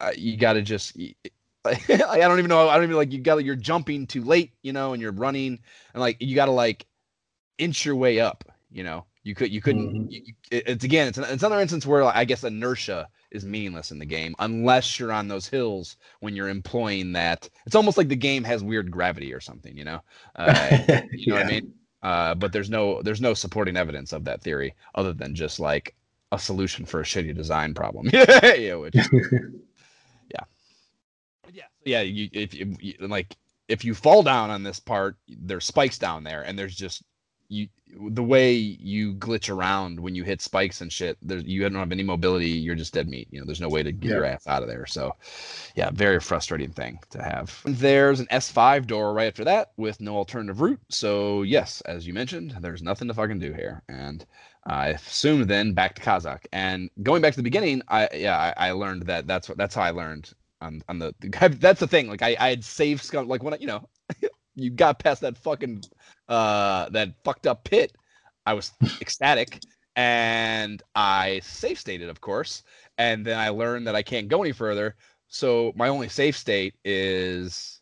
[0.00, 0.96] uh, you gotta just
[1.64, 2.68] like, I don't even know.
[2.68, 5.58] I don't even like you got you're jumping too late, you know, and you're running
[5.94, 6.86] and like you got to like
[7.56, 9.06] inch your way up, you know.
[9.22, 9.94] You could you couldn't.
[9.94, 10.10] Mm-hmm.
[10.10, 13.90] You, it's again, it's, an, it's another instance where like, I guess inertia is meaningless
[13.90, 17.48] in the game unless you're on those hills when you're employing that.
[17.66, 20.00] It's almost like the game has weird gravity or something, you know.
[20.36, 20.78] Uh,
[21.12, 21.42] you know yeah.
[21.42, 21.74] what I mean?
[22.02, 25.94] Uh, but there's no there's no supporting evidence of that theory other than just like
[26.32, 28.08] a solution for a shitty design problem.
[28.12, 28.94] yeah, which,
[30.30, 30.44] yeah,
[31.84, 32.00] yeah.
[32.02, 33.34] You if you, like
[33.68, 37.02] if you fall down on this part, there's spikes down there, and there's just
[37.54, 37.68] you
[38.10, 41.16] the way you glitch around when you hit spikes and shit.
[41.22, 42.48] There's you don't have any mobility.
[42.48, 43.28] You're just dead meat.
[43.30, 44.16] You know, there's no way to get yeah.
[44.16, 44.86] your ass out of there.
[44.86, 45.14] So,
[45.74, 47.60] yeah, very frustrating thing to have.
[47.64, 50.80] There's an S5 door right after that with no alternative route.
[50.88, 54.24] So yes, as you mentioned, there's nothing to fucking do here, and.
[54.66, 57.82] I assumed then back to Kazakh and going back to the beginning.
[57.88, 60.32] I yeah I, I learned that that's what that's how I learned
[60.62, 61.14] on on the
[61.60, 62.08] that's the thing.
[62.08, 63.86] Like I I had saved scum like when I, you know
[64.54, 65.84] you got past that fucking
[66.28, 67.92] uh that fucked up pit,
[68.46, 69.60] I was ecstatic
[69.96, 72.62] and I safe stated, of course,
[72.98, 74.96] and then I learned that I can't go any further.
[75.28, 77.80] So my only safe state is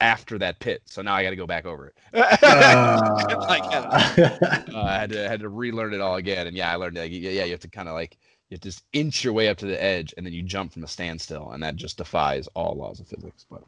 [0.00, 0.82] after that pit.
[0.84, 1.94] So now I got to go back over it.
[2.14, 3.46] uh...
[3.48, 6.46] like, uh, I had to had to relearn it all again.
[6.46, 7.10] And yeah, I learned that.
[7.10, 8.18] Yeah, you have to kind of like
[8.48, 10.72] you have to just inch your way up to the edge, and then you jump
[10.72, 13.46] from a standstill, and that just defies all laws of physics.
[13.50, 13.64] But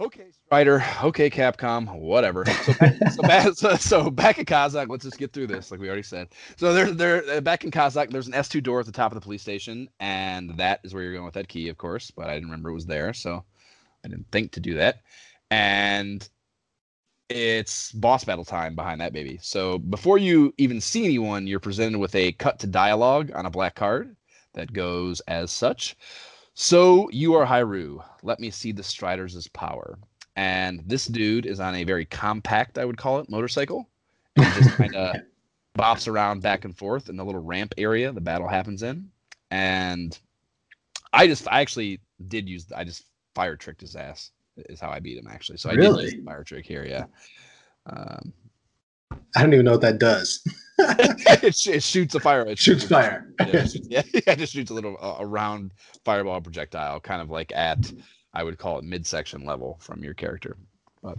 [0.00, 0.84] okay, Strider.
[1.02, 1.98] Okay, Capcom.
[1.98, 2.44] Whatever.
[2.46, 5.80] So back, so, back, so, so, back in Kazakh, let's just get through this, like
[5.80, 6.28] we already said.
[6.56, 9.16] So there, there, uh, back in Kazakh, there's an S2 door at the top of
[9.16, 12.10] the police station, and that is where you're going with that key, of course.
[12.10, 13.44] But I didn't remember it was there, so
[14.04, 15.02] I didn't think to do that.
[15.50, 16.28] And
[17.28, 19.38] it's boss battle time behind that baby.
[19.42, 23.50] So before you even see anyone, you're presented with a cut to dialogue on a
[23.50, 24.16] black card
[24.54, 25.96] that goes as such.
[26.54, 28.02] So you are Hiryu.
[28.22, 29.98] Let me see the Striders' power.
[30.36, 33.88] And this dude is on a very compact, I would call it, motorcycle.
[34.36, 35.16] And just kind of
[35.78, 39.10] bops around back and forth in the little ramp area the battle happens in.
[39.50, 40.18] And
[41.12, 43.04] I just, I actually did use, I just
[43.34, 45.58] fire tricked his ass is how I beat him actually.
[45.58, 46.04] So I really?
[46.04, 47.06] did use fire trick here, yeah.
[47.86, 48.32] Um,
[49.36, 50.46] I don't even know what that does.
[50.78, 52.42] it, it, shoots a fire.
[52.42, 53.32] It shoots, shoots fire.
[53.46, 55.72] Yeah, yeah, it just shoots a little uh, a round
[56.04, 57.92] fireball projectile, kind of like at
[58.32, 60.56] I would call it midsection level from your character.
[61.00, 61.18] But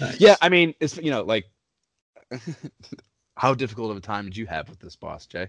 [0.00, 0.20] nice.
[0.20, 1.46] yeah, I mean, it's you know like
[3.36, 5.48] how difficult of a time did you have with this boss, Jay?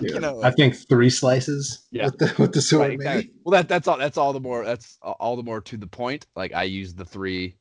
[0.00, 1.86] you know, I think three slices.
[1.90, 2.06] Yeah.
[2.06, 2.82] with the, with the sword.
[2.82, 3.32] Right, exactly.
[3.44, 3.96] Well, that that's all.
[3.96, 4.64] That's all the more.
[4.64, 6.26] That's all the more to the point.
[6.36, 7.56] Like I used the three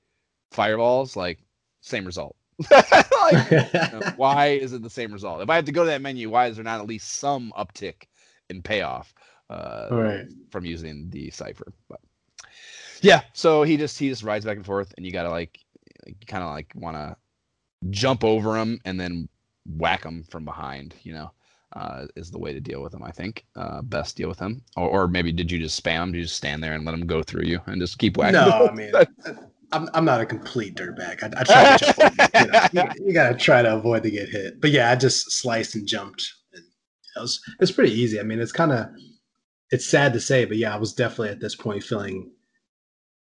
[0.52, 1.16] fireballs.
[1.16, 1.40] Like
[1.80, 2.36] same result.
[2.72, 5.42] like, why is it the same result?
[5.42, 7.54] If I have to go to that menu, why is there not at least some
[7.58, 8.08] uptick
[8.50, 9.14] in payoff
[9.50, 10.26] uh, right.
[10.50, 11.72] from using the Cypher?
[11.88, 12.00] But
[13.02, 15.60] yeah, so he just he just rides back and forth, and you gotta like,
[16.06, 17.16] like kind of like want to
[17.92, 19.30] jump over him and then
[19.66, 20.96] whack him from behind.
[21.04, 21.32] You know,
[21.74, 23.04] uh, is the way to deal with him.
[23.04, 24.64] I think uh, best deal with him.
[24.76, 26.12] Or, or maybe did you just spam him?
[26.12, 28.34] Did you just stand there and let him go through you and just keep whacking?
[28.34, 28.92] No, I mean.
[29.72, 31.24] I'm, I'm not a complete dirtbag.
[31.24, 32.34] I, I try to jump.
[32.34, 34.62] You, know, you, you, gotta try to avoid to get hit.
[34.62, 36.64] But yeah, I just sliced and jumped, and
[37.16, 38.20] it was it's pretty easy.
[38.20, 38.88] I mean, it's kind of
[39.72, 42.32] it's sad to say, but yeah, I was definitely at this point feeling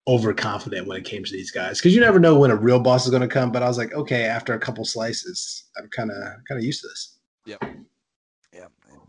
[0.07, 3.05] overconfident when it came to these guys because you never know when a real boss
[3.05, 3.51] is going to come.
[3.51, 6.17] But I was like, okay, after a couple slices, I'm kind of
[6.47, 7.17] kind of used to this.
[7.45, 7.63] Yep.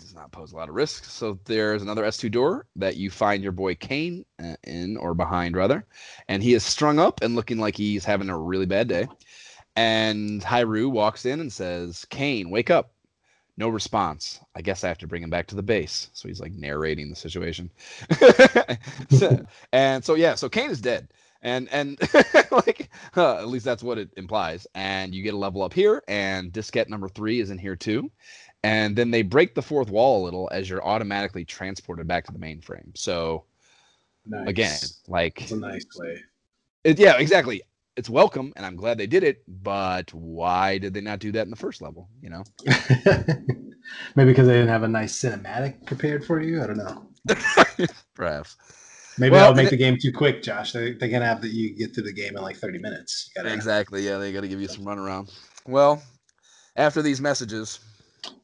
[0.07, 1.05] Does not pose a lot of risk.
[1.07, 5.57] So there's another S2 door that you find your boy Kain uh, in or behind
[5.57, 5.85] rather,
[6.29, 9.09] and he is strung up and looking like he's having a really bad day.
[9.75, 12.93] And Hiryu walks in and says, "Kain, wake up."
[13.57, 14.39] No response.
[14.55, 16.09] I guess I have to bring him back to the base.
[16.13, 17.69] So he's like narrating the situation.
[19.11, 21.09] so, and so yeah, so Kain is dead.
[21.43, 21.99] And and
[22.53, 24.69] like uh, at least that's what it implies.
[24.77, 28.09] And you get a level up here, and diskette number three is in here too.
[28.67, 32.33] And then they break the fourth wall a little as you're automatically transported back to
[32.33, 32.97] the mainframe.
[32.97, 33.45] So
[34.27, 34.49] nice.
[34.49, 36.19] again, like it's a nice way.
[36.83, 37.63] It, yeah, exactly.
[37.97, 39.45] it's welcome, and I'm glad they did it.
[39.47, 42.09] But why did they not do that in the first level?
[42.21, 42.43] You know,
[44.17, 46.61] maybe because they didn't have a nice cinematic prepared for you.
[46.61, 47.07] I don't know.
[48.15, 48.57] Perhaps.
[49.17, 50.73] Maybe well, that'll make the game too quick, Josh.
[50.73, 53.31] They they can have that you get through the game in like 30 minutes.
[53.37, 54.05] Gotta, exactly.
[54.05, 55.33] Yeah, they got to give you some runaround.
[55.69, 56.03] Well,
[56.75, 57.79] after these messages,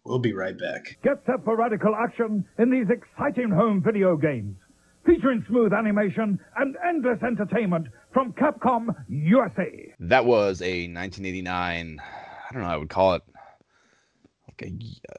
[0.05, 0.99] we'll be right back.
[1.03, 4.57] Get set for radical action in these exciting home video games,
[5.07, 9.95] featuring smooth animation and endless entertainment from Capcom USA.
[10.01, 12.01] That was a 1989.
[12.01, 12.69] I don't know.
[12.69, 13.23] I would call it
[14.61, 14.67] a,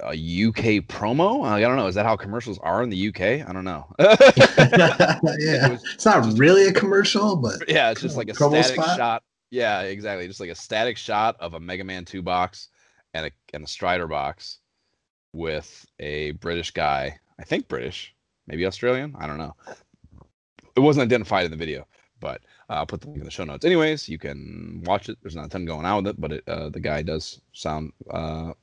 [0.03, 1.45] a, UK promo.
[1.45, 1.87] I don't know.
[1.87, 3.47] Is that how commercials are in the UK?
[3.47, 3.85] I don't know.
[3.99, 8.75] yeah, it was, it's not really a commercial, but yeah, it's just like a static
[8.75, 8.97] spot?
[8.97, 9.23] shot.
[9.49, 10.27] Yeah, exactly.
[10.27, 12.69] Just like a static shot of a Mega Man 2 box
[13.13, 14.59] and a and a Strider box
[15.33, 17.19] with a British guy.
[17.39, 18.13] I think British,
[18.47, 19.15] maybe Australian.
[19.17, 19.55] I don't know.
[20.75, 21.87] It wasn't identified in the video,
[22.19, 23.65] but uh, I'll put the link in the show notes.
[23.65, 25.17] Anyways, you can watch it.
[25.21, 27.91] There's not a ton going on with it, but it, uh, the guy does sound
[28.09, 28.53] uh,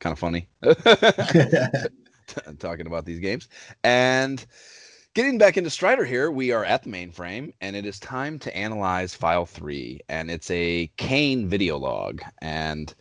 [0.00, 0.48] kind of funny
[2.58, 3.48] talking about these games.
[3.84, 4.44] And
[5.14, 8.56] getting back into Strider here, we are at the mainframe, and it is time to
[8.56, 10.00] analyze file three.
[10.08, 12.94] And it's a Kain video log, and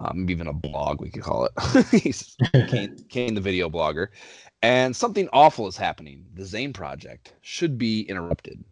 [0.00, 1.86] um, even a blog, we could call it.
[1.90, 2.36] He's
[2.68, 4.08] Kain, Kain, the video blogger.
[4.62, 6.26] And something awful is happening.
[6.34, 8.64] The Zain project should be interrupted.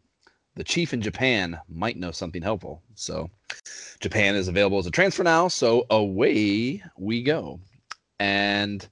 [0.57, 2.83] The chief in Japan might know something helpful.
[2.95, 3.31] So,
[4.01, 5.49] Japan is available as a transfer now.
[5.49, 7.61] So, away we go.
[8.19, 8.89] And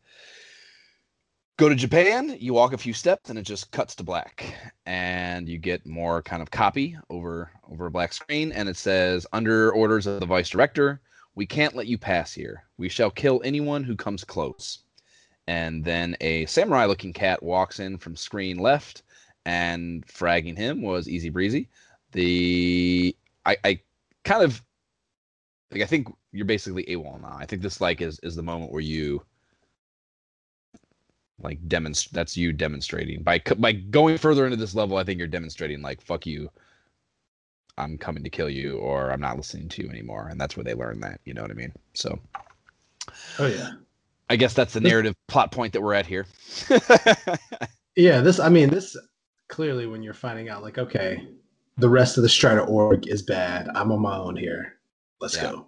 [1.57, 4.55] go to Japan, you walk a few steps and it just cuts to black
[4.87, 9.27] and you get more kind of copy over over a black screen and it says
[9.33, 11.01] under orders of the vice director,
[11.35, 12.65] we can't let you pass here.
[12.79, 14.81] We shall kill anyone who comes close.
[15.47, 19.03] And then a samurai looking cat walks in from screen left
[19.45, 21.69] and fragging him was easy breezy.
[22.13, 23.81] The I, I
[24.25, 24.63] kind of
[25.71, 27.37] like I think you're basically AWOL now.
[27.39, 29.25] I think this like is is the moment where you
[31.43, 35.27] like demonstrate that's you demonstrating by by going further into this level i think you're
[35.27, 36.49] demonstrating like fuck you
[37.79, 40.65] i'm coming to kill you or i'm not listening to you anymore and that's where
[40.65, 42.19] they learn that you know what i mean so
[43.39, 43.71] oh yeah
[44.31, 46.27] i guess that's the narrative plot point that we're at here
[47.97, 48.97] yeah this i mean this
[49.49, 51.27] clearly when you're finding out like okay
[51.79, 54.75] the rest of the strider org is bad i'm on my own here
[55.21, 55.51] let's yeah.
[55.51, 55.67] go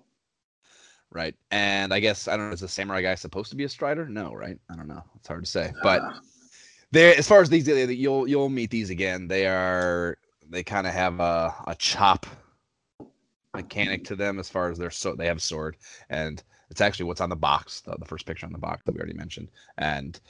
[1.16, 1.34] right?
[1.50, 2.52] And I guess I don't know.
[2.52, 4.06] Is the samurai guy supposed to be a strider?
[4.06, 4.58] No, right?
[4.70, 5.02] I don't know.
[5.16, 5.72] It's hard to say.
[5.82, 6.12] But uh,
[6.92, 9.26] they, as far as these, you'll you'll meet these again.
[9.26, 10.18] They are
[10.50, 12.26] they kind of have a a chop
[13.54, 15.76] mechanic to them as far as their so they have a sword
[16.10, 18.92] and it's actually what's on the box the, the first picture on the box that
[18.92, 20.20] we already mentioned and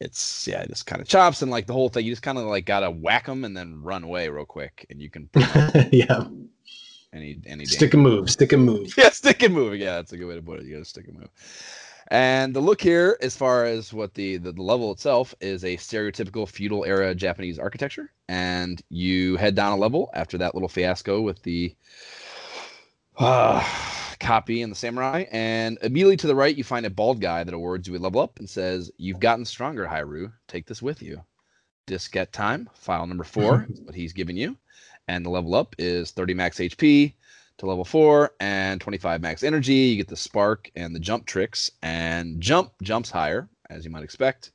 [0.00, 2.04] it's yeah, it just kind of chops and like the whole thing.
[2.04, 5.00] You just kind of like gotta whack them and then run away real quick, and
[5.00, 5.28] you can
[5.92, 6.24] yeah
[7.12, 8.94] any any stick and move, stick and move.
[8.96, 9.76] Yeah, stick and move.
[9.76, 10.66] Yeah, that's a good way to put it.
[10.66, 11.28] You got to stick and move.
[12.10, 15.76] And the look here, as far as what the, the, the level itself is, a
[15.76, 18.10] stereotypical feudal era Japanese architecture.
[18.28, 21.74] And you head down a level after that little fiasco with the
[23.16, 23.64] uh,
[24.20, 25.26] copy and the samurai.
[25.30, 28.20] And immediately to the right, you find a bald guy that awards you a level
[28.20, 30.32] up and says, "You've gotten stronger, Hiryu.
[30.48, 31.22] Take this with you."
[31.86, 34.56] Diskette time, file number four, is what he's giving you
[35.10, 37.14] and the level up is 30 max HP
[37.60, 39.74] to level 4 and 25 max energy.
[39.74, 44.02] You get the spark and the jump tricks, and jump jumps higher, as you might
[44.02, 44.52] expect,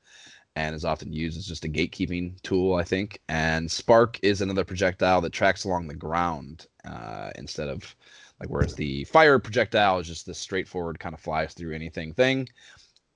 [0.55, 3.21] and is often used as just a gatekeeping tool, I think.
[3.29, 7.95] And spark is another projectile that tracks along the ground uh, instead of
[8.39, 12.49] like whereas the fire projectile is just this straightforward kind of flies through anything thing.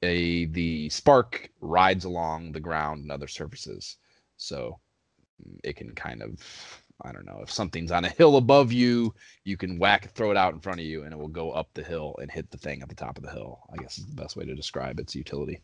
[0.02, 3.98] A the spark rides along the ground and other surfaces,
[4.38, 4.80] so
[5.64, 6.40] it can kind of
[7.02, 9.14] I don't know if something's on a hill above you,
[9.44, 11.52] you can whack, it throw it out in front of you, and it will go
[11.52, 13.60] up the hill and hit the thing at the top of the hill.
[13.72, 15.62] I guess is the best way to describe its utility.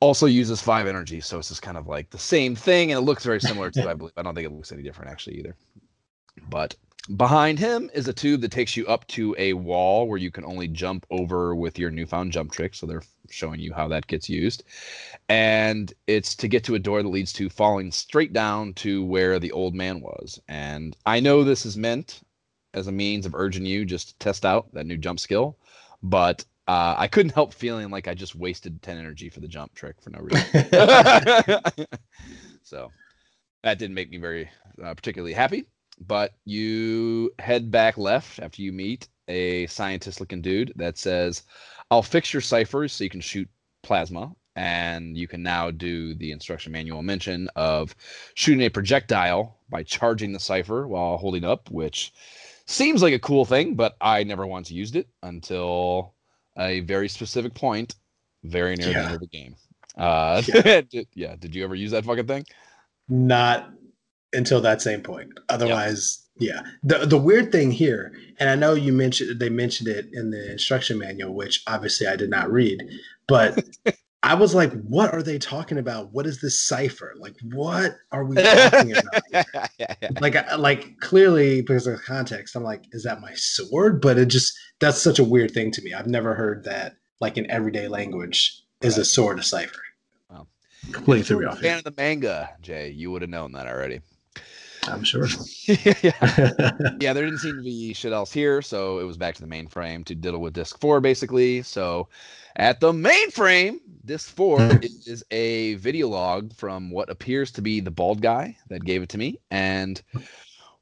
[0.00, 3.02] Also uses five energy, so it's just kind of like the same thing, and it
[3.02, 3.88] looks very similar to.
[3.88, 5.54] I believe I don't think it looks any different actually either.
[6.48, 6.74] But
[7.16, 10.44] behind him is a tube that takes you up to a wall where you can
[10.44, 12.74] only jump over with your newfound jump trick.
[12.74, 14.64] So they're showing you how that gets used.
[15.28, 19.38] And it's to get to a door that leads to falling straight down to where
[19.38, 20.40] the old man was.
[20.48, 22.20] And I know this is meant
[22.74, 25.56] as a means of urging you just to test out that new jump skill,
[26.02, 29.74] but uh, I couldn't help feeling like I just wasted 10 energy for the jump
[29.74, 30.46] trick for no reason.
[32.62, 32.92] so
[33.64, 34.48] that didn't make me very
[34.82, 35.66] uh, particularly happy.
[36.06, 41.42] But you head back left after you meet a scientist looking dude that says,
[41.90, 43.48] I'll fix your Cyphers so you can shoot
[43.82, 47.94] plasma and you can now do the instruction manual mention of
[48.34, 52.12] shooting a projectile by charging the Cypher while holding up, which
[52.66, 56.14] seems like a cool thing, but I never once used it until
[56.58, 57.94] a very specific point,
[58.44, 59.56] very near the end of the game.
[59.96, 60.80] Uh, Yeah.
[60.90, 61.36] did, yeah.
[61.36, 62.44] Did you ever use that fucking thing?
[63.08, 63.70] Not
[64.32, 65.30] until that same point.
[65.48, 66.62] Otherwise, yeah.
[66.82, 70.52] The the weird thing here, and I know you mentioned they mentioned it in the
[70.52, 72.82] instruction manual, which obviously I did not read,
[73.28, 73.62] but
[74.22, 76.12] I was like, what are they talking about?
[76.12, 77.14] What is this Cypher?
[77.18, 79.46] Like, what are we talking about?
[80.20, 84.26] like like clearly because of the context i'm like is that my sword but it
[84.26, 87.88] just that's such a weird thing to me i've never heard that like in everyday
[87.88, 89.80] language is a sword a Cypher
[90.30, 90.46] Wow.
[90.92, 94.00] completely threw me off fan of the manga, Jay, you would have known that already.
[94.88, 95.26] I'm sure
[96.02, 96.12] yeah.
[97.00, 99.48] yeah, there didn't seem to be shit else here, so it was back to the
[99.48, 101.62] mainframe to diddle with disk four, basically.
[101.62, 102.08] So
[102.56, 104.60] at the mainframe, disk four
[105.06, 109.08] is a video log from what appears to be the bald guy that gave it
[109.10, 109.38] to me.
[109.50, 110.00] And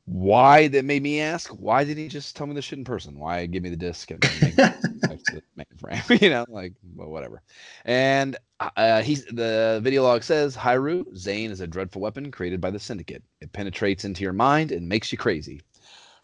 [0.08, 3.18] why that made me ask, why didn't he just tell me the shit in person?
[3.18, 6.20] Why give me the disc and make it back to the mainframe?
[6.22, 7.42] you know, like well, whatever.
[7.84, 12.70] And uh, he's the video log says, Hiryu, Zain is a dreadful weapon created by
[12.70, 13.22] the Syndicate.
[13.42, 15.60] It penetrates into your mind and makes you crazy.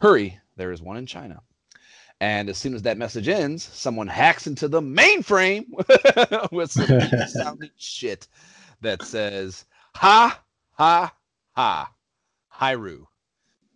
[0.00, 1.42] Hurry, there is one in China.
[2.20, 5.66] And as soon as that message ends, someone hacks into the mainframe
[6.52, 8.28] with some sounding shit
[8.80, 9.66] that says,
[9.96, 10.40] Ha,
[10.72, 11.14] ha,
[11.54, 11.92] ha,
[12.58, 13.06] Hiryu.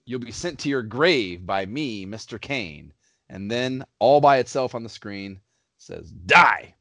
[0.09, 2.41] You'll be sent to your grave by me, Mr.
[2.41, 2.95] Kane.
[3.29, 5.39] And then all by itself on the screen
[5.77, 6.75] says, Die.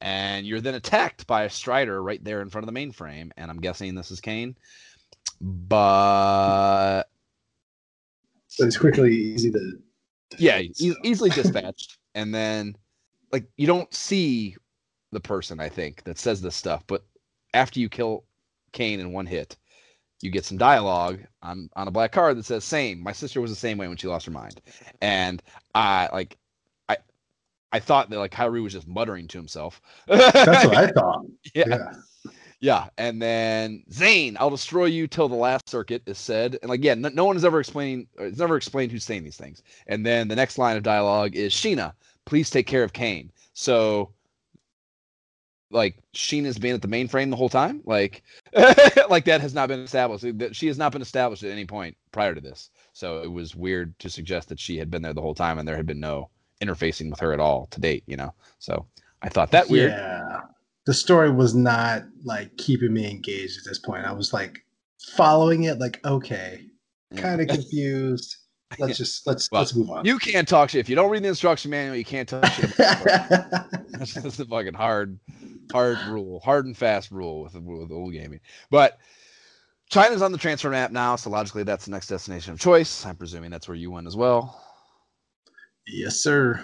[0.00, 3.32] And you're then attacked by a strider right there in front of the mainframe.
[3.36, 4.54] And I'm guessing this is Kane.
[5.40, 7.02] But
[8.46, 9.72] So it's quickly easy to
[10.38, 11.98] yeah, e- easily dispatched.
[12.14, 12.76] And then,
[13.32, 14.56] like, you don't see
[15.10, 16.84] the person, I think, that says this stuff.
[16.86, 17.04] But
[17.54, 18.24] after you kill
[18.70, 19.56] Kane in one hit,
[20.22, 23.02] you get some dialogue on on a black card that says, "Same.
[23.02, 24.60] My sister was the same way when she lost her mind."
[25.02, 25.42] And
[25.74, 26.38] I like,
[26.88, 26.98] I,
[27.72, 29.80] I thought that like Kyrie was just muttering to himself.
[30.06, 31.24] that's what i thought
[31.54, 31.64] yeah.
[31.68, 31.92] yeah
[32.60, 36.58] Yeah, and then Zain, I'll destroy you till the last circuit is said.
[36.62, 38.06] And like, yeah, no, no one is ever explaining.
[38.18, 39.62] or It's never explained who's saying these things.
[39.88, 41.92] And then the next line of dialogue is Sheena,
[42.24, 43.32] please take care of Kane.
[43.54, 44.12] So,
[45.72, 47.80] like, Sheena's been at the mainframe the whole time.
[47.84, 48.22] Like,
[49.08, 50.24] like that has not been established.
[50.52, 52.70] She has not been established at any point prior to this.
[52.92, 55.66] So it was weird to suggest that she had been there the whole time and
[55.66, 56.28] there had been no
[56.62, 58.04] interfacing with her at all to date.
[58.06, 58.86] You know, so
[59.22, 59.90] I thought that weird.
[59.90, 60.40] yeah
[60.84, 64.64] the story was not like keeping me engaged at this point i was like
[65.16, 66.64] following it like okay
[67.12, 67.18] mm.
[67.18, 68.36] kind of confused
[68.78, 71.22] let's just let's Well, let's move on You can't talk shit if you don't read
[71.22, 71.94] the instruction manual.
[71.94, 72.70] You can't talk shit.
[72.76, 75.18] That's just a fucking hard,
[75.72, 78.40] hard rule, hard and fast rule with with old gaming.
[78.70, 78.98] But
[79.90, 83.06] China's on the transfer map now, so logically that's the next destination of choice.
[83.06, 84.60] I'm presuming that's where you went as well.
[85.86, 86.60] yes sir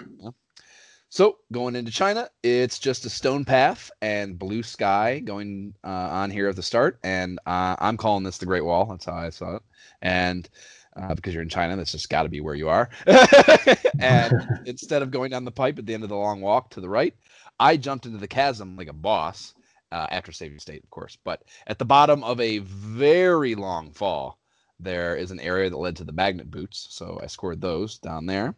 [1.09, 6.31] So going into China, it's just a stone path and blue sky going uh, on
[6.31, 8.85] here at the start, and uh, I'm calling this the Great Wall.
[8.85, 9.63] That's how I saw it,
[10.01, 10.49] and
[10.95, 12.89] uh, because you're in China, that's just got to be where you are.
[13.99, 14.33] and
[14.65, 16.89] instead of going down the pipe at the end of the long walk to the
[16.89, 17.15] right,
[17.59, 19.53] I jumped into the chasm like a boss
[19.91, 21.17] uh, after saving state, of course.
[21.23, 24.39] But at the bottom of a very long fall,
[24.79, 28.25] there is an area that led to the magnet boots, so I scored those down
[28.25, 28.55] there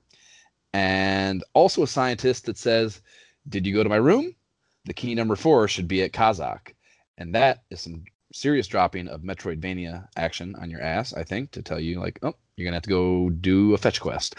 [0.74, 3.02] and also a scientist that says,
[3.50, 4.36] Did you go to my room?
[4.86, 6.74] The key number four should be at Kazakh.
[7.18, 11.62] And that is some serious dropping of Metroidvania action on your ass, I think, to
[11.62, 14.36] tell you, like, oh, you're to have to go do a fetch quest.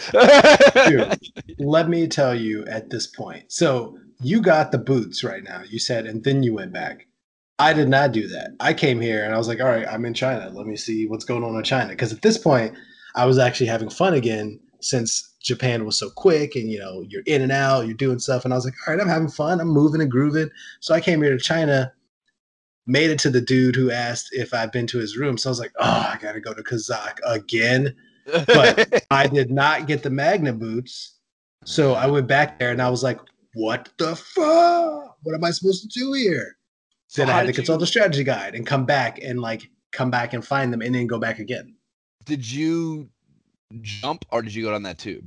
[0.86, 1.19] Dude,
[1.59, 3.51] let me tell you at this point.
[3.51, 5.62] So you got the boots right now.
[5.69, 7.07] You said, and then you went back.
[7.59, 8.51] I did not do that.
[8.61, 10.51] I came here and I was like, all right, I'm in China.
[10.53, 11.90] Let me see what's going on in China.
[11.90, 12.74] Because at this point,
[13.15, 17.23] I was actually having fun again since Japan was so quick and you know, you're
[17.27, 18.44] in and out, you're doing stuff.
[18.44, 19.61] And I was like, all right, I'm having fun.
[19.61, 20.51] I'm moving and grooving.
[20.81, 21.93] So I came here to China,
[22.86, 25.39] made it to the dude who asked if I'd been to his room.
[25.39, 27.94] So I was like, oh, I got to go to Kazakh again.
[28.27, 31.19] But I did not get the magnet boots.
[31.65, 33.19] So I went back there and I was like,
[33.55, 35.16] what the fuck?
[35.23, 36.57] What am I supposed to do here?
[37.09, 39.62] So then I had to consult you- the strategy guide and come back and like
[39.93, 41.74] come back and find them and then go back again.
[42.24, 43.09] Did you
[43.81, 45.27] jump or did you go down that tube?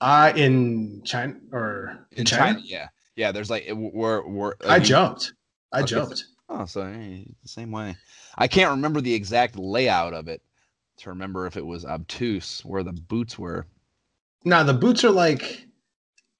[0.00, 2.60] Uh in China or in, China?
[2.62, 2.88] Yeah.
[3.16, 5.32] Yeah, there's like, where, where, I jumped.
[5.72, 5.86] I Okay.
[5.88, 6.24] jumped.
[6.48, 7.96] Oh, so eh, the same way.
[8.36, 10.40] I can't remember the exact layout of it
[10.98, 13.66] to remember if it was obtuse where the boots were.
[14.44, 15.68] Now the boots are like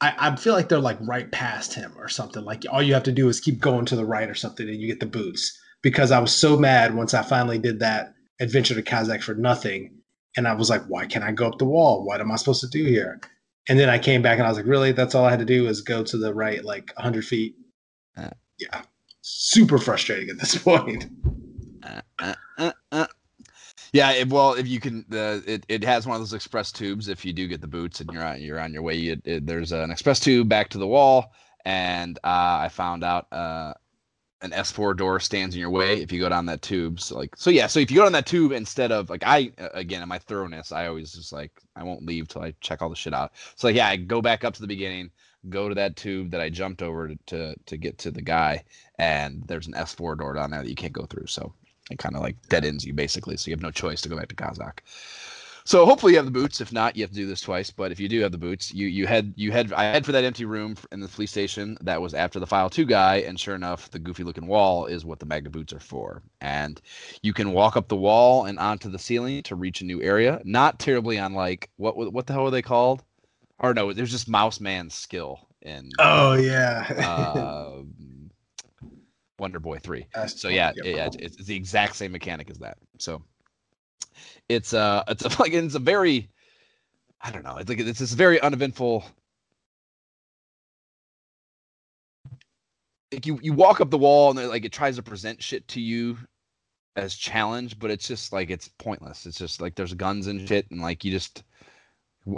[0.01, 2.45] I, I feel like they're like right past him or something.
[2.45, 4.81] Like all you have to do is keep going to the right or something, and
[4.81, 5.59] you get the boots.
[5.83, 9.99] Because I was so mad once I finally did that adventure to Kazakh for nothing,
[10.37, 12.05] and I was like, why can't I go up the wall?
[12.05, 13.21] What am I supposed to do here?
[13.69, 14.93] And then I came back and I was like, really?
[14.93, 17.55] That's all I had to do is go to the right like 100 feet.
[18.17, 18.31] Uh.
[18.59, 18.83] yeah,
[19.21, 21.07] super frustrating at this point.
[21.83, 23.07] Uh, uh, uh, uh.
[23.93, 27.09] Yeah, it, well, if you can, uh, it, it has one of those express tubes.
[27.09, 29.47] If you do get the boots and you're on you're on your way, you, it,
[29.47, 31.33] there's an express tube back to the wall,
[31.65, 33.75] and uh, I found out uh,
[34.43, 37.01] an S4 door stands in your way if you go down that tube.
[37.01, 39.53] So like, so yeah, so if you go down that tube instead of like I
[39.75, 42.91] again in my thoroughness, I always just like I won't leave till I check all
[42.91, 43.33] the shit out.
[43.57, 45.11] So yeah, I go back up to the beginning,
[45.49, 48.65] go to that tube that I jumped over to to, to get to the guy,
[48.99, 51.27] and there's an S4 door down there that you can't go through.
[51.27, 51.55] So
[51.91, 53.37] it kind of like dead ends you basically.
[53.37, 54.79] So you have no choice to go back to Kazakh.
[55.69, 56.63] So hopefully you have the boots.
[56.63, 57.71] If not, you have to do this twice.
[57.71, 60.13] But if you do have the boots, you you head you head I head for
[60.13, 63.39] that empty room in the police station that was after the file two guy, and
[63.39, 66.23] sure enough, the goofy looking wall is what the magnet boots are for.
[66.41, 66.81] And
[67.23, 70.41] you can walk up the wall and onto the ceiling to reach a new area.
[70.43, 73.05] Not terribly on like what what the hell are they called?
[73.59, 75.91] Or no, there's just Mouse Man's skill in.
[75.99, 76.87] Oh yeah.
[77.07, 77.83] uh,
[79.39, 80.07] Wonder Boy three.
[80.27, 82.79] so yeah, yeah, it's, it's the exact same mechanic as that.
[82.99, 83.23] So
[84.49, 86.31] it's uh it's a, like it's a very
[87.21, 87.57] I don't know.
[87.57, 89.05] It's like it's this very uneventful.
[93.13, 95.81] Like you you walk up the wall and like it tries to present shit to
[95.81, 96.19] you
[96.97, 99.25] as challenge, but it's just like it's pointless.
[99.25, 101.45] It's just like there's guns and shit, and like you just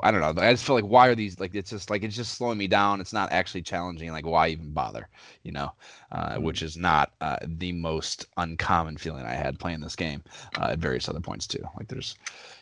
[0.02, 0.42] I don't know.
[0.42, 2.66] I just feel like why are these like it's just like it's just slowing me
[2.66, 3.00] down.
[3.00, 4.10] It's not actually challenging.
[4.12, 5.08] Like why even bother?
[5.42, 5.72] You know,
[6.12, 6.42] uh, mm-hmm.
[6.42, 10.22] which is not uh, the most uncommon feeling I had playing this game
[10.58, 11.62] uh, at various other points too.
[11.76, 12.16] Like there's,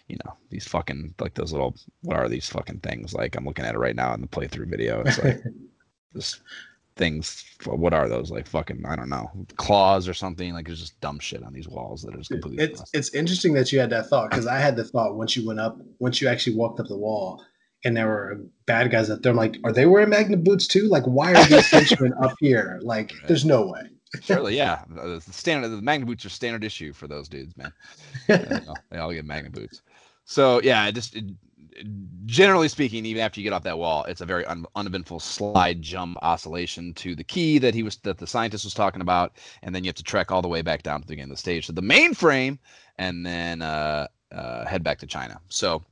[0.07, 3.15] you know, these fucking like those little what are these fucking things?
[3.15, 5.03] Like I'm looking at it right now in the playthrough video.
[5.03, 5.43] It's like
[6.13, 6.41] this
[6.99, 7.45] things.
[7.65, 8.31] What are those?
[8.31, 10.53] Like fucking, I don't know, claws or something.
[10.53, 12.63] Like there's just dumb shit on these walls that is completely.
[12.63, 15.47] It's it's interesting that you had that thought because I had the thought once you
[15.47, 17.43] went up, once you actually walked up the wall,
[17.85, 19.31] and there were bad guys up there.
[19.31, 20.89] I'm like, are they wearing magnet boots too?
[20.89, 22.81] Like, why are these henchmen up here?
[22.83, 23.29] Like, right.
[23.29, 23.83] there's no way.
[24.23, 24.85] Surely, yeah.
[24.89, 27.73] The standard, the magnet boots are standard issue for those dudes, man.
[28.27, 29.83] they, all, they all get magnet boots.
[30.25, 31.25] So yeah, it just it,
[32.27, 35.83] generally speaking, even after you get off that wall, it's a very un- uneventful slide
[35.83, 39.75] jump oscillation to the key that he was that the scientist was talking about, and
[39.75, 41.41] then you have to trek all the way back down to the beginning of the
[41.41, 42.59] stage to the mainframe,
[42.99, 45.41] and then uh, uh, head back to China.
[45.49, 45.83] So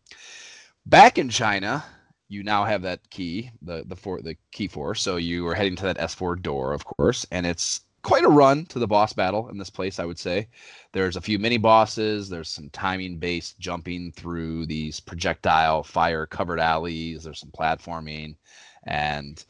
[0.87, 1.85] back in China,
[2.29, 4.95] you now have that key, the the for the key four.
[4.95, 8.65] So you are heading to that S4 door, of course, and it's quite a run
[8.66, 10.47] to the boss battle in this place, I would say.
[10.93, 12.28] There's a few mini bosses.
[12.28, 17.24] There's some timing based jumping through these projectile fire covered alleys.
[17.24, 18.37] There's some platforming,
[18.85, 19.45] and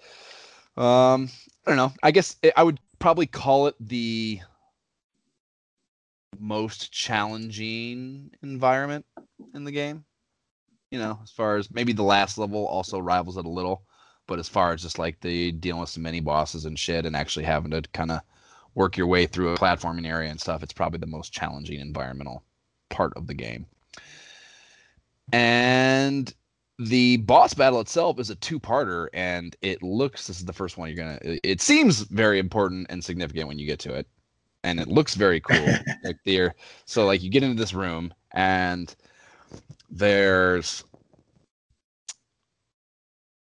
[0.78, 1.28] um,
[1.66, 1.92] I don't know.
[2.02, 4.40] I guess I would probably call it the
[6.38, 9.04] most challenging environment
[9.54, 10.02] in the game.
[10.90, 13.82] You know, as far as maybe the last level also rivals it a little,
[14.26, 17.14] but as far as just like the dealing with some mini bosses and shit and
[17.14, 18.22] actually having to kind of
[18.76, 22.44] work your way through a platforming area and stuff, it's probably the most challenging environmental
[22.90, 23.66] part of the game.
[25.32, 26.32] And
[26.78, 30.88] the boss battle itself is a two-parter, and it looks this is the first one
[30.88, 31.18] you're gonna.
[31.42, 34.06] It seems very important and significant when you get to it,
[34.62, 35.66] and it looks very cool.
[36.04, 36.54] like there,
[36.84, 38.94] so like you get into this room and
[39.88, 40.84] there's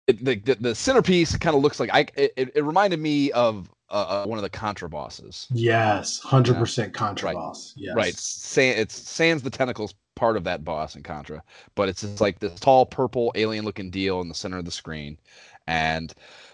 [0.07, 3.72] it, the, the, the centerpiece kind of looks like I it, it reminded me of
[3.94, 5.48] uh, uh, one of the Contra bosses.
[5.52, 7.36] Yes, hundred percent Contra right.
[7.36, 7.74] boss.
[7.78, 7.95] Yes.
[7.95, 8.15] Right.
[8.15, 11.44] San, it's Sans the tentacles part of that boss in Contra,
[11.76, 14.72] but it's just like this tall purple alien looking deal in the center of the
[14.72, 15.18] screen,
[15.68, 16.14] and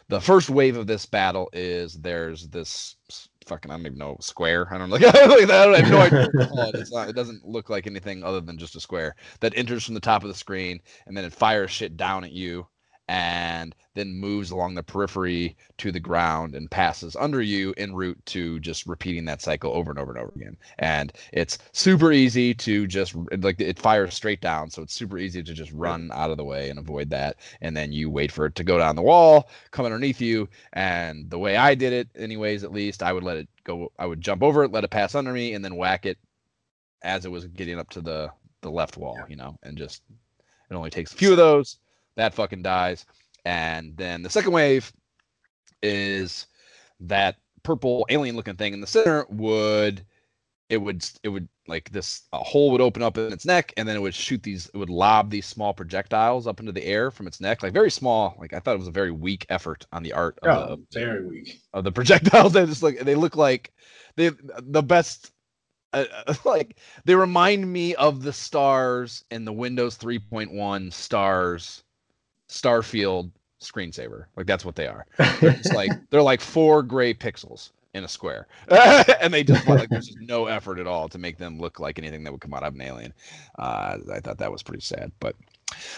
[0.10, 2.98] the first wave of this battle is there's this
[3.46, 4.72] fucking I don't even know square.
[4.72, 4.98] I don't know.
[5.00, 6.30] Like, I have no idea.
[6.74, 9.96] It's not, it doesn't look like anything other than just a square that enters from
[9.96, 12.68] the top of the screen and then it fires shit down at you
[13.10, 18.24] and then moves along the periphery to the ground and passes under you en route
[18.28, 20.56] to just repeating that cycle over and over and over again.
[20.78, 25.42] And it's super easy to just like it fires straight down, so it's super easy
[25.42, 27.38] to just run out of the way and avoid that.
[27.62, 30.48] And then you wait for it to go down the wall, come underneath you.
[30.74, 33.92] And the way I did it, anyways, at least I would let it go.
[33.98, 36.20] I would jump over it, let it pass under me, and then whack it
[37.02, 38.32] as it was getting up to the
[38.62, 40.04] the left wall, you know, and just
[40.70, 41.80] it only takes a few of those
[42.20, 43.06] that fucking dies.
[43.46, 44.92] And then the second wave
[45.82, 46.48] is
[47.02, 50.06] that purple alien looking thing in the center would
[50.70, 53.88] it would it would like this a hole would open up in its neck and
[53.88, 57.12] then it would shoot these it would lob these small projectiles up into the air
[57.12, 59.86] from its neck like very small like i thought it was a very weak effort
[59.92, 61.60] on the art of, Oh, the, very weak.
[61.74, 63.72] of the projectiles they just look they look like
[64.16, 64.32] they
[64.62, 65.32] the best
[65.94, 66.06] uh,
[66.46, 71.84] like they remind me of the stars in the windows 3.1 stars
[72.50, 73.32] starfield
[73.62, 74.26] screensaver.
[74.36, 75.06] Like that's what they are.
[75.40, 78.48] They're just like they're like four gray pixels in a square.
[79.22, 82.00] And they just like there's just no effort at all to make them look like
[82.00, 83.14] anything that would come out of an alien.
[83.58, 85.36] Uh, i thought that was pretty sad but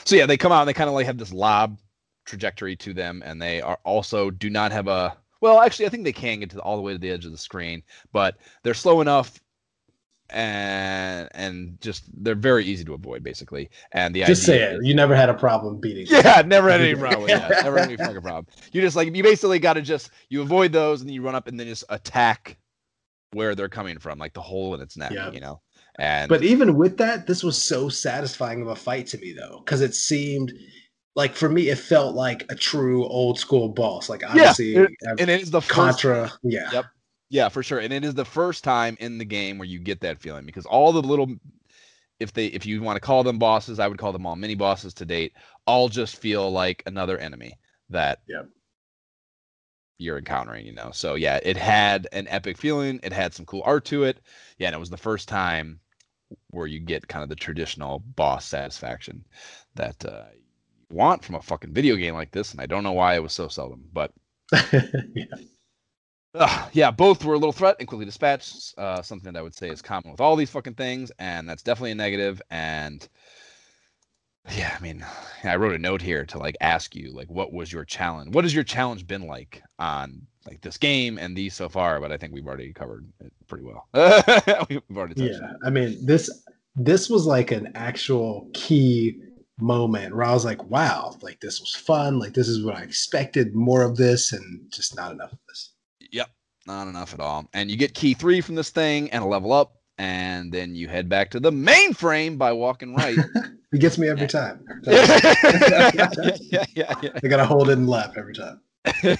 [0.03, 1.77] so yeah they come out and they kind of like have this lob
[2.25, 6.03] trajectory to them and they are also do not have a well actually i think
[6.03, 8.37] they can get to the, all the way to the edge of the screen but
[8.63, 9.39] they're slow enough
[10.31, 14.85] and and just they're very easy to avoid basically and the Just say idea it.
[14.85, 16.05] You never had a problem beating.
[16.09, 17.29] yeah, never had any problem.
[17.29, 18.45] Yeah, never had any fucking problem.
[18.71, 21.35] You just like you basically got to just you avoid those and then you run
[21.35, 22.57] up and then just attack
[23.33, 25.11] where they're coming from, like the hole in its neck.
[25.11, 25.31] Yeah.
[25.31, 25.61] You know,
[25.99, 29.61] and But even with that, this was so satisfying of a fight to me though,
[29.63, 30.51] because it seemed
[31.15, 34.09] like for me, it felt like a true old school boss.
[34.09, 36.85] Like obviously, it- I've- and it is the first Contra, yeah, Yep.
[37.31, 37.79] Yeah, for sure.
[37.79, 40.67] And it is the first time in the game where you get that feeling because
[40.67, 41.35] all the little
[42.19, 44.55] if they if you want to call them bosses, I would call them all mini
[44.55, 45.33] bosses to date,
[45.67, 47.59] all just feel like another enemy
[47.89, 48.49] that Yep.
[49.97, 50.91] you're encountering, you know.
[50.91, 54.19] So yeah, it had an epic feeling, it had some cool art to it.
[54.57, 55.79] Yeah, and it was the first time
[56.51, 59.25] where you get kind of the traditional boss satisfaction
[59.75, 62.93] that uh you want from a fucking video game like this, and I don't know
[62.93, 64.13] why it was so seldom, but
[65.15, 65.50] yeah.
[66.33, 68.73] Ugh, yeah, both were a little threat and quickly dispatched.
[68.77, 71.63] Uh, something that I would say is common with all these fucking things, and that's
[71.63, 72.41] definitely a negative.
[72.49, 73.07] And
[74.49, 75.05] yeah, I mean,
[75.43, 78.33] I wrote a note here to like ask you, like, what was your challenge?
[78.33, 81.99] What has your challenge been like on like this game and these so far?
[81.99, 83.87] But I think we've already covered it pretty well.
[84.69, 85.53] we've already touched yeah.
[85.65, 86.29] I mean, this
[86.75, 89.21] this was like an actual key
[89.59, 92.19] moment where I was like, wow, like this was fun.
[92.19, 93.53] Like this is what I expected.
[93.53, 95.70] More of this, and just not enough of this.
[96.67, 97.49] Not enough at all.
[97.53, 100.87] And you get key three from this thing and a level up, and then you
[100.87, 103.17] head back to the mainframe by walking right.
[103.71, 104.63] he gets me every time.
[104.87, 105.91] Every time.
[105.95, 107.09] yeah, yeah, yeah, yeah.
[107.23, 108.61] I gotta hold it and left every time.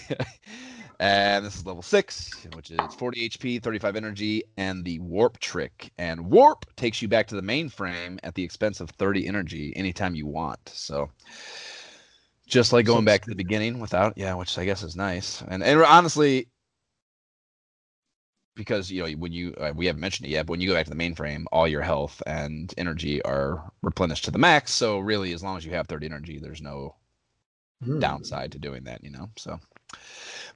[1.00, 5.92] and this is level six, which is 40 HP, 35 energy, and the warp trick.
[5.98, 10.16] And warp takes you back to the mainframe at the expense of 30 energy anytime
[10.16, 10.60] you want.
[10.74, 11.10] So
[12.48, 15.44] just like going back to the beginning without, yeah, which I guess is nice.
[15.48, 16.48] And and honestly,
[18.56, 20.76] because you know when you uh, we haven't mentioned it yet, but when you go
[20.76, 24.72] back to the mainframe, all your health and energy are replenished to the max.
[24.74, 26.96] So really, as long as you have 30 energy, there's no
[27.82, 28.00] Hmm.
[28.00, 29.30] downside to doing that, you know.
[29.38, 29.60] So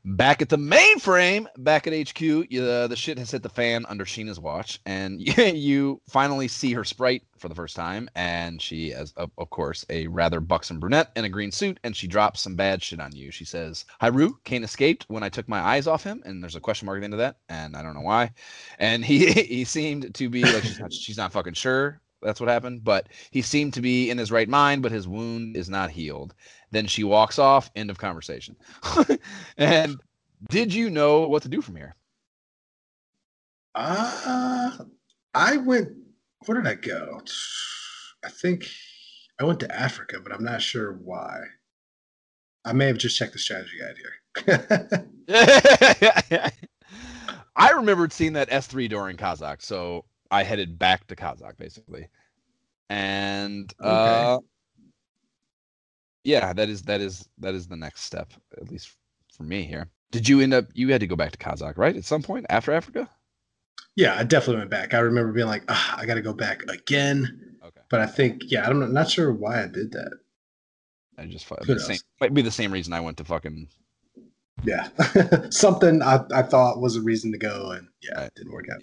[0.04, 3.86] back at the mainframe, back at HQ, you, uh, the shit has hit the fan
[3.88, 8.90] under Sheena's watch, and you finally see her sprite for the first time, and she
[8.90, 12.42] is, of, of course, a rather buxom brunette in a green suit, and she drops
[12.42, 13.32] some bad shit on you.
[13.32, 16.62] She says, "Hiryu, Kain escaped when I took my eyes off him," and there's a
[16.62, 18.32] question mark at the end of that, and I don't know why.
[18.80, 22.50] And he he seemed to be like she's not, she's not fucking sure that's what
[22.50, 25.92] happened, but he seemed to be in his right mind, but his wound is not
[25.92, 26.34] healed.
[26.72, 27.72] Then she walks off.
[27.76, 28.56] End of conversation.
[29.58, 30.02] and
[30.50, 31.96] did you know what to do from here?
[33.76, 34.72] Uh,
[35.34, 35.90] I went.
[36.46, 37.22] Where did I go?
[38.24, 38.68] I think
[39.40, 41.42] I went to Africa, but I'm not sure why.
[42.66, 45.10] I may have just checked the strategy guide here.
[47.56, 50.06] I remembered seeing that S3 during Kazakh, so
[50.36, 52.10] I headed back to Kazakh basically.
[52.90, 54.40] And uh
[56.24, 58.92] yeah, that is that is that is the next step, at least
[59.36, 59.90] for me here.
[60.12, 61.96] Did you end up you had to go back to Kazakh, right?
[61.96, 63.10] At some point after Africa?
[63.96, 64.94] yeah, I definitely went back.
[64.94, 67.58] I remember being like, ah, I got to go back again.
[67.64, 67.82] Okay.
[67.90, 70.12] But I think, yeah, I'm not, not sure why I did that.
[71.18, 73.70] I just the same, might be the same reason I went to fucking
[74.64, 74.90] Yeah,
[75.50, 78.28] something I, I thought was a reason to go, and yeah, Right.
[78.28, 78.82] it didn't work out.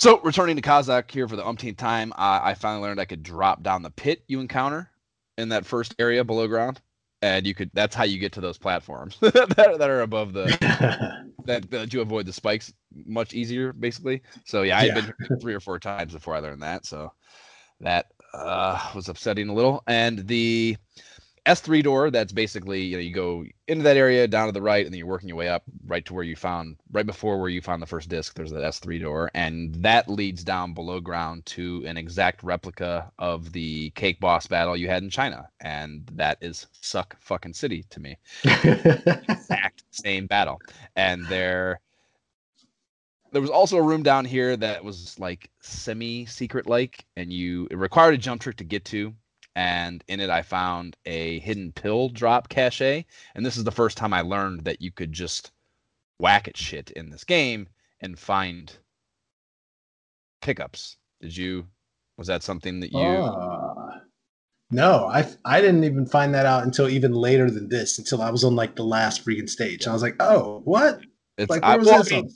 [0.00, 3.22] So returning to Kazakh here for the umpteenth time, uh, I finally learned I could
[3.22, 4.90] drop down the pit you encounter
[5.36, 6.80] in that first area below ground,
[7.20, 7.70] and you could.
[7.74, 10.56] That's how you get to those platforms that, that are above the
[11.44, 12.72] that, that you avoid the spikes
[13.04, 14.22] much easier, basically.
[14.46, 14.94] So yeah, I've Yeah.
[14.94, 17.12] been here three or four times before I learned that, so
[17.80, 19.82] that uh, was upsetting a little.
[19.86, 20.78] And the
[21.50, 24.84] S3 door, that's basically you know you go into that area down to the right,
[24.84, 27.48] and then you're working your way up right to where you found right before where
[27.48, 28.34] you found the first disc.
[28.34, 33.52] There's that S3 door, and that leads down below ground to an exact replica of
[33.52, 38.00] the cake boss battle you had in China, and that is suck fucking city to
[38.00, 40.60] me exact same battle
[40.96, 41.80] and they're
[43.32, 47.68] there was also a room down here that was like semi secret like, and you
[47.70, 49.14] it required a jump trick to get to.
[49.60, 53.04] And in it, I found a hidden pill drop cache.
[53.34, 55.52] And this is the first time I learned that you could just
[56.18, 57.68] whack at shit in this game
[58.00, 58.74] and find
[60.40, 60.96] pickups.
[61.20, 61.66] Did you?
[62.16, 62.98] Was that something that you?
[63.00, 63.98] Uh,
[64.70, 67.98] no, I I didn't even find that out until even later than this.
[67.98, 69.86] Until I was on like the last freaking stage.
[69.86, 71.00] I was like, oh, what?
[71.40, 72.30] It's, Like, I, well, I mean.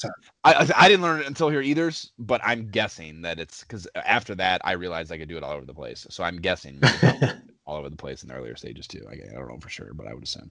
[0.45, 4.35] I, I didn't learn it until here either, but I'm guessing that it's because after
[4.37, 6.07] that I realized I could do it all over the place.
[6.11, 7.37] So I'm guessing you could do it
[7.67, 9.05] all over the place in the earlier stages too.
[9.09, 10.51] I, I don't know for sure, but I would assume.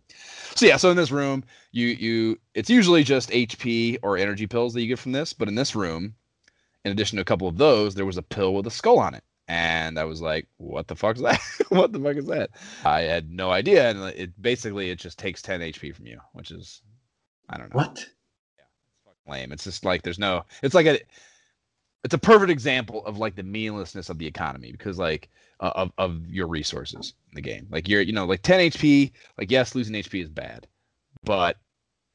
[0.55, 4.73] So yeah, so in this room, you you it's usually just HP or energy pills
[4.73, 6.15] that you get from this, but in this room,
[6.85, 9.13] in addition to a couple of those, there was a pill with a skull on
[9.15, 9.23] it.
[9.47, 11.39] And I was like, "What the fuck is that?
[11.69, 12.51] what the fuck is that?"
[12.85, 16.51] I had no idea, and it basically it just takes 10 HP from you, which
[16.51, 16.81] is,
[17.49, 18.05] I don't know what?
[19.27, 19.51] Lame.
[19.51, 20.43] It's just like there's no.
[20.61, 20.99] It's like a.
[22.03, 25.29] It's a perfect example of like the meaninglessness of the economy because like
[25.61, 27.67] uh, of of your resources in the game.
[27.69, 29.11] Like you're you know like 10 HP.
[29.37, 30.67] Like yes, losing HP is bad,
[31.23, 31.57] but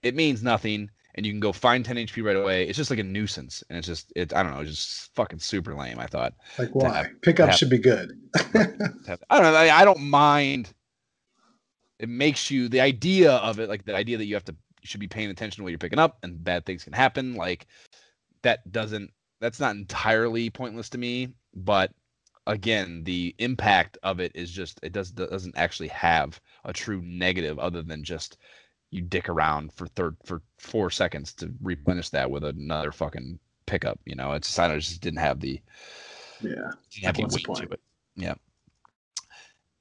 [0.03, 2.69] it means nothing, and you can go find 10 HP right away.
[2.69, 4.35] It's just like a nuisance, and it's just it.
[4.35, 4.61] I don't know.
[4.61, 5.99] It's just fucking super lame.
[5.99, 6.35] I thought.
[6.59, 6.99] Like why?
[6.99, 8.13] have- Pickup have- should be good.
[8.37, 9.55] I don't know.
[9.55, 10.75] I, I don't mind.
[11.99, 14.87] It makes you the idea of it, like the idea that you have to you
[14.87, 17.35] should be paying attention to what you're picking up, and bad things can happen.
[17.35, 17.67] Like
[18.43, 19.13] that doesn't.
[19.41, 21.93] That's not entirely pointless to me, but
[22.49, 27.59] again, the impact of it is just it does doesn't actually have a true negative
[27.59, 28.39] other than just
[28.91, 34.01] you dick around for third for four seconds to replenish that with another fucking pickup.
[34.07, 35.61] You know, it's I just didn't have the
[36.41, 36.71] yeah.
[36.91, 37.81] didn't have the weight to it.
[38.17, 38.35] Yeah.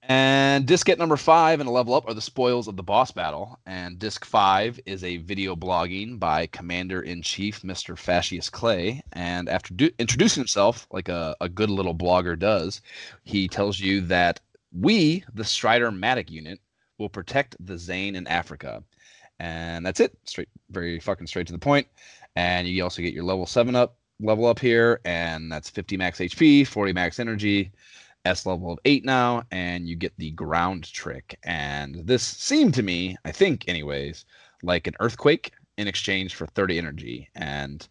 [0.09, 3.11] And disc at number five and a level up are the spoils of the boss
[3.11, 3.59] battle.
[3.65, 7.97] And disc five is a video blogging by Commander in Chief Mr.
[7.97, 9.03] Faceas Clay.
[9.11, 12.81] And after do- introducing himself like a, a good little blogger does,
[13.25, 14.39] he tells you that
[14.71, 16.61] we, the Strider Matic unit,
[16.97, 18.81] will protect the Zain in Africa.
[19.41, 20.17] And that's it.
[20.23, 21.85] Straight, very fucking straight to the point.
[22.37, 26.19] And you also get your level seven up level up here, and that's 50 max
[26.19, 27.71] HP, 40 max energy,
[28.27, 31.37] S level of eight now, and you get the ground trick.
[31.43, 34.25] And this seemed to me, I think, anyways,
[34.63, 37.29] like an earthquake in exchange for 30 energy.
[37.35, 37.87] And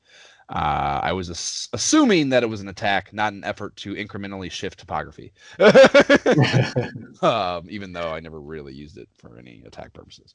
[0.49, 4.51] uh, I was ass- assuming that it was an attack, not an effort to incrementally
[4.51, 5.33] shift topography.
[7.23, 10.35] um, even though I never really used it for any attack purposes.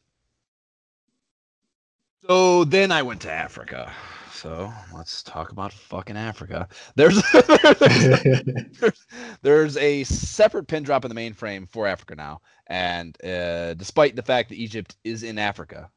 [2.28, 3.91] So then I went to Africa.
[4.41, 6.68] So let's talk about fucking Africa.
[6.95, 7.22] There's
[8.80, 9.05] there's,
[9.43, 14.23] there's a separate pin drop in the mainframe for Africa now, and uh, despite the
[14.23, 15.91] fact that Egypt is in Africa,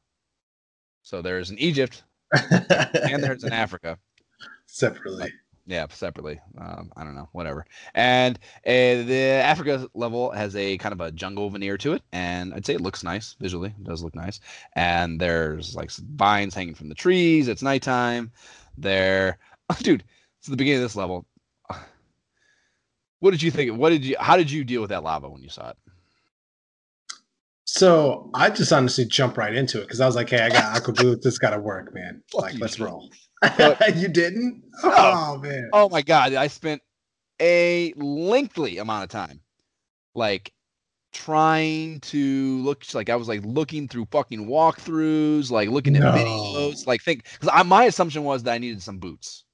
[1.02, 2.04] so there's an Egypt
[2.34, 3.98] and there's an Africa.
[4.66, 5.32] Separately.
[5.66, 6.40] Yeah, separately.
[6.58, 7.64] Um, I don't know, whatever.
[7.94, 8.36] And
[8.66, 12.66] uh, the Africa level has a kind of a jungle veneer to it, and I'd
[12.66, 13.70] say it looks nice visually.
[13.70, 14.40] It does look nice.
[14.74, 17.48] And there's like some vines hanging from the trees.
[17.48, 18.30] It's nighttime.
[18.76, 19.38] There,
[19.70, 20.04] oh, dude.
[20.40, 21.26] It's the beginning of this level.
[23.20, 23.78] What did you think?
[23.78, 24.16] What did you?
[24.20, 25.76] How did you deal with that lava when you saw it?
[27.64, 30.76] So I just honestly jumped right into it because I was like, "Hey, I got
[30.76, 31.22] aqua boot.
[31.22, 32.22] This got to work, man.
[32.34, 33.08] Like, let's roll."
[33.58, 34.62] But- you didn't?
[34.82, 34.92] No.
[34.94, 35.70] Oh man.
[35.72, 36.80] Oh my god, I spent
[37.40, 39.40] a lengthy amount of time
[40.14, 40.52] like
[41.12, 46.12] trying to look like I was like looking through fucking walkthroughs, like looking at No.
[46.12, 49.44] videos, like think because my assumption was that I needed some boots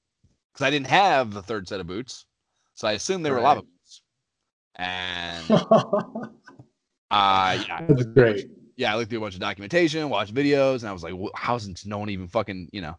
[0.53, 2.25] because I didn't have the third set of boots,
[2.75, 3.43] so I assumed they were Right.
[3.43, 4.01] lava boots.
[4.75, 6.27] And uh,
[7.11, 8.47] yeah, I That's looked- great.
[8.77, 11.35] yeah, I looked through a bunch of documentation, watched videos, and I was like, "Wh-
[11.35, 12.97] how's no one even fucking you know?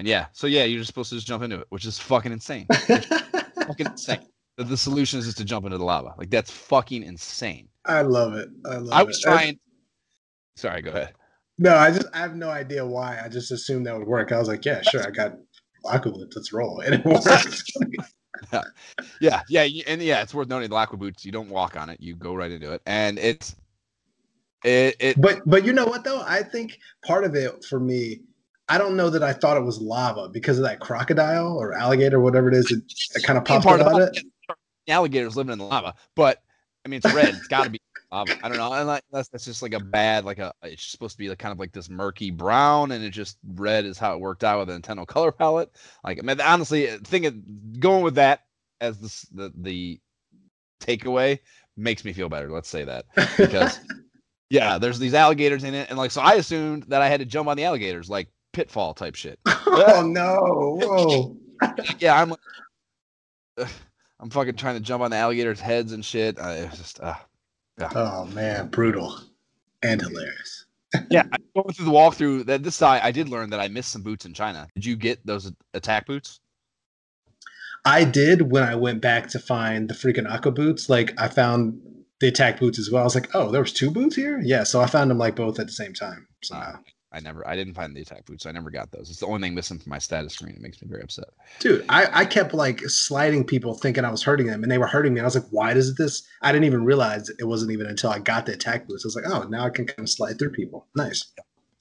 [0.00, 2.32] And yeah, so yeah, you're just supposed to just jump into it, which is fucking
[2.32, 2.66] insane.
[3.66, 4.16] fucking insane.
[4.56, 6.14] That the solution is just to jump into the lava.
[6.16, 7.68] Like that's fucking insane.
[7.84, 8.48] I love it.
[8.64, 9.22] I love I was it.
[9.22, 9.58] trying.
[10.56, 11.12] Sorry, go ahead.
[11.58, 13.20] No, I just I have no idea why.
[13.22, 14.32] I just assumed that would work.
[14.32, 15.06] I was like, yeah, sure.
[15.06, 15.34] I got
[15.84, 16.34] aqua boots.
[16.34, 17.62] Let's roll, and it worked.
[19.20, 21.26] Yeah, yeah, y- and yeah, it's worth noting the aqua boots.
[21.26, 23.54] You don't walk on it; you go right into it, and it's
[24.64, 25.20] it it.
[25.20, 26.22] but but you know what though?
[26.26, 28.22] I think part of it for me,
[28.70, 32.20] I don't know that I thought it was lava because of that crocodile or alligator,
[32.20, 32.82] whatever it is, that,
[33.14, 34.24] that kind of popped part out of it.
[34.86, 36.40] alligators living in the lava, but
[36.84, 37.30] I mean, it's red.
[37.30, 37.80] It's got to be
[38.12, 38.38] lava.
[38.44, 40.52] I don't know, unless that's that's just like a bad, like a.
[40.62, 43.84] It's supposed to be like kind of like this murky brown, and it just red
[43.84, 45.74] is how it worked out with the Nintendo color palette.
[46.04, 48.44] Like, I mean, honestly, think of going with that
[48.80, 50.00] as the the the
[50.80, 51.40] takeaway
[51.76, 52.52] makes me feel better.
[52.52, 53.06] Let's say that
[53.36, 53.80] because
[54.48, 57.26] yeah, there's these alligators in it, and like so I assumed that I had to
[57.26, 59.38] jump on the alligators like pitfall type shit.
[59.46, 60.78] oh no!
[60.82, 61.36] Whoa!
[61.98, 62.32] yeah, I'm.
[63.56, 63.66] Uh,
[64.20, 66.38] I'm fucking trying to jump on the alligators' heads and shit.
[66.38, 67.14] I it's just, uh,
[67.94, 69.18] Oh man, brutal
[69.82, 70.66] and hilarious.
[71.10, 71.24] yeah.
[71.32, 74.02] I- Going through the walkthrough, that this side, I did learn that I missed some
[74.02, 74.68] boots in China.
[74.74, 76.38] Did you get those attack boots?
[77.84, 80.88] I did when I went back to find the freaking Aqua boots.
[80.88, 81.80] Like I found
[82.20, 83.02] the attack boots as well.
[83.02, 84.40] I was like, oh, there was two boots here.
[84.44, 86.26] Yeah, so I found them like both at the same time.
[86.42, 86.78] Somehow.
[87.12, 88.46] I never, I didn't find the attack boots.
[88.46, 89.10] I never got those.
[89.10, 90.54] It's the only thing missing from my status screen.
[90.54, 91.26] It makes me very upset.
[91.58, 94.86] Dude, I, I kept like sliding people thinking I was hurting them and they were
[94.86, 95.20] hurting me.
[95.20, 96.22] I was like, why does this?
[96.42, 99.04] I didn't even realize it wasn't even until I got the attack boots.
[99.04, 100.86] I was like, oh, now I can kind of slide through people.
[100.94, 101.24] Nice.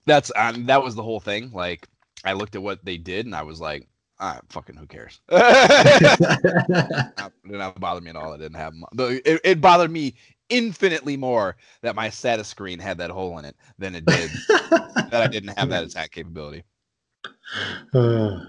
[0.05, 1.51] That's um, that was the whole thing.
[1.53, 1.87] Like
[2.23, 3.87] I looked at what they did and I was like,
[4.19, 5.19] ah, fucking who cares?
[5.29, 8.33] Not- did not bother me at all.
[8.33, 10.15] I didn't have, it, it bothered me
[10.49, 15.21] infinitely more that my status screen had that hole in it than it did that
[15.21, 16.63] I didn't have that attack capability.
[17.93, 18.39] Uh,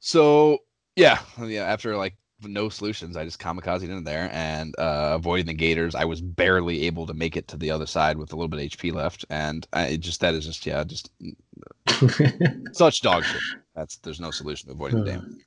[0.00, 0.58] So
[0.96, 1.62] yeah, yeah.
[1.64, 5.94] After like no solutions, I just kamikazed in there and uh, avoiding the gators.
[5.94, 8.60] I was barely able to make it to the other side with a little bit
[8.60, 11.10] of HP left, and I it just that is just yeah, just
[12.72, 13.40] such dog shit.
[13.74, 15.38] That's there's no solution to avoiding the damn.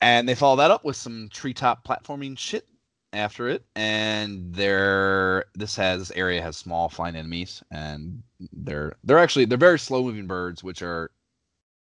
[0.00, 2.66] And they follow that up with some treetop platforming shit
[3.12, 3.64] after it.
[3.76, 8.22] And there, this has area has small flying enemies, and
[8.52, 11.10] they're they're actually they're very slow moving birds, which are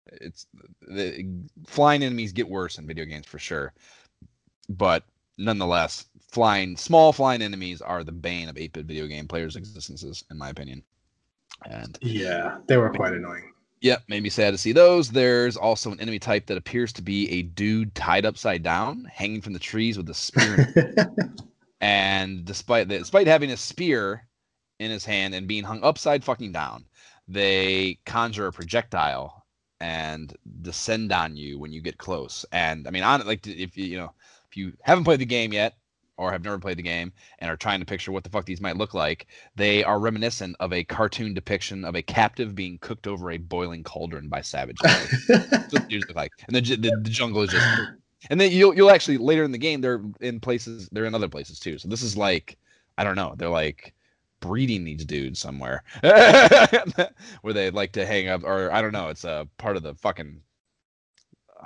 [0.07, 0.47] it's
[0.83, 1.29] the
[1.67, 3.73] flying enemies get worse in video games for sure.
[4.69, 5.05] But
[5.39, 10.39] nonetheless, flying small flying enemies are the bane of 8-bit video game players' existences, in
[10.39, 10.83] my opinion.
[11.69, 13.53] And yeah, they were quite annoying.
[13.81, 15.11] Yep, made me sad to see those.
[15.11, 19.41] There's also an enemy type that appears to be a dude tied upside down, hanging
[19.41, 20.69] from the trees with a spear.
[20.77, 21.17] in
[21.81, 24.27] and despite that, despite having a spear
[24.79, 26.85] in his hand and being hung upside fucking down,
[27.27, 29.47] they conjure a projectile
[29.81, 32.45] and descend on you when you get close.
[32.53, 34.13] And I mean, on like if you you know
[34.51, 35.75] if you haven't played the game yet
[36.21, 38.61] or have never played the game and are trying to picture what the fuck these
[38.61, 39.27] might look like,
[39.57, 43.83] they are reminiscent of a cartoon depiction of a captive being cooked over a boiling
[43.83, 44.81] cauldron by savages.
[46.15, 46.31] Like.
[46.47, 47.67] And the, the, the jungle is just
[48.29, 51.29] and then you'll you'll actually later in the game they're in places they're in other
[51.29, 51.79] places too.
[51.79, 52.59] So this is like
[52.99, 53.95] I don't know, they're like
[54.41, 59.25] breeding these dudes somewhere where they like to hang up or I don't know, it's
[59.25, 60.43] a part of the fucking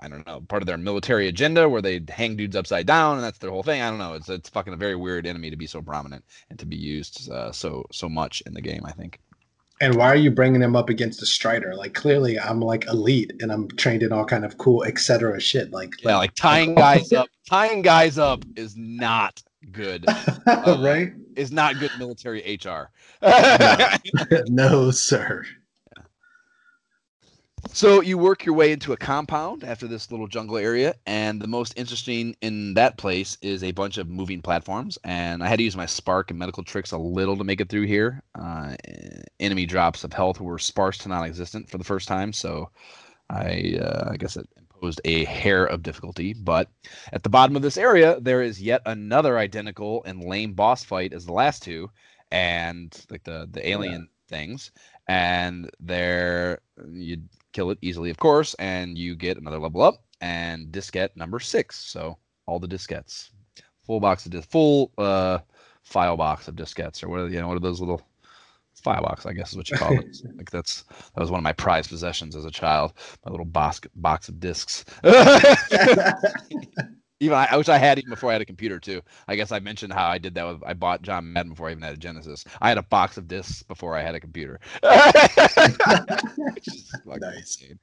[0.00, 3.24] I don't know, part of their military agenda where they hang dudes upside down and
[3.24, 3.80] that's their whole thing.
[3.82, 4.14] I don't know.
[4.14, 7.30] It's it's fucking a very weird enemy to be so prominent and to be used
[7.30, 9.20] uh, so so much in the game, I think.
[9.80, 11.74] and why are you bringing him up against a Strider?
[11.74, 15.40] Like clearly, I'm like elite and I'm trained in all kind of cool etc.
[15.40, 15.72] shit.
[15.72, 19.42] Like, Yeah, like tying guys up, tying guys up is not
[19.72, 20.04] good.
[20.46, 21.12] right?
[21.36, 22.90] Is not good military HR.
[24.48, 25.44] no, sir.
[27.74, 31.48] So you work your way into a compound after this little jungle area, and the
[31.48, 34.96] most interesting in that place is a bunch of moving platforms.
[35.02, 37.68] And I had to use my spark and medical tricks a little to make it
[37.68, 38.22] through here.
[38.36, 38.76] Uh,
[39.40, 42.70] enemy drops of health were sparse to non-existent for the first time, so
[43.28, 46.32] I, uh, I guess it imposed a hair of difficulty.
[46.32, 46.68] But
[47.12, 51.12] at the bottom of this area, there is yet another identical and lame boss fight
[51.12, 51.90] as the last two,
[52.30, 54.70] and like the the alien things.
[55.08, 56.60] And there
[56.92, 57.18] you
[57.54, 61.78] kill it easily, of course, and you get another level up and diskette number six.
[61.78, 63.30] So all the diskettes,
[63.86, 65.38] full box of dis- full uh,
[65.82, 68.02] file box of diskettes, or what are you know what are those little
[68.74, 69.24] file box?
[69.24, 70.18] I guess is what you call it.
[70.36, 72.92] like that's that was one of my prized possessions as a child.
[73.24, 74.84] My little box box of discs.
[77.20, 79.00] even I, I wish I had even before I had a computer too.
[79.28, 81.72] I guess I mentioned how I did that with I bought John Madden before I
[81.72, 82.44] even had a Genesis.
[82.60, 84.60] I had a box of discs before I had a computer.
[87.20, 87.36] Nice.
[87.38, 87.78] insane.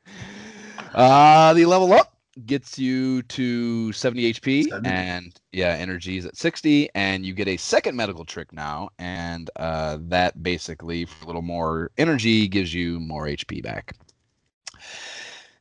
[0.94, 4.90] Uh, the level up gets you to 70 HP 70.
[4.90, 9.50] and yeah, energy is at 60 and you get a second medical trick now and
[9.58, 13.96] uh, that basically for a little more energy gives you more HP back.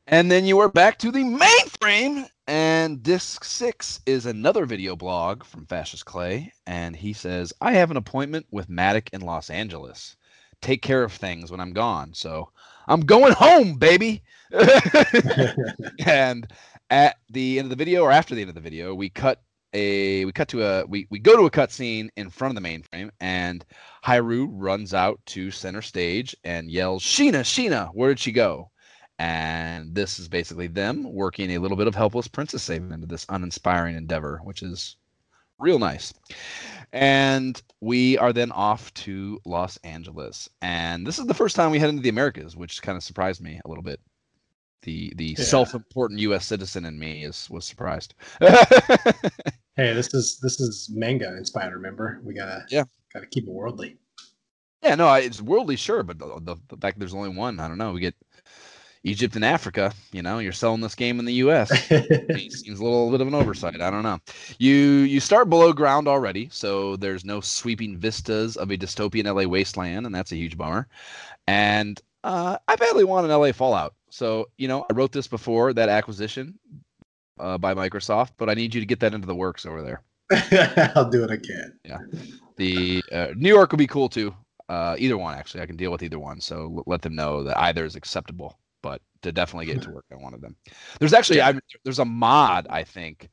[0.06, 2.28] And then you are back to the mainframe.
[2.82, 6.50] And disc six is another video blog from Faceas Clay.
[6.66, 10.16] And he says, I have an appointment with Matic in Los Angeles.
[10.62, 12.14] Take care of things when I'm gone.
[12.14, 12.48] So
[12.88, 14.22] I'm going home, baby.
[16.06, 16.50] and
[16.88, 19.42] at the end of the video, or after the end of the video, we cut
[19.74, 22.66] a we cut to a we, we go to a cutscene in front of the
[22.66, 23.62] mainframe and
[24.06, 28.69] Hiryu runs out to center stage and yells, Sheena, Sheena, where did she go?
[29.20, 33.26] And this is basically them working a little bit of helpless princess saving into this
[33.28, 34.96] uninspiring endeavor, which is
[35.58, 36.14] real nice.
[36.94, 40.48] And we are then off to Los Angeles.
[40.62, 43.42] And this is the first time we head into the Americas, which kind of surprised
[43.42, 44.00] me a little bit.
[44.84, 45.44] The the Yeah.
[45.44, 48.14] self-important US citizen in me is was surprised.
[49.76, 51.74] Hey, this is this is manga inspired.
[51.74, 52.84] Remember, we gotta Yeah.
[53.14, 53.98] gotta keep it worldly.
[54.82, 57.68] yeah, no, I- it's worldly sure, but the, the, the fact there's only one, I
[57.68, 57.92] don't know.
[57.92, 58.14] We get
[59.02, 61.70] Egypt and Africa, you know, you're selling this game in the US.
[61.88, 63.80] Seems a little bit of an oversight.
[63.80, 64.18] I don't know.
[64.58, 69.48] You you start below ground already, so there's no sweeping vistas of a dystopian LA
[69.48, 70.86] wasteland, and that's a huge bummer.
[71.46, 73.94] And uh, I badly want an LA Fallout.
[74.10, 76.58] So you know, I wrote this before that acquisition
[77.38, 80.02] uh, by Microsoft, but I need you to get that into the works over there.
[80.94, 81.78] I'll do what I can.
[81.84, 81.98] Yeah,
[82.56, 84.34] the uh, New York would be cool too.
[84.68, 86.40] Uh, either one actually, I can deal with either one.
[86.40, 88.58] So let them know that either is acceptable.
[88.82, 90.56] But to definitely get to work, I wanted them.
[90.98, 91.42] There's actually.
[91.42, 91.54] I,
[91.84, 93.28] there's a mod I think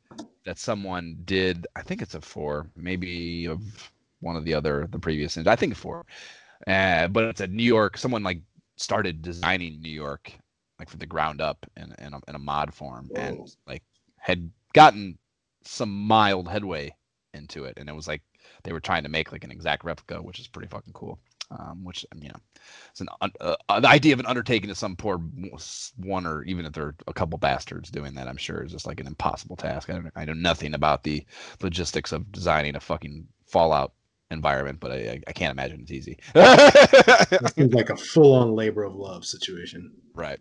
[0.46, 1.68] that someone did.
[1.76, 3.62] I think it's a four, maybe of
[4.20, 5.38] one of the other the previous.
[5.38, 6.06] I think four,
[6.66, 7.98] uh, but it's a New York.
[7.98, 8.42] Someone like
[8.78, 10.32] started designing New York
[10.80, 13.84] like from the ground up in in a, in a mod form and like
[14.18, 15.18] had gotten
[15.64, 16.94] some mild headway
[17.34, 18.22] into it, and it was like
[18.64, 21.20] they were trying to make like an exact replica, which is pretty fucking cool.
[21.50, 22.36] Um, which you know,
[22.92, 25.18] it's an uh, uh, the idea of an undertaking to some poor
[25.96, 29.00] one or even if they're a couple bastards doing that, I'm sure is just like
[29.00, 29.90] an impossible task.
[29.90, 31.26] I don't, I know nothing about the
[31.62, 33.94] logistics of designing a fucking Fallout
[34.30, 36.18] environment, but I, I, can't imagine it's easy.
[36.34, 39.94] This seems like a full on labor of love situation.
[40.14, 40.40] Right.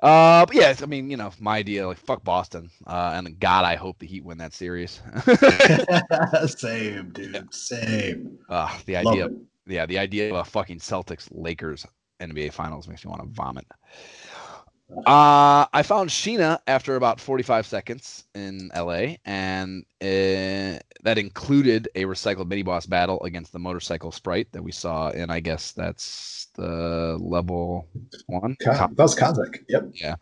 [0.00, 3.64] Uh, but yeah, I mean, you know, my idea, like fuck Boston, uh, and God,
[3.64, 5.00] I hope the Heat win that series.
[6.58, 7.52] same, dude.
[7.52, 8.38] Same.
[8.48, 9.28] uh, the idea,
[9.66, 11.84] yeah, the idea of a fucking Celtics Lakers
[12.20, 13.66] NBA Finals makes me want to vomit.
[14.90, 22.04] Uh, I found Sheena after about 45 seconds in LA, and uh, that included a
[22.04, 26.48] recycled mini boss battle against the motorcycle sprite that we saw And I guess that's
[26.54, 27.86] the level
[28.26, 28.56] one.
[28.62, 29.58] Ka- that was Kazakh.
[29.68, 29.90] Yep.
[29.94, 30.14] Yeah.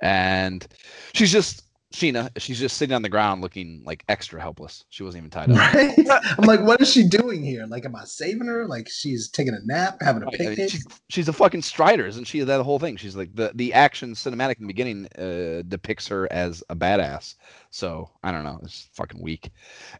[0.00, 0.66] And
[1.14, 2.30] she's just Sheena.
[2.38, 4.84] She's just sitting on the ground, looking like extra helpless.
[4.90, 5.56] She wasn't even tied up.
[5.74, 5.94] Right?
[6.38, 7.66] I'm like, what is she doing here?
[7.66, 8.66] Like, am I saving her?
[8.66, 10.82] Like, she's taking a nap, having a Right, I mean, picnic?
[11.08, 12.40] she's, a fucking Strider, isn't she?
[12.40, 12.96] That whole thing.
[12.96, 17.34] She's like the the action cinematic in the beginning uh, depicts her as a badass.
[17.70, 18.60] So I don't know.
[18.62, 19.50] It's fucking weak.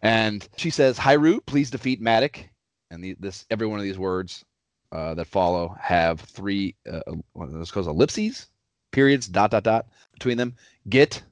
[0.03, 2.49] And she says, "Hiryu, please defeat Matic."
[2.93, 4.45] And the, this every one of these words
[4.93, 7.01] uh, that follow have three uh,
[7.33, 8.47] what are those called ellipses,
[8.93, 10.55] periods, dot dot dot between them.
[10.89, 11.23] Get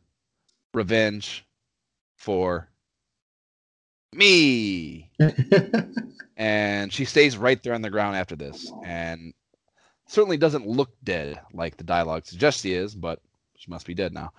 [0.79, 1.45] revenge
[2.17, 2.69] for
[4.15, 5.11] me.
[6.39, 9.35] And she stays right there on the ground after this and
[10.07, 13.19] certainly doesn't look dead like the dialogue suggests she is but
[13.57, 14.33] she must be dead now.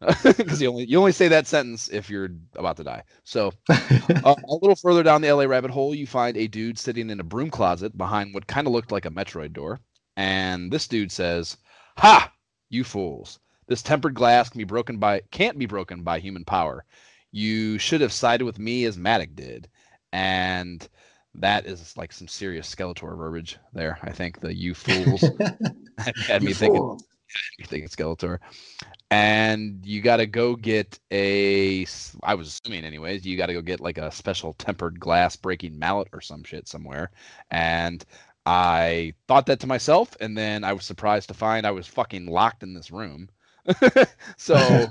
[0.24, 3.02] Because you only you only say that sentence if you're about to die.
[3.24, 7.10] So uh, a little further down the la rabbit hole you find a dude sitting
[7.10, 9.78] in a broom closet behind what kind of looked like a metroid door.
[10.16, 11.58] And this dude says
[11.98, 12.32] ha!
[12.70, 16.84] You fools this tempered glass can be broken by can't be broken by human power
[17.32, 19.68] you should have sided with me as Matic did
[20.12, 20.88] and
[21.34, 23.98] that is like some serious Skeletor verbiage there.
[24.02, 25.30] I think the you fools
[26.28, 27.00] had me You thinking, fool.
[27.58, 28.38] me thinking Skeletor.
[29.10, 31.86] And you got to go get a.
[32.22, 35.78] I was assuming, anyways, you got to go get like a special tempered glass breaking
[35.78, 37.10] mallet or some shit somewhere.
[37.50, 38.04] And
[38.46, 42.26] I thought that to myself, and then I was surprised to find I was fucking
[42.26, 43.28] locked in this room.
[44.36, 44.86] so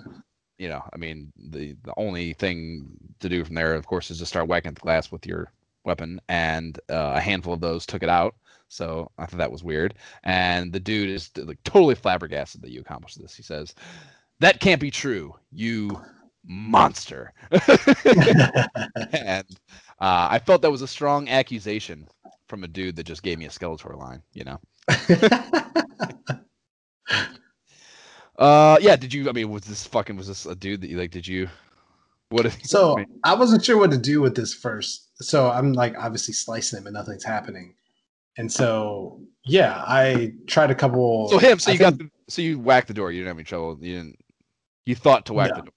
[0.58, 2.88] you know, I mean, the the only thing
[3.20, 5.52] to do from there, of course, is to start whacking the glass with your
[5.84, 8.36] weapon, and uh, a handful of those took it out.
[8.70, 9.96] So I thought that was weird.
[10.24, 13.36] And the dude is like totally flabbergasted that you accomplished this.
[13.36, 13.74] He says,
[14.40, 16.00] "That can't be true, you
[16.46, 19.48] monster." and
[20.00, 22.08] uh, I felt that was a strong accusation
[22.48, 24.22] from a dude that just gave me a Skeletor line.
[24.34, 24.60] You know.
[28.38, 28.96] Uh, yeah.
[28.96, 29.30] Did you?
[29.30, 30.16] I mean, was this fucking?
[30.18, 31.12] Was this a dude that you like?
[31.12, 31.48] Did you?
[32.30, 32.46] What?
[32.46, 35.10] If, so I mean, I wasn't sure what to do with this first.
[35.16, 37.76] So I'm like obviously slicing him and nothing's happening.
[38.38, 41.28] And so yeah, I tried a couple.
[41.30, 41.60] so him.
[41.60, 41.98] So I you got.
[41.98, 43.12] The, so you whacked the door.
[43.12, 43.78] You didn't have any trouble.
[43.82, 44.20] You didn't.
[44.86, 45.56] You thought to whack No.
[45.58, 45.74] the door.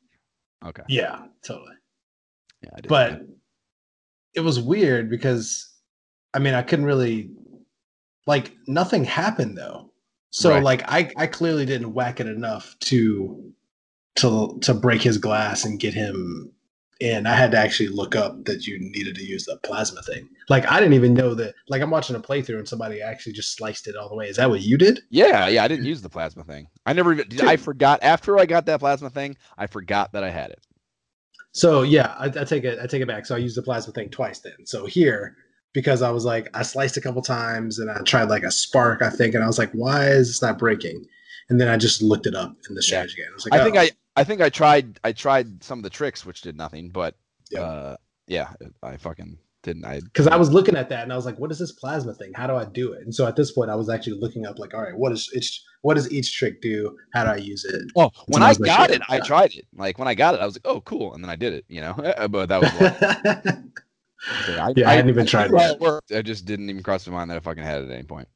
[0.68, 0.82] Okay.
[0.88, 1.74] Yeah, totally.
[2.62, 2.70] Yeah.
[2.76, 2.88] I did.
[2.88, 3.22] But
[4.34, 5.72] it was weird because
[6.32, 7.30] I mean I couldn't really
[8.26, 9.90] like nothing happened though.
[10.34, 10.64] So Right.
[10.64, 13.52] like I I clearly didn't whack it enough to
[14.16, 16.50] to to break his glass and get him
[16.98, 17.24] in.
[17.28, 20.28] I had to actually look up that you needed to use the plasma thing.
[20.48, 23.54] Like I didn't even know that like I'm watching a playthrough and somebody actually just
[23.54, 24.28] sliced it all the way.
[24.28, 25.02] Is that what you did?
[25.08, 25.62] Yeah, yeah.
[25.62, 26.66] I didn't use the plasma thing.
[26.84, 27.28] I never even.
[27.46, 29.36] I forgot after I got that plasma thing.
[29.56, 30.66] I forgot that I had it.
[31.52, 32.80] So yeah, I, I take it.
[32.82, 33.24] I take it back.
[33.24, 34.66] So I used the plasma thing twice then.
[34.66, 35.36] So here,
[35.74, 39.02] because I was like, I sliced a couple times and I tried like a spark,
[39.02, 41.04] I think, and I was like, why is this not breaking?
[41.50, 43.26] And then I just looked it up in the strategy game.
[43.30, 43.80] I was like, I think oh.
[43.80, 47.16] I I think I tried I tried some of the tricks which did nothing, but
[47.50, 47.60] Yeah.
[47.60, 47.96] uh
[48.26, 48.48] yeah,
[48.82, 49.84] I fucking didn't.
[49.84, 52.14] I because I was looking at that and I was like, what is this plasma
[52.14, 52.32] thing?
[52.34, 53.02] How do I do it?
[53.02, 55.30] And so at this point, I was actually looking up like, all right, what is
[55.34, 56.96] each what does each trick do?
[57.12, 57.82] How do I use it?
[57.96, 59.66] well when I I like, got shit, it, I tried it.
[59.76, 61.64] Like when I got it, I was like, oh cool, and then I did it.
[61.68, 61.94] You know,
[62.30, 63.54] but that was.
[64.28, 66.12] I, Yeah, I hadn't even tried knew it worked.
[66.12, 68.28] I just didn't even cross my mind that I fucking had it at any point.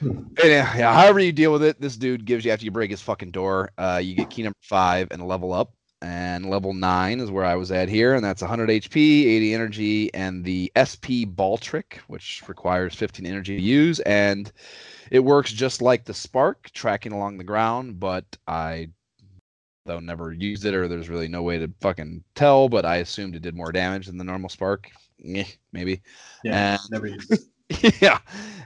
[0.00, 0.08] Hmm.
[0.08, 2.90] And, yeah, yeah, however you deal with it, this dude gives you after you break
[2.90, 5.72] his fucking door, uh, you get key number five and level up.
[6.02, 10.12] And level nine is where I was at here, and that's 100 HP, 80 energy,
[10.12, 14.00] and the SP ball trick, which requires 15 energy to use.
[14.00, 14.52] And
[15.10, 18.90] it works just like the spark, tracking along the ground, but I
[19.84, 23.36] though never used it or there's really no way to fucking tell, but I assumed
[23.36, 24.90] it did more damage than the normal spark.
[25.24, 26.02] Eh, maybe.
[26.42, 28.00] yeah, And- never used it.
[28.02, 28.18] yeah.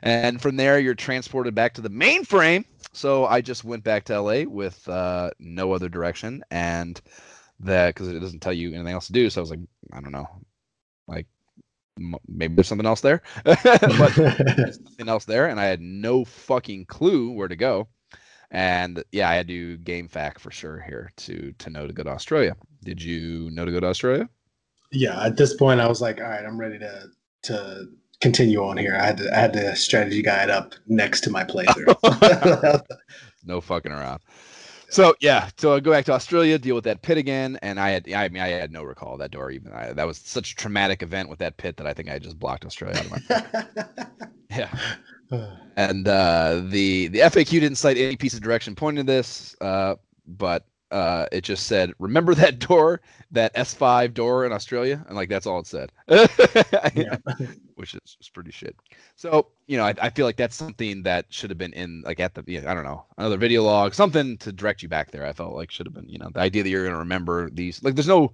[0.02, 2.64] And from there, you're transported back to the mainframe.
[2.92, 6.42] So I just went back to LA with uh, no other direction.
[6.50, 7.00] And
[7.60, 9.30] that, because it doesn't tell you anything else to do.
[9.30, 9.60] So I was like,
[9.92, 10.26] I don't know.
[11.06, 11.26] Like,
[11.98, 13.22] m- maybe there's something else there.
[13.44, 13.62] but
[14.16, 15.46] there's nothing else there.
[15.46, 17.88] And I had no fucking clue where to go.
[18.50, 22.02] And yeah, I had to game fact for sure here to to know to go
[22.02, 22.56] to Australia.
[22.82, 24.28] Did you know to go to Australia?
[24.90, 27.08] yeah, at this point, I was like, all right, I'm ready to
[27.42, 27.88] to
[28.20, 28.96] continue on here.
[28.96, 32.82] I had to, I had the strategy guide up next to my playthrough.
[33.44, 34.20] no fucking around.
[34.90, 37.90] So yeah, so I go back to Australia, deal with that pit again, and I
[37.90, 39.72] had, I mean, I had no recall of that door even.
[39.72, 42.38] I, that was such a traumatic event with that pit that I think I just
[42.38, 44.06] blocked Australia out of my.
[44.50, 44.74] yeah,
[45.76, 49.96] and uh, the the FAQ didn't cite any piece of direction pointing to this, uh,
[50.26, 53.00] but uh, it just said, "Remember that door,
[53.30, 55.92] that S5 door in Australia," and like that's all it said.
[57.74, 58.74] Which is, is pretty shit.
[59.16, 62.20] So you know, I, I feel like that's something that should have been in like
[62.20, 65.26] at the yeah, I don't know another video log, something to direct you back there.
[65.26, 67.82] I felt like should have been you know the idea that you're gonna remember these
[67.82, 68.32] like there's no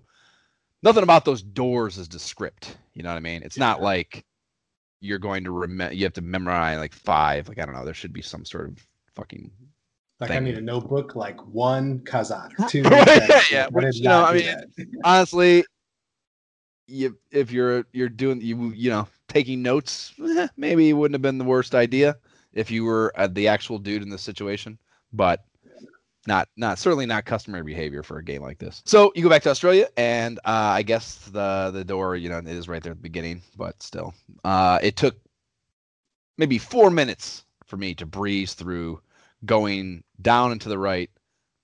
[0.82, 2.78] nothing about those doors is descript.
[2.94, 3.42] You know what I mean?
[3.42, 4.24] It's not like
[5.00, 5.94] you're going to remember.
[5.94, 7.48] You have to memorize like five.
[7.48, 7.84] Like I don't know.
[7.84, 9.50] There should be some sort of fucking
[10.20, 12.82] like I Thank need a notebook, like one Kazakh, two.
[13.52, 15.64] Yeah, I which, you know, I mean, honestly.
[16.86, 21.22] You, if you're you're doing you you know taking notes, eh, maybe it wouldn't have
[21.22, 22.18] been the worst idea
[22.52, 24.78] if you were uh, the actual dude in this situation,
[25.10, 25.44] but
[26.26, 28.82] not not certainly not customary behavior for a game like this.
[28.86, 32.38] So you go back to Australia, and uh, I guess the the door you know
[32.38, 34.14] it is right there at the beginning, but still,
[34.44, 35.16] uh, it took
[36.38, 39.00] maybe four minutes for me to breeze through
[39.44, 41.10] going down and to the right,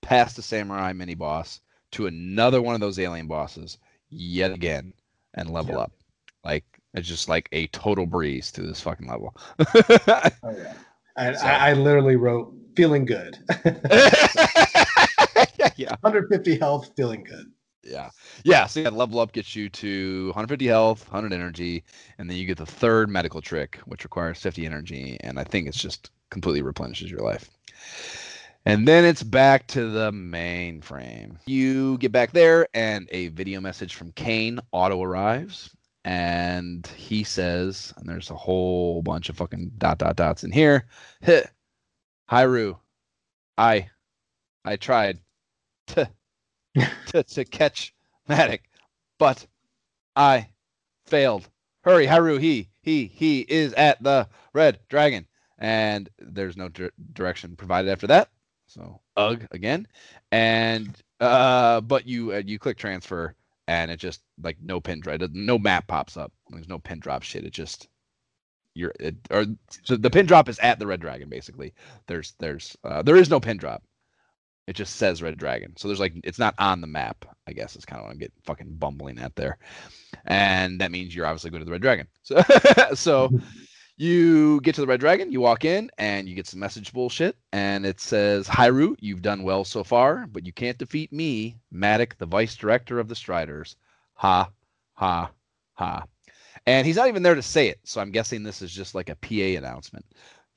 [0.01, 1.61] past the samurai mini boss
[1.91, 3.77] to another one of those alien bosses
[4.09, 4.93] yet again
[5.33, 5.81] and level Yeah.
[5.81, 5.91] up.
[6.43, 6.63] Like
[6.93, 9.35] it's just like a total breeze through this fucking level.
[10.43, 10.73] Oh, yeah.
[11.17, 13.37] And So- I, I literally wrote feeling good.
[15.75, 15.95] yeah.
[16.01, 17.51] 150 health, feeling good.
[17.83, 18.09] Yeah.
[18.43, 18.67] Yeah.
[18.67, 21.83] So yeah, level up gets you to 150 health, 100 energy,
[22.17, 25.17] and then you get the third medical trick, which requires 50 energy.
[25.21, 27.49] And I think it's just completely replenishes your life.
[28.65, 31.37] And then it's back to the mainframe.
[31.47, 35.75] You get back there, and a video message from Kain auto arrives.
[36.03, 40.87] And he says, and there's a whole bunch of fucking dot dot dots in here.
[41.21, 41.43] Heh.
[42.31, 42.77] Hiryu,
[43.57, 43.89] I,
[44.63, 45.19] I tried
[45.87, 46.09] to,
[47.07, 47.93] to, to catch
[48.29, 48.61] Matic,
[49.19, 49.45] but
[50.15, 50.47] I
[51.05, 51.49] failed.
[51.83, 55.27] Hurry, Hiryu, he, he, he is at the red dragon.
[55.57, 58.29] And there's no dir- direction provided after that.
[58.65, 59.85] So, ugh, again.
[60.31, 63.35] And, uh, but you, uh, you click transfer
[63.67, 66.31] and it just like no pin drop, no map pops up.
[66.49, 67.43] There's no pin drop shit.
[67.43, 67.89] It just,
[68.73, 68.93] you're,
[69.29, 69.45] or
[69.83, 71.73] so the pin drop is at the red dragon basically.
[72.07, 73.83] There's, there's, uh, there is no pin drop.
[74.67, 75.75] It just says Red Dragon.
[75.75, 78.19] So there's like it's not on the map, I guess is kind of what I'm
[78.19, 79.57] getting fucking bumbling at there.
[80.25, 82.07] And that means you're obviously going to the Red Dragon.
[82.21, 82.41] So
[82.93, 83.31] so
[83.97, 87.35] you get to the Red Dragon, you walk in and you get some message bullshit
[87.51, 92.17] and it says, Hiryu, you've done well so far, but you can't defeat me, Matic,
[92.17, 93.75] the vice director of the Striders.
[94.13, 94.49] Ha
[94.93, 95.31] ha
[95.73, 96.05] ha.
[96.67, 99.09] And he's not even there to say it, so I'm guessing this is just like
[99.09, 100.05] a PA announcement.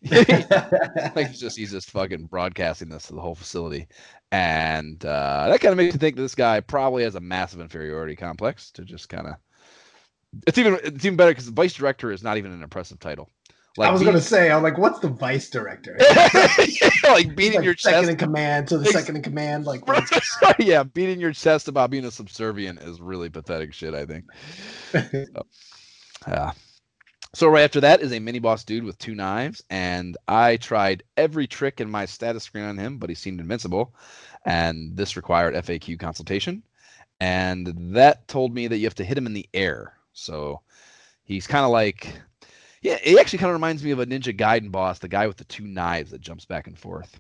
[0.11, 3.87] like he's just he's just fucking broadcasting this to the whole facility,
[4.33, 8.15] and uh, that kind of makes you think this guy probably has a massive inferiority
[8.15, 9.35] complex to just kind of.
[10.47, 13.31] It's even it's even better because the vice director is not even an impressive title.
[13.81, 15.97] I was gonna say, I'm like, what's the vice director?
[17.05, 18.11] like beating like your second chest.
[18.11, 19.65] in command to the second in command.
[19.65, 19.83] Like,
[20.59, 23.95] yeah, beating your chest about being a subservient is really pathetic shit.
[23.95, 24.27] I think.
[26.27, 26.53] Yeah.
[27.35, 31.03] So right after that is a mini boss dude with two knives, and I tried
[31.17, 33.93] every trick in my status screen on him, but he seemed invincible,
[34.45, 36.63] and this required FAQ consultation,
[37.19, 39.95] and that told me that you have to hit him in the air.
[40.13, 40.61] So
[41.25, 42.17] he's kind of like,
[42.83, 45.37] yeah, he actually kind of reminds me of a Ninja Gaiden boss, the guy with
[45.37, 47.19] the two knives that jumps back and forth.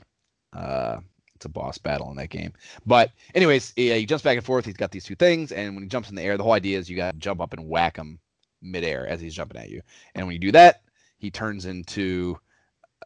[0.52, 0.98] Uh,
[1.35, 2.52] it's a boss battle in that game.
[2.86, 4.64] But anyways, he, he jumps back and forth.
[4.64, 6.78] He's got these two things, and when he jumps in the air, the whole idea
[6.78, 8.20] is you got to jump up and whack him
[8.65, 9.82] midair as he's jumping at you.
[10.15, 10.82] And when you do that,
[11.19, 12.39] he turns into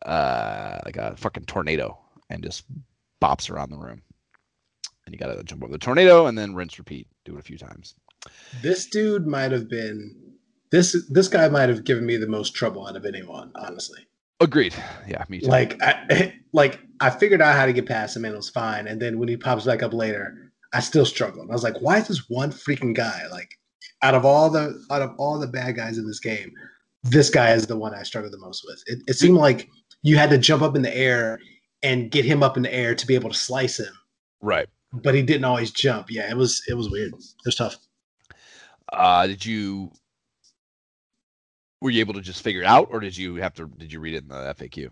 [0.04, 1.98] uh, like a fucking tornado
[2.30, 2.64] and just
[3.22, 4.02] bops around the room.
[5.04, 7.08] And you got to jump over the tornado and then rinse, repeat.
[7.24, 7.94] Do it a few times.
[8.62, 10.14] this dude might have been
[10.70, 14.00] this this guy might have given me the most trouble out of anyone, honestly.
[14.40, 14.74] Agreed.
[15.06, 15.48] Yeah, me too.
[15.48, 18.86] Like, I, like I figured out how to get past him and it was fine.
[18.86, 21.50] And then when he pops back up later, I still struggled.
[21.50, 23.57] I was like, why is this one freaking guy like
[24.02, 26.52] out of all the out of all the bad guys in this game,
[27.02, 28.82] this guy is the one I struggled the most with.
[28.86, 29.68] It, it seemed like
[30.02, 31.38] you had to jump up in the air
[31.82, 33.92] and get him up in the air to be able to slice him,
[34.40, 34.68] right.
[34.92, 36.10] but he didn't always jump.
[36.10, 37.12] Yeah, it was it was weird.
[37.12, 37.76] It was tough.
[38.92, 39.92] Uh, did you
[41.80, 43.68] were you able to just figure it out, or did you have to?
[43.76, 44.90] Did you read it in the FAQ?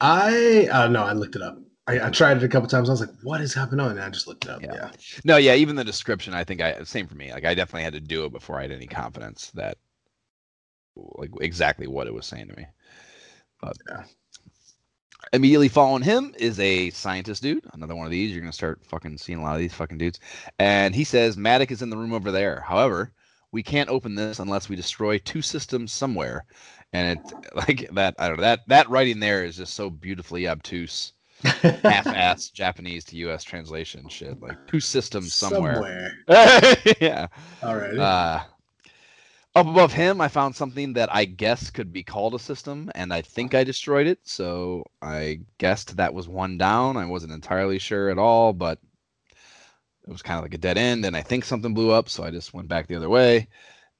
[0.00, 0.96] I I don't.
[0.96, 1.58] I looked it up.
[1.86, 2.88] I, I tried it a couple times.
[2.88, 4.62] I was like, "What is happening?" And I just looked it up.
[4.62, 4.74] Yeah.
[4.74, 4.90] Yeah,
[5.24, 7.32] No, yeah, even the description, I think I same for me.
[7.32, 9.78] Like I definitely had to do it before I had any confidence that
[10.96, 12.66] like exactly what it was saying to me.
[13.60, 14.04] But Yeah.
[15.32, 18.30] immediately following him is a scientist dude, another one of these.
[18.32, 20.20] You're gonna start fucking seeing a lot of these fucking dudes.
[20.58, 22.60] And he says Matic is in the room over there.
[22.60, 23.12] However,
[23.52, 26.44] we can't open this unless we destroy two systems somewhere.
[26.92, 30.48] And it like that I don't know that that writing there is just so beautifully
[30.48, 31.12] obtuse
[31.44, 33.44] half-ass Japanese to U.S.
[33.44, 34.40] translation shit.
[34.40, 36.12] Like two systems somewhere.
[37.00, 37.26] yeah.
[37.62, 37.98] All right.
[37.98, 38.40] Uh,
[39.54, 43.12] up above him, I found something that I guess could be called a system, and
[43.12, 44.18] I think I destroyed it.
[44.24, 46.98] So I guessed that was one down.
[46.98, 48.78] I wasn't entirely sure at all, but
[50.06, 52.10] it was kind of like a dead end, and I think something blew up.
[52.10, 53.48] So I just went back the other way.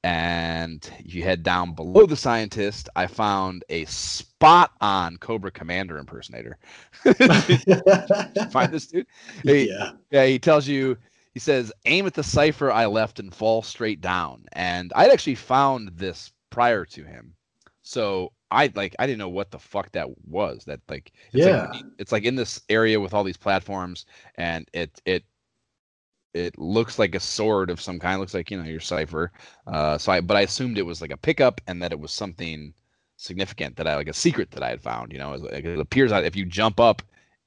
[0.07, 6.59] And you head down below the scientist, I found a spot on Cobra Commander impersonator.
[8.51, 9.07] Find this dude?
[9.47, 9.93] Hey, yeah.
[10.11, 10.97] yeah, he tells you,
[11.35, 14.45] he says, aim at the Cypher I left and fall straight down.
[14.53, 17.35] And I'd actually found this prior to him.
[17.83, 20.65] So I like I didn't know what the fuck that was.
[20.67, 21.57] That like it's Yeah.
[21.63, 24.07] like it's like in this area with all these platforms
[24.37, 25.25] and it it
[26.37, 28.17] it looks like a sword of some kind.
[28.17, 29.33] It looks like, you know, your Cypher.
[29.67, 32.13] Uh so I but I assumed it was like a pickup and that it was
[32.13, 32.75] something
[33.17, 36.13] significant that I like a secret that I had found, you know, it, it appears
[36.13, 37.03] out if you jump up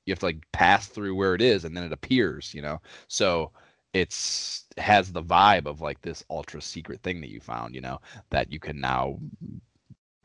[0.09, 2.81] you have to like pass through where it is and then it appears you know
[3.07, 3.51] so
[3.93, 7.99] it's has the vibe of like this ultra secret thing that you found you know
[8.31, 9.19] that you can now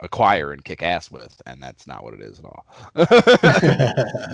[0.01, 2.65] acquire and kick ass with and that's not what it is at all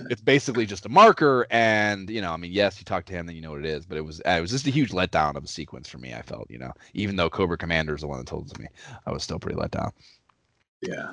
[0.10, 3.28] it's basically just a marker and you know i mean yes you talk to him
[3.28, 5.36] then you know what it is but it was it was just a huge letdown
[5.36, 8.08] of a sequence for me i felt you know even though cobra commander is the
[8.08, 8.68] one that told it to me
[9.06, 9.92] i was still pretty let down
[10.82, 11.12] yeah.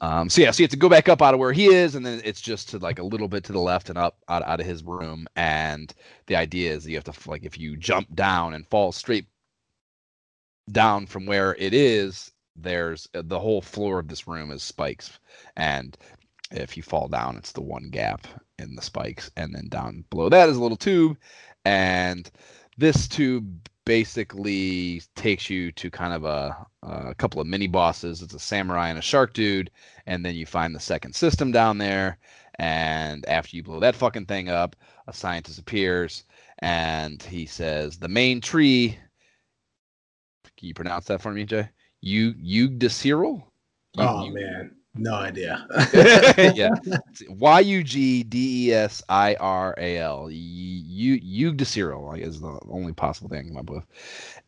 [0.00, 1.94] um, so yeah, so you have to go back up out of where he is,
[1.94, 4.42] and then it's just to like a little bit to the left and up out,
[4.44, 5.26] out of his room.
[5.36, 5.92] And
[6.26, 9.26] the idea is that you have to like if you jump down and fall straight
[10.72, 15.18] down from where it is, there's uh, the whole floor of this room is spikes,
[15.56, 15.96] and
[16.50, 18.26] if you fall down, it's the one gap
[18.58, 21.16] in the spikes, and then down below that is a little tube,
[21.64, 22.30] and
[22.78, 28.20] this tube basically takes you to kind of a, a couple of mini bosses.
[28.20, 29.70] It's a samurai and a shark dude,
[30.06, 32.18] and then you find the second system down there.
[32.58, 34.76] And after you blow that fucking thing up,
[35.06, 36.24] a scientist appears
[36.60, 38.98] and he says, "The main tree."
[40.56, 41.68] Can you pronounce that for me, Jay?
[42.00, 43.42] You Yugdasiral?
[43.98, 45.66] Oh man, no idea.
[46.54, 46.70] yeah.
[47.28, 50.28] Y U G D E S I R A L.
[50.30, 53.84] Yugdasiral is the only possible thing I can come up with.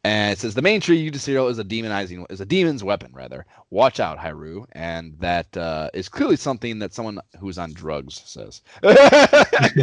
[0.05, 3.47] And it says the main tree Yugdasiral is a demonizing is a demon's weapon, rather.
[3.71, 4.67] Watch out, Hiryu.
[4.73, 8.63] And that uh, is clearly something that someone who's on drugs says.
[8.83, 9.77] it's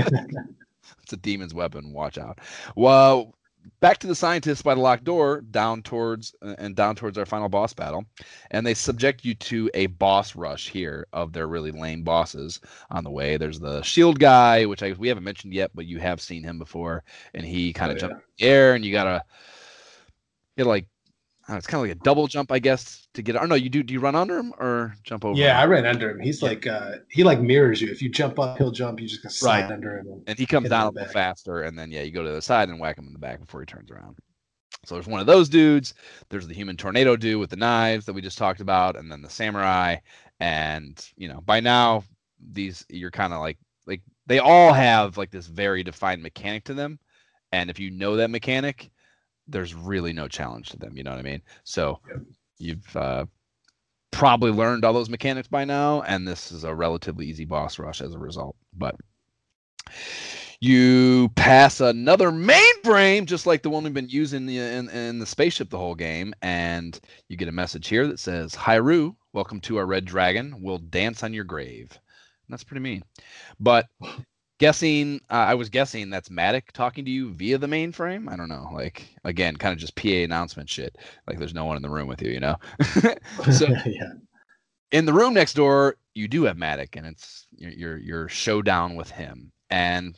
[1.13, 1.93] a demon's weapon.
[1.93, 2.39] Watch out.
[2.75, 3.35] Well,
[3.79, 7.25] back to the scientists by the locked door, down towards uh, and down towards our
[7.25, 8.05] final boss battle,
[8.51, 12.59] and they subject you to a boss rush here of their really lame bosses
[12.91, 13.37] on the way.
[13.37, 16.57] There's the shield guy, which I, we haven't mentioned yet, but you have seen him
[16.59, 19.23] before, and he kind of Oh, jumped in the air, and you gotta,
[20.57, 20.87] you gotta like.
[21.49, 23.35] Uh, it's kind of like a double jump, I guess, to get.
[23.35, 23.83] Or no, you do.
[23.83, 25.37] Do you run under him or jump over?
[25.39, 25.61] Yeah, him?
[25.61, 26.19] I ran under him.
[26.19, 26.49] He's Yeah.
[26.49, 27.91] like uh he like mirrors you.
[27.91, 28.99] If you jump up, he'll jump.
[28.99, 29.71] You just slide Right.
[29.71, 30.23] under him.
[30.27, 32.69] and he comes down a little faster, and then yeah, you go to the side
[32.69, 34.17] and whack him in the back before he turns around.
[34.85, 35.93] So there's one of those dudes.
[36.29, 39.21] There's the human tornado dude with the knives that we just talked about, and then
[39.21, 39.97] the samurai.
[40.39, 42.03] And you know, by now
[42.53, 46.73] these you're kind of like like they all have like this very defined mechanic to
[46.73, 46.99] them,
[47.51, 48.91] and if you know that mechanic,
[49.47, 50.97] there's really no challenge to them.
[50.97, 51.41] You know what I mean?
[51.63, 52.21] So Yep.
[52.57, 53.25] you've uh,
[54.11, 58.01] probably learned all those mechanics by now, and this is a relatively easy boss rush
[58.01, 58.55] as a result.
[58.73, 58.95] But
[60.59, 65.25] you pass another mainframe, just like the one we've been using the, in, in the
[65.25, 69.77] spaceship the whole game, and you get a message here that says, "Hiryu, welcome to
[69.77, 70.55] our red dragon.
[70.61, 73.03] We'll dance on your grave." And that's pretty mean,
[73.59, 73.87] but
[74.59, 78.31] guessing, uh, I was guessing that's Matic talking to you via the mainframe.
[78.31, 80.97] I don't know, like again, kind of just PA announcement shit.
[81.27, 82.55] Like there's no one in the room with you, you know.
[83.51, 84.13] so yeah.
[84.91, 89.11] in the room next door, you do have Matic, and it's your your, showdown with
[89.11, 89.51] him.
[89.69, 90.15] And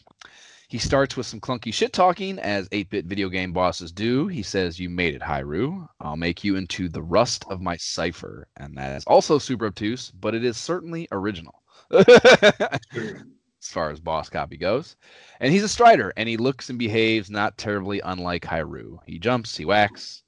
[0.69, 4.27] he starts with some clunky shit talking, as 8-bit video game bosses do.
[4.27, 5.87] He says, "You made it, Hiryu.
[6.01, 10.11] I'll make you into the rust of my Cypher," and that is also super obtuse,
[10.11, 11.63] but it is certainly original.
[13.67, 14.95] As far as boss copy goes.
[15.41, 18.99] And he's a strider, and he looks and behaves not terribly unlike Hiryu.
[19.05, 20.23] He jumps, he whacks.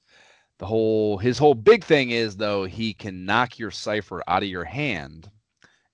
[0.57, 4.49] The whole his whole big thing is though he can knock your Cypher out of
[4.49, 5.31] your hand,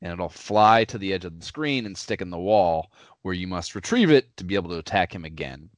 [0.01, 2.91] and it'll fly to the edge of the screen and stick in the wall,
[3.21, 5.69] where you must retrieve it to be able to attack him again.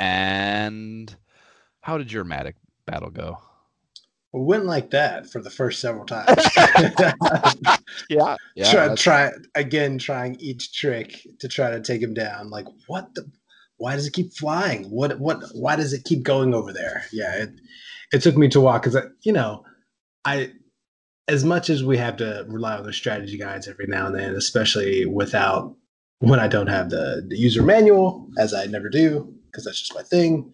[0.00, 1.16] And
[1.82, 2.54] how did your Matic
[2.84, 3.38] battle go?
[4.32, 6.28] It went like that for the first several times.
[8.08, 8.70] Yeah, yeah.
[8.70, 12.50] try, try again, trying each trick to try to take him down.
[12.50, 13.30] Like, what the?
[13.76, 14.84] Why does it keep flying?
[14.84, 15.18] What?
[15.18, 15.42] What?
[15.52, 17.04] Why does it keep going over there?
[17.12, 17.50] Yeah, it
[18.12, 19.64] it took me to walk because you know,
[20.24, 20.52] I
[21.28, 24.34] as much as we have to rely on the strategy guides every now and then,
[24.34, 25.74] especially without
[26.18, 29.94] when I don't have the, the user manual, as I never do, because that's just
[29.94, 30.52] my thing.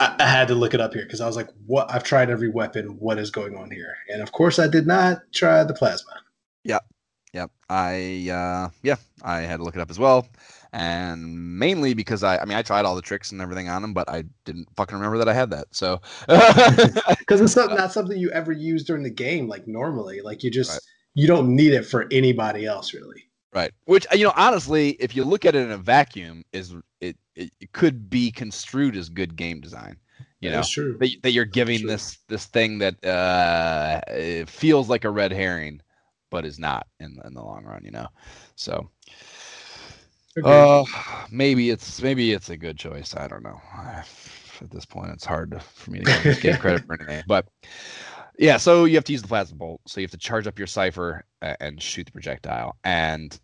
[0.00, 1.92] I, I had to look it up here because I was like, "What?
[1.92, 2.98] I've tried every weapon.
[2.98, 6.12] What is going on here?" And of course, I did not try the plasma.
[6.64, 6.84] Yep.
[7.32, 7.50] Yep.
[7.70, 10.28] I uh yeah, I had to look it up as well.
[10.74, 13.94] And mainly because I I mean I tried all the tricks and everything on them,
[13.94, 15.68] but I didn't fucking remember that I had that.
[15.70, 20.42] So because it's not, not something you ever use during the game like normally like
[20.42, 20.80] you just Right.
[21.14, 23.72] you don't need it for anybody else really right.
[23.84, 26.74] Which you know, honestly, if you look at it in a vacuum, is
[27.34, 29.96] it it, could be construed as good game design.
[30.40, 35.32] You know, that, that you're giving this this thing that uh feels like a red
[35.32, 35.80] herring,
[36.30, 38.08] but is not in in the long run, you know.
[38.56, 38.90] So.
[40.42, 40.82] Uh,
[41.30, 43.14] maybe it's maybe it's a good choice.
[43.14, 43.60] I don't know.
[44.62, 47.22] At this point, it's hard to, for me to give credit for anything.
[47.26, 47.48] But
[48.38, 49.80] yeah, so you have to use the plasma bolt.
[49.86, 52.76] So you have to charge up your Cypher and shoot the projectile.
[52.84, 53.38] And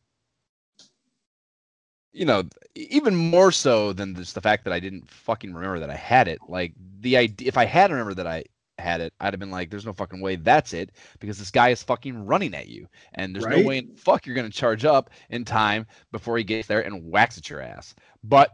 [2.12, 2.44] you know,
[2.74, 6.28] even more so than just the fact that I didn't fucking remember that I had
[6.28, 6.39] it.
[6.48, 8.44] Like the idea, if I had remembered that I
[8.78, 11.70] had it, I'd have been like, "There's no fucking way that's it," because this guy
[11.70, 13.51] is fucking running at you, and there's Right?
[13.51, 17.10] no way in fuck you're gonna charge up in time before he gets there and
[17.10, 17.94] whacks at your ass.
[18.24, 18.51] But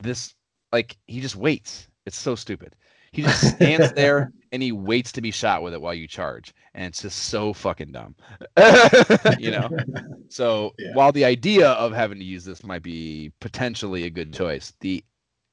[0.00, 0.34] this,
[0.72, 1.88] like, he just waits.
[2.06, 2.74] It's so stupid.
[3.12, 6.54] He just stands there and he waits to be shot with it while you charge,
[6.74, 8.14] and it's just so fucking dumb.
[9.38, 9.70] you know.
[10.28, 10.92] So Yeah.
[10.94, 15.04] while the idea of having to use this might be potentially a good choice, the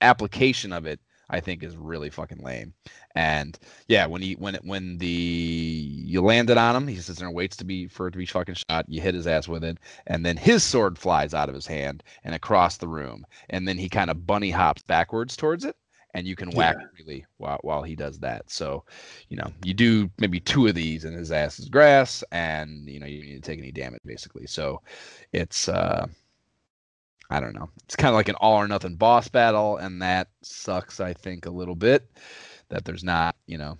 [0.02, 0.99] application of it
[1.31, 2.73] I think is really fucking lame.
[3.15, 3.57] And
[3.88, 7.36] yeah, when he when it when the you landed on him, he sits there and
[7.36, 8.86] waits to be for it to be fucking shot.
[8.88, 9.77] You hit his ass with it,
[10.07, 13.77] and then his sword flies out of his hand and across the room, and then
[13.77, 15.76] he kind of bunny hops backwards towards it,
[16.14, 16.88] and you can whack Yeah.
[16.95, 18.49] freely while while he does that.
[18.49, 18.84] So,
[19.30, 22.99] you know, you do maybe two of these, and his ass is grass, and you
[22.99, 24.48] know you need to take any damage basically.
[24.48, 24.81] So,
[25.34, 26.07] it's uh
[27.31, 27.69] I don't know.
[27.84, 30.99] It's kind of like an all or nothing boss battle, and that sucks.
[30.99, 32.10] I think a little bit
[32.69, 33.77] that there's not, you know,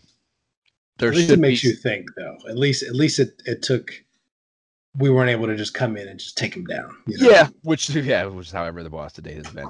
[0.97, 3.64] there at least it makes be you think though at least at least it, it
[3.64, 3.91] took
[4.97, 7.30] we weren't able to just come in and just take him down you know?
[7.30, 9.69] Yeah, which yeah, which is how every other boss to date has been.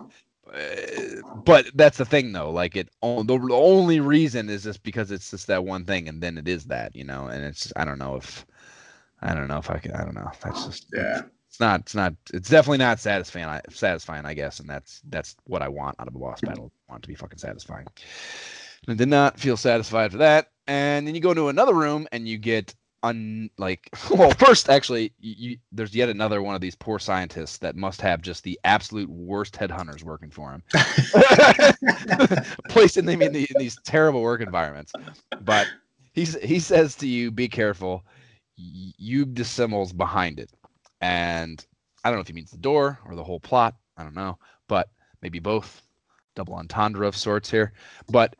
[1.45, 2.51] But that's the thing though.
[2.51, 6.37] Like it, the only reason is just because it's just that one thing, and then
[6.37, 7.27] it is that, you know.
[7.27, 8.45] And it's I don't know if
[9.21, 9.93] I don't know if I can.
[9.93, 10.31] I don't know.
[10.43, 11.81] That's just yeah It's not.
[11.81, 12.15] It's not.
[12.33, 13.45] It's definitely not satisfying.
[13.45, 16.71] I, satisfying, I guess, and that's that's what I want out of a boss battle.
[16.89, 17.87] I want to be fucking satisfying.
[18.87, 20.51] And I did not feel satisfied for that.
[20.67, 25.13] And then you go into another room and you get un like well first actually
[25.19, 29.09] you, there's yet another one of these poor scientists that must have just the absolute
[29.09, 30.63] worst headhunters working for him.
[32.69, 34.91] Placing them in, the, in these terrible work environments.
[35.41, 35.67] But
[36.13, 38.05] he's he says to you be careful.
[38.55, 40.51] You dissembles behind it.
[41.01, 41.65] And
[42.03, 43.75] i don't know if he means the door or the whole plot.
[43.97, 44.37] I don't know.
[44.67, 44.89] But
[45.21, 45.81] maybe both.
[46.35, 47.73] Double entendre of sorts here.
[48.09, 48.35] But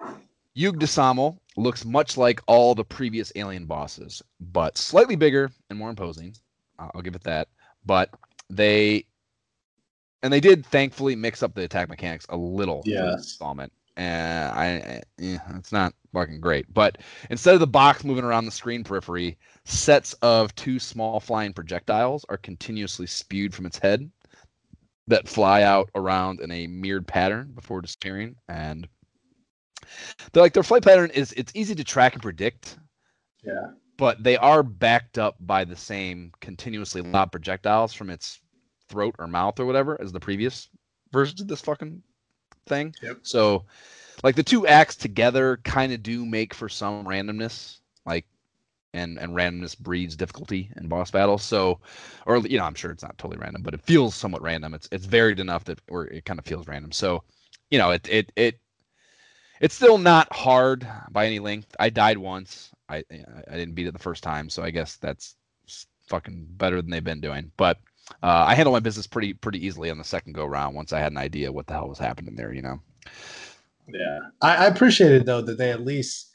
[0.60, 6.36] Yug'Dessamel looks much like all the previous alien bosses, but slightly bigger and more imposing.
[6.78, 7.48] Uh, I'll give it that.
[7.86, 8.10] But
[8.50, 9.06] they
[10.22, 13.20] and they did thankfully mix up the attack mechanics a little Yes.
[13.20, 13.72] installment.
[13.96, 16.74] And I, yeah, it's not fucking great.
[16.74, 16.98] But
[17.30, 22.26] instead of the box moving around the screen periphery, sets of two small flying projectiles
[22.28, 24.10] are continuously spewed from its head
[25.08, 28.36] that fly out around in a mirrored pattern before disappearing.
[28.50, 28.88] And
[30.32, 32.78] they're like their flight pattern is it's easy to track and predict,
[33.44, 33.72] Yeah.
[33.98, 38.40] but they are backed up by the same continuously loud projectiles from its
[38.88, 40.70] throat or mouth or whatever as the previous
[41.12, 42.02] versions of this fucking
[42.68, 42.94] thing.
[43.02, 43.20] Yep.
[43.24, 43.66] So,
[44.24, 48.26] like the two acts together kind of do make for some randomness, like,
[48.94, 51.44] and and randomness breeds difficulty in boss battles.
[51.44, 51.80] So,
[52.26, 54.74] or you know, I'm sure it's not totally random, but it feels somewhat random.
[54.74, 56.92] It's it's varied enough that or it kind of feels random.
[56.92, 57.24] So,
[57.70, 58.60] you know, it it it
[59.60, 61.76] it's still not hard by any length.
[61.80, 62.72] I died once.
[62.88, 65.36] I I didn't beat it the first time, so I guess that's
[66.08, 67.52] fucking better than they've been doing.
[67.58, 67.78] But
[68.24, 71.00] uh, I handled my business pretty pretty easily on the second go round once I
[71.00, 72.54] had an idea what the hell was happening there.
[72.54, 72.80] You know.
[73.94, 74.20] Yeah.
[74.42, 76.30] I, I appreciated though that they at least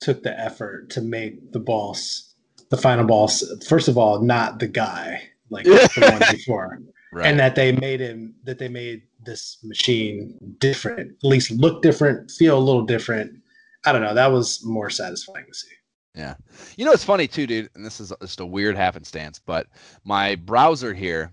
[0.00, 2.34] took the effort to make the boss,
[2.70, 6.80] the final boss, first of all, not the guy like the one before.
[7.12, 7.26] Right.
[7.26, 12.30] And that they made him that they made this machine different, at least look different,
[12.30, 13.32] feel a little different.
[13.84, 14.14] I don't know.
[14.14, 15.68] That was more satisfying to see.
[16.14, 16.34] Yeah.
[16.76, 19.66] You know, it's funny too, dude, and this is just a weird happenstance, but
[20.04, 21.32] my browser here,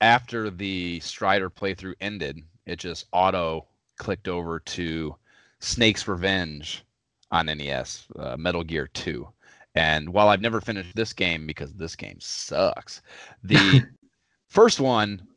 [0.00, 3.66] after the Strider playthrough ended, it just auto
[3.98, 5.14] clicked over to
[5.58, 6.84] Snake's Revenge
[7.30, 9.28] on NES, uh, Metal Gear 2.
[9.74, 13.02] And while I've never finished this game because this game sucks,
[13.42, 13.86] the
[14.48, 15.28] first one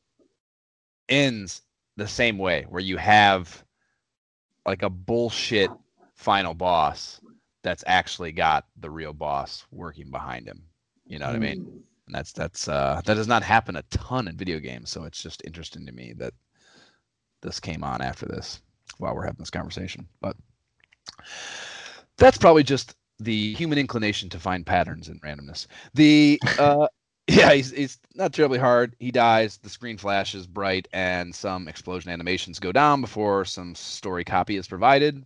[1.10, 1.62] ends
[1.98, 3.64] the same way, where you have
[4.66, 5.70] like a bullshit
[6.16, 7.20] final boss
[7.64, 10.64] that's actually got the real boss working behind him.
[11.06, 11.84] You know what I mean?
[12.06, 15.22] And that's that's uh that does not happen a ton in video games, so it's
[15.22, 16.34] just interesting to me that
[17.42, 18.62] this came on after this
[18.98, 20.08] while we're having this conversation.
[20.22, 20.36] But
[22.18, 25.68] that's probably just the human inclination to find patterns in randomness.
[25.94, 26.88] The uh
[27.28, 28.96] yeah, he's, he's not terribly hard.
[29.00, 34.24] He dies, the screen flashes bright, and some explosion animations go down before some story
[34.24, 35.26] copy is provided.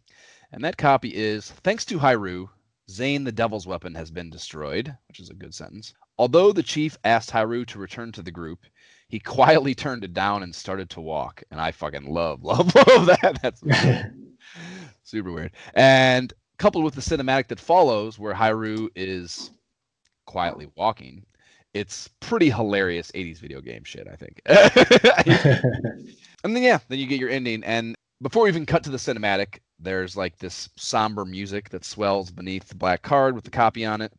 [0.52, 2.50] And that copy is thanks to Hiryu,
[2.90, 5.94] Zain the Devil's Weapon has been destroyed, which is a good sentence.
[6.18, 8.66] Although the chief asked Hiryu to return to the group,
[9.10, 11.44] he quietly turned it down and started to walk.
[11.52, 13.40] And I fucking love, love, love that.
[13.42, 13.64] That's
[15.04, 15.52] super weird.
[15.74, 19.52] And coupled with the cinematic that follows, where Hiryu is
[20.26, 21.26] quietly walking,
[21.74, 24.42] it's pretty hilarious 80s video game shit, I think.
[26.44, 27.64] and then yeah, then you get your ending.
[27.64, 32.32] And before we even cut to the cinematic, there's like this somber music that swells
[32.32, 34.12] beneath the black card with the copy on it.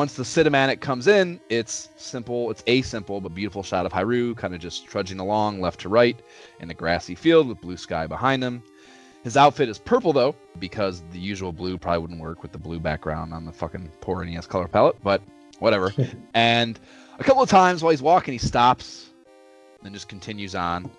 [0.00, 4.34] Once the cinematic comes in, it's simple, it's a simple but beautiful shot of Hiryu
[4.34, 6.18] kind of just trudging along left to right
[6.60, 8.62] in a grassy field with blue sky behind him.
[9.24, 12.80] His outfit is purple though, because the usual blue probably wouldn't work with the blue
[12.80, 15.20] background on the fucking poor NES color palette, but
[15.58, 15.92] whatever.
[16.32, 16.80] and
[17.18, 19.10] a couple of times while he's walking, he stops,
[19.82, 20.90] then just continues on.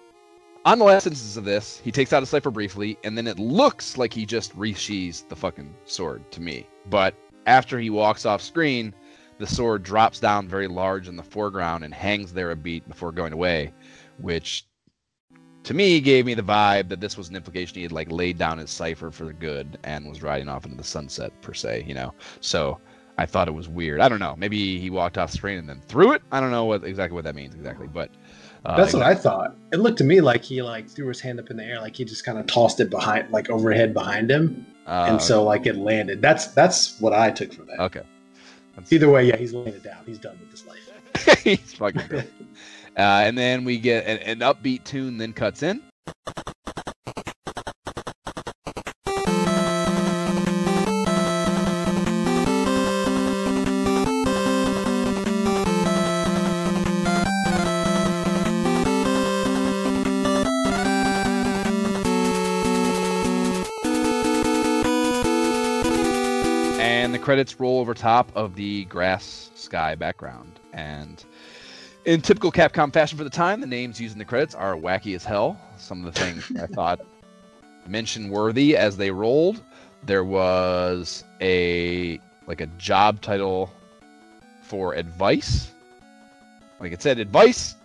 [0.64, 3.40] On the last instance of this, he takes out a Cypher briefly, and then it
[3.40, 6.68] looks like he just resheathes the fucking sword to me.
[6.88, 7.16] But
[7.46, 8.94] after he walks off screen,
[9.38, 13.12] the sword drops down very large in the foreground and hangs there a beat before
[13.12, 13.74] going away,
[14.20, 14.66] which
[15.64, 18.38] to me gave me the vibe that this was an implication he had like laid
[18.38, 21.94] down his Cypher for good and was riding off into the sunset per se, you
[21.94, 22.14] know.
[22.40, 22.80] So
[23.18, 24.00] I thought it was weird.
[24.00, 24.36] I don't know.
[24.38, 26.22] Maybe he walked off screen and then threw it.
[26.32, 28.10] I don't know what exactly what that means exactly, but
[28.66, 29.56] uh, That's what I thought.
[29.72, 31.96] It looked to me like he like threw his hand up in the air, like
[31.96, 35.66] he just kind of tossed it behind, like overhead behind him, uh, and so like
[35.66, 36.22] it landed.
[36.22, 37.80] That's that's what I took from that.
[37.80, 38.02] okay.
[38.76, 40.04] That's- Either way, yeah, he's laying it down.
[40.06, 41.40] He's done with his life.
[41.44, 42.24] He's fucking.
[42.98, 45.82] Uh, and then we get an, an upbeat tune, then cuts in.
[67.22, 70.60] Credits roll over top of the grass sky background.
[70.74, 71.24] And
[72.06, 75.16] in typical Capcom fashion for the time, the names used in the credits are wacky
[75.16, 75.60] as hell.
[75.78, 77.00] Some of the things I thought
[77.88, 79.62] mention worthy as they rolled.
[80.04, 83.72] There was a like a job title
[84.64, 85.72] for advice.
[86.80, 87.76] Like it said advice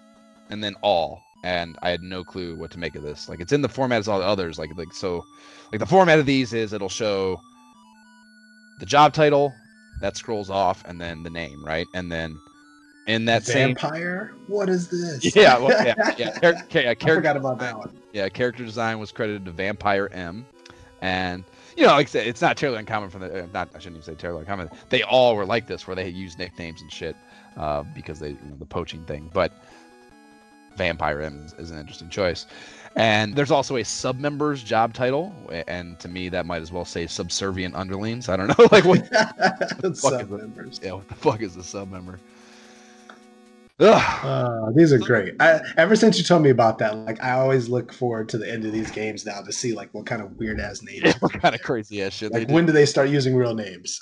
[0.48, 1.22] and then all.
[1.44, 3.28] And I had no clue what to make of this.
[3.28, 4.58] Like it's in the format as all the others.
[4.58, 5.26] Like like so
[5.72, 7.38] like the format of these is it'll show
[8.78, 9.54] the job title,
[10.00, 11.86] that scrolls off, and then the name, right?
[11.94, 12.38] And then
[13.06, 14.34] in that vampire.
[14.36, 15.34] same What is this?
[15.36, 18.00] yeah, well, yeah, yeah, char- yeah, I character forgot about design- that one.
[18.12, 20.44] yeah, character design was credited to Vampire M,
[21.00, 21.44] and
[21.76, 23.96] you know, like I said, it's not terribly uncommon for the uh, not I shouldn't
[24.02, 24.70] even say terribly uncommon.
[24.88, 27.16] They all were like this, where they use nicknames and shit
[27.56, 29.30] uh, because they you know, the poaching thing.
[29.32, 29.52] But
[30.76, 32.46] Vampire M is, an interesting choice.
[32.94, 35.34] And there's also a sub member's job title,
[35.68, 38.28] and to me that might as well say subservient underlings.
[38.28, 39.06] I don't know, like what
[39.96, 40.80] Sub fuck is members.
[40.82, 42.18] yeah, what the fuck is a sub member?
[43.78, 44.24] Ugh.
[44.24, 45.34] Uh, these are great.
[45.38, 48.50] I, ever since you told me about that, like I always look forward to the
[48.50, 51.02] end of these games now to see like what kind of weird ass names.
[51.04, 52.54] Yeah, what kind of crazy ass shit they like do.
[52.54, 54.00] when do they start using real names?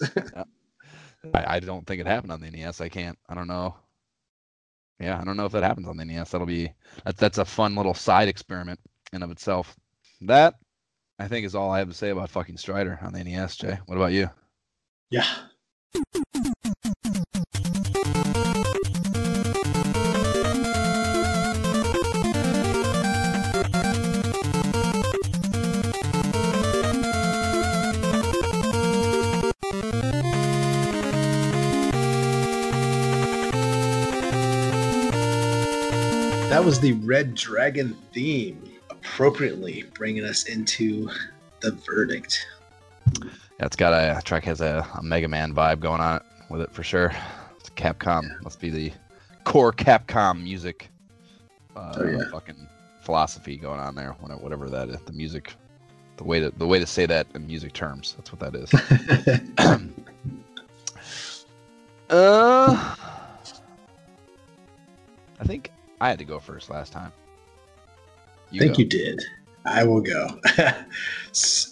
[1.34, 2.80] I, I don't think it happened on the NES.
[2.80, 3.18] I can't.
[3.28, 3.74] I don't know.
[5.00, 6.30] Yeah, I don't know if that happens on the NES.
[6.30, 6.72] That'll be
[7.04, 8.80] that's that's a fun little side experiment
[9.12, 9.76] in of itself.
[10.22, 10.54] That
[11.18, 13.56] I think is all I have to say about fucking Strider on the NES.
[13.56, 14.30] Jay, what about you?
[15.10, 15.26] yeah.
[36.64, 41.10] That was the Red Dragon theme, appropriately bringing us into
[41.60, 42.46] the verdict.
[43.20, 46.72] Yeah, it's got a track has a, a Mega Man vibe going on with it
[46.72, 47.12] for sure.
[47.60, 48.40] It's Capcom.
[48.42, 48.92] Must be the
[49.44, 50.88] core Capcom music.
[51.76, 52.30] Uh, Oh, yeah.
[52.32, 52.66] Fucking
[53.02, 54.12] philosophy going on there.
[54.20, 55.52] whatever- Whatever that is, the music,
[56.16, 58.14] the way to the way to say that in music terms.
[58.16, 58.70] That's what that is.
[62.10, 62.94] Uh,
[65.40, 65.70] I think
[66.00, 67.12] I had to go first last time.
[68.52, 68.80] I think go.
[68.80, 69.22] you did.
[69.64, 70.40] I will go.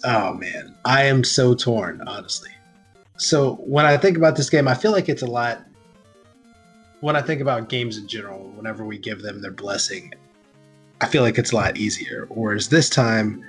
[0.05, 2.49] Oh man, I am so torn, honestly.
[3.15, 5.63] So when I think about this game, I feel like it's a lot.
[6.99, 10.13] When I think about games in general, whenever we give them their blessing,
[10.99, 12.27] I feel like it's a lot easier.
[12.29, 13.45] Whereas this time,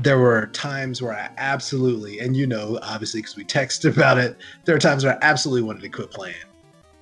[0.00, 4.36] there were times where I absolutely, and you know, obviously, because we texted about it,
[4.64, 6.34] there are times where I absolutely wanted to quit playing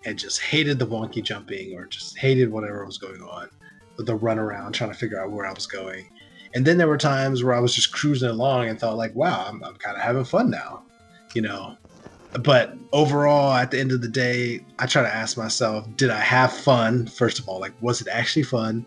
[0.05, 3.49] and just hated the wonky jumping or just hated whatever was going on
[3.97, 6.09] with the run around trying to figure out where I was going.
[6.55, 9.47] And then there were times where I was just cruising along and thought like, wow,
[9.49, 10.83] I'm, I'm kind of having fun now,
[11.35, 11.77] you know.
[12.43, 16.20] But overall, at the end of the day, I try to ask myself, did I
[16.20, 17.07] have fun?
[17.07, 18.87] First of all, like, was it actually fun?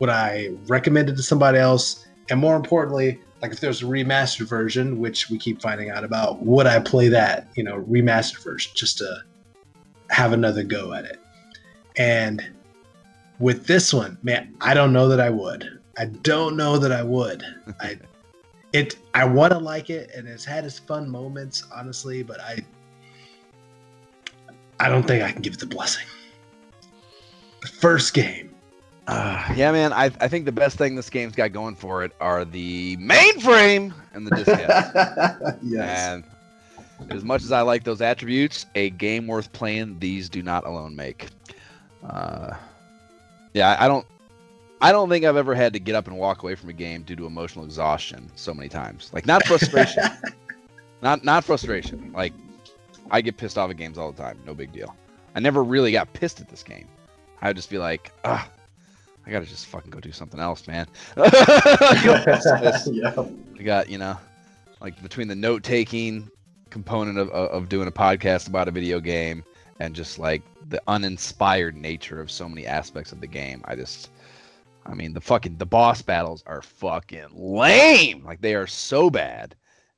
[0.00, 2.06] Would I recommend it to somebody else?
[2.30, 6.44] And more importantly, like if there's a remastered version, which we keep finding out about,
[6.44, 9.22] would I play that, you know, remastered version just to
[10.10, 11.18] have another go at it?
[11.96, 12.44] And
[13.38, 15.80] with this one, man, I don't know that I would.
[15.98, 17.42] I don't know that I would.
[17.80, 17.98] I
[18.72, 22.64] it I want to like it and it's had its fun moments, honestly, but I
[24.78, 26.06] I don't think I can give it the blessing.
[27.60, 28.54] The first game.
[29.06, 29.92] Uh, yeah, man.
[29.92, 33.92] I, I think the best thing this game's got going for it are the mainframe
[34.14, 35.58] and the diskette.
[35.62, 36.08] yes.
[36.08, 36.24] And
[37.08, 40.94] as much as I like those attributes, a game worth playing, these do not alone
[40.94, 41.28] make.
[42.04, 42.54] Uh,
[43.54, 44.06] yeah, I don't.
[44.82, 47.02] I don't think I've ever had to get up and walk away from a game
[47.02, 49.10] due to emotional exhaustion so many times.
[49.12, 50.04] Like not frustration,
[51.02, 52.12] not not frustration.
[52.14, 52.32] Like
[53.10, 54.38] I get pissed off at games all the time.
[54.46, 54.94] No big deal.
[55.34, 56.88] I never really got pissed at this game.
[57.42, 58.48] I would just be like, ah,
[59.26, 60.86] I gotta just fucking go do something else, man.
[61.16, 62.42] I
[63.62, 64.16] got, you know,
[64.80, 66.30] like between the note taking
[66.70, 69.44] component of, of doing a podcast about a video game
[69.80, 73.62] and just like the uninspired nature of so many aspects of the game.
[73.64, 74.10] I just,
[74.86, 78.24] I mean, the fucking, the boss battles are fucking lame.
[78.24, 79.56] Like they are so bad.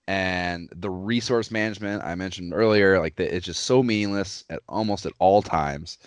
[0.09, 5.07] And the resource management I mentioned earlier, like the, it's just so meaningless at almost
[5.07, 5.99] at all times.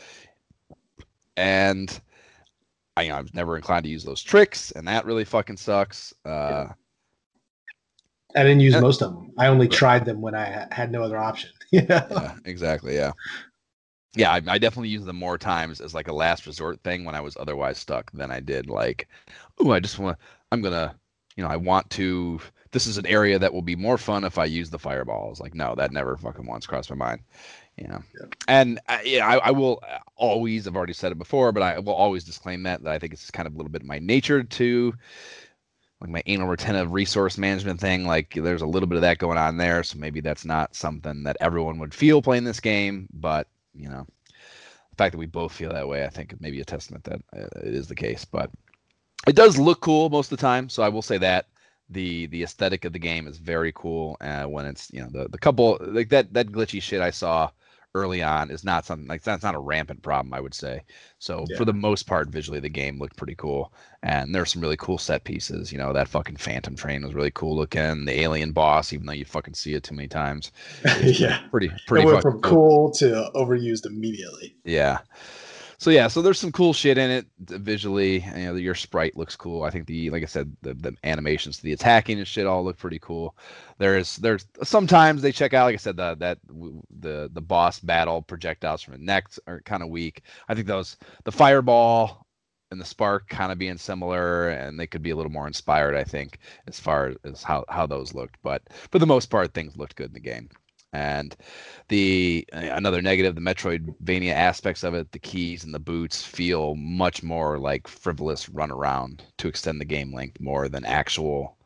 [1.38, 2.00] And
[2.98, 5.58] I, you know, I was never inclined to use those tricks, and that really fucking
[5.58, 6.14] sucks.
[6.24, 6.68] Uh,
[8.36, 8.80] I didn't use Yeah.
[8.82, 9.32] most of them.
[9.38, 11.50] I only tried them when I had no other option.
[11.72, 12.08] yeah.
[12.12, 12.96] yeah, exactly.
[12.96, 13.12] Yeah,
[14.16, 14.32] yeah.
[14.32, 17.22] I, I definitely use them more times as like a last resort thing when I
[17.22, 19.08] was otherwise stuck than I did like,
[19.60, 20.18] oh, I just want.
[20.52, 20.96] I'm gonna
[21.36, 22.40] you know, I want to.
[22.72, 25.40] This is an area that will be more fun if I use the fireballs.
[25.40, 27.22] Like, no, that never fucking once crossed my mind.
[27.78, 28.28] You know, Yeah.
[28.48, 29.82] and uh, yeah, I, I will
[30.16, 30.66] always.
[30.66, 33.30] I've already said it before, but I will always disclaim that that I think it's
[33.32, 34.94] kind of a little bit of my nature to
[36.02, 38.06] like my anal retentive resource management thing.
[38.06, 39.84] Like, there's a little bit of that going on there.
[39.84, 44.06] So maybe that's not something that everyone would feel playing this game, but you know,
[44.90, 47.48] the fact that we both feel that way, I think, maybe a testament that uh,
[47.62, 48.26] it is the case.
[48.26, 48.52] But
[49.28, 51.48] it does look cool most of the time, so I will say that
[51.90, 54.18] the the aesthetic of the game is very cool.
[54.22, 57.50] Uh, when it's you know the the couple like that that glitchy shit I saw
[57.96, 60.82] early on is not something like that's not a rampant problem I would say.
[61.20, 61.58] So Yeah.
[61.58, 64.78] for the most part, visually the game looked pretty cool, and there there's some really
[64.78, 65.72] cool set pieces.
[65.72, 68.06] You know that fucking phantom train was really cool looking.
[68.06, 70.52] The alien boss, even though you fucking see it too many times,
[71.02, 71.40] yeah.
[71.50, 72.08] pretty pretty.
[72.08, 74.56] It went from cool to overused immediately.
[74.64, 75.00] yeah.
[75.78, 78.20] So yeah, so there's some cool shit in it uh, visually.
[78.36, 79.64] You know, your sprite looks cool.
[79.64, 82.78] I think the like I said, the, the animations the attacking and shit all look
[82.78, 83.36] pretty cool.
[83.78, 88.22] There's there's sometimes they check out like I said the that the the boss battle
[88.22, 90.24] projectiles from the neck are kind of weak.
[90.48, 92.26] I think those the fireball
[92.72, 95.96] and the spark kind of being similar and they could be a little more inspired
[95.96, 98.38] I think as far as how how those looked.
[98.44, 100.50] But for the most part things looked good in the game.
[100.96, 101.36] And
[101.90, 106.76] the uh, another negative, the Metroidvania aspects of it, the keys and the boots feel
[106.76, 111.58] much more like frivolous run around to extend the game length more than actual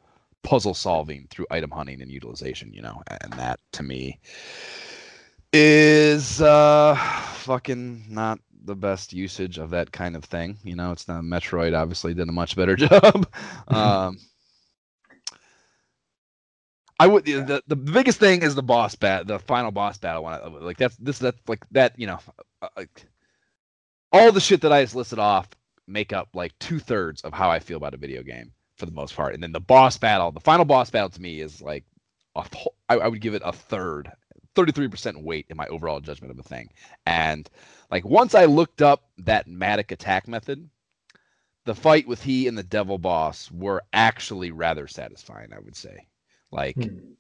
[0.42, 3.02] puzzle solving through item hunting and utilization, you know.
[3.22, 4.20] And that to me
[5.54, 6.96] is uh
[7.34, 10.58] fucking not the best usage of that kind of thing.
[10.64, 13.28] You know, it's not Metroid obviously did a much better job.
[13.68, 14.18] um
[17.00, 20.24] I would the the biggest thing is the boss bat, the final boss battle.
[20.24, 22.20] One I- like that's this that's like that you know,
[22.62, 23.06] uh, like
[24.12, 25.50] all the shit that I just listed off
[25.88, 28.92] make up like two thirds of how I feel about a video game for the
[28.92, 29.34] most part.
[29.34, 31.84] And then the boss battle, the final boss battle to me is like
[32.36, 34.12] a whole, I, I would give it a third,
[34.56, 36.70] thirty three percent weight in my overall judgment of a thing.
[37.06, 37.50] And
[37.92, 40.70] like once I looked up that Matic attack method,
[41.66, 45.54] the fight with he and the devil boss were actually rather satisfying.
[45.54, 46.08] I would say,
[46.52, 47.16] like Hmm.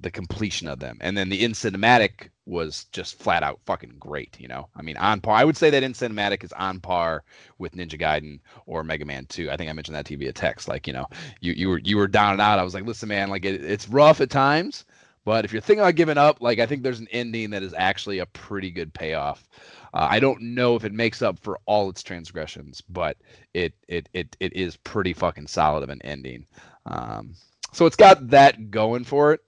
[0.00, 0.98] the completion of them.
[1.00, 4.68] And then the in cinematic was just flat out fucking great, you know.
[4.76, 5.36] I mean, on par.
[5.36, 7.22] I would say that in cinematic is on par
[7.58, 9.50] with Ninja Gaiden or Mega Man 2.
[9.50, 10.68] I think I mentioned that to you via text.
[10.68, 11.06] Like, you know,
[11.40, 12.58] you you were you were down and out.
[12.58, 14.84] I was like, listen, man, like it, it's rough at times,
[15.24, 17.74] but if you're thinking about giving up, like I think there's an ending that is
[17.74, 19.48] actually a pretty good payoff.
[19.94, 23.16] Uh, I don't know if it makes up for all its transgressions, but
[23.54, 26.46] it it it it is pretty fucking solid of an ending.
[26.86, 27.34] Um,
[27.74, 29.40] so it's got that going for it.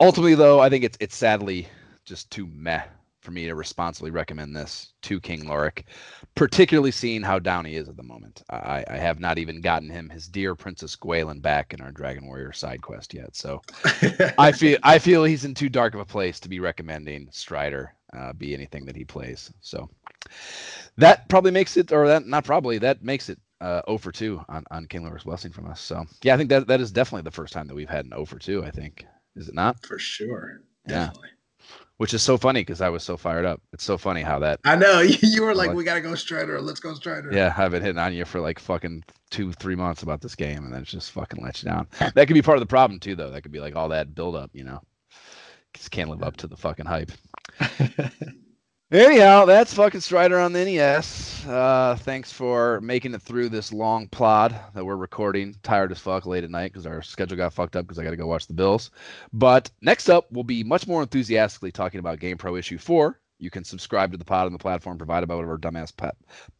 [0.00, 1.68] Ultimately though i think it's it's sadly
[2.04, 2.82] just too meh
[3.20, 5.84] for me to responsibly recommend this to king lorik
[6.34, 8.42] particularly seeing how down he is at the moment.
[8.50, 12.26] I i have not even gotten him his dear princess Gwaelin back in our dragon
[12.26, 13.36] warrior side quest yet.
[13.36, 13.62] So
[14.38, 17.94] i feel i feel he's in too dark of a place to be recommending strider
[18.16, 19.52] uh, be anything that he plays.
[19.60, 19.88] So
[20.96, 24.40] that probably makes it or that not probably that makes it uh 0 for 2
[24.48, 27.22] on on king lorik's blessing from us so yeah i think that that is definitely
[27.22, 29.84] the first time that we've had an 0 for 2 i think is it not
[29.84, 30.60] for sure.
[30.88, 31.10] Yeah.
[31.96, 33.62] Which is so funny because I was so fired up.
[33.72, 34.60] It's so funny how that.
[34.64, 36.60] I know you, were like, Like- we gotta go Strider.
[36.60, 37.30] Let's go Strider.
[37.32, 40.64] Yeah, I've been hitting on you for like fucking two, three months about this game,
[40.64, 41.86] and then it's just fucking let you down.
[42.14, 43.30] That could be part of the problem too, though.
[43.30, 44.80] That could be like all that build up, you know.
[45.72, 47.12] Just can't live up to the fucking hype.
[48.94, 51.44] Anyhow, that's fucking Strider on the NES.
[51.48, 55.56] Uh, thanks for making it through this long plod that we're recording.
[55.64, 58.12] Tired as fuck late at night because our schedule got fucked up because I got
[58.12, 58.92] to go watch the Bills.
[59.32, 63.18] But next up, we'll be much more enthusiastically talking about Game Pro Issue 4.
[63.40, 65.92] You can subscribe to the pod on the platform provided by whatever dumbass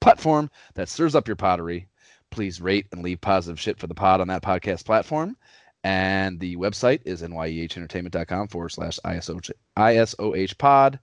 [0.01, 1.87] platform that stirs up your pottery.
[2.33, 5.37] Please rate and leave positive shit for the pod on that podcast platform.
[5.85, 10.99] And the website is nyehentertainment.com forward slash ISOH pod.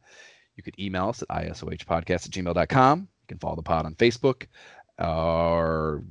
[0.62, 3.00] You could email us at isohpodcast at gmail.com.
[3.00, 4.46] You can follow the pod on Facebook
[5.00, 6.04] or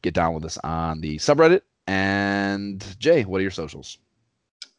[0.00, 1.60] get down with us on the subreddit.
[1.86, 3.98] And Jay, what are your socials?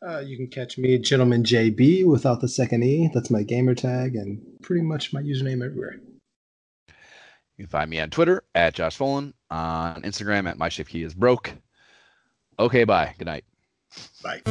[0.07, 3.11] Uh, you can catch me, Gentleman JB, without the second E.
[3.13, 5.99] That's my gamer tag and pretty much my username everywhere.
[6.87, 11.03] You can find me on Twitter at Josh Folan, on Instagram at my shift key
[11.03, 11.51] is broke.
[12.57, 13.13] Okay, bye.
[13.19, 13.43] Good night.
[14.23, 14.41] Bye.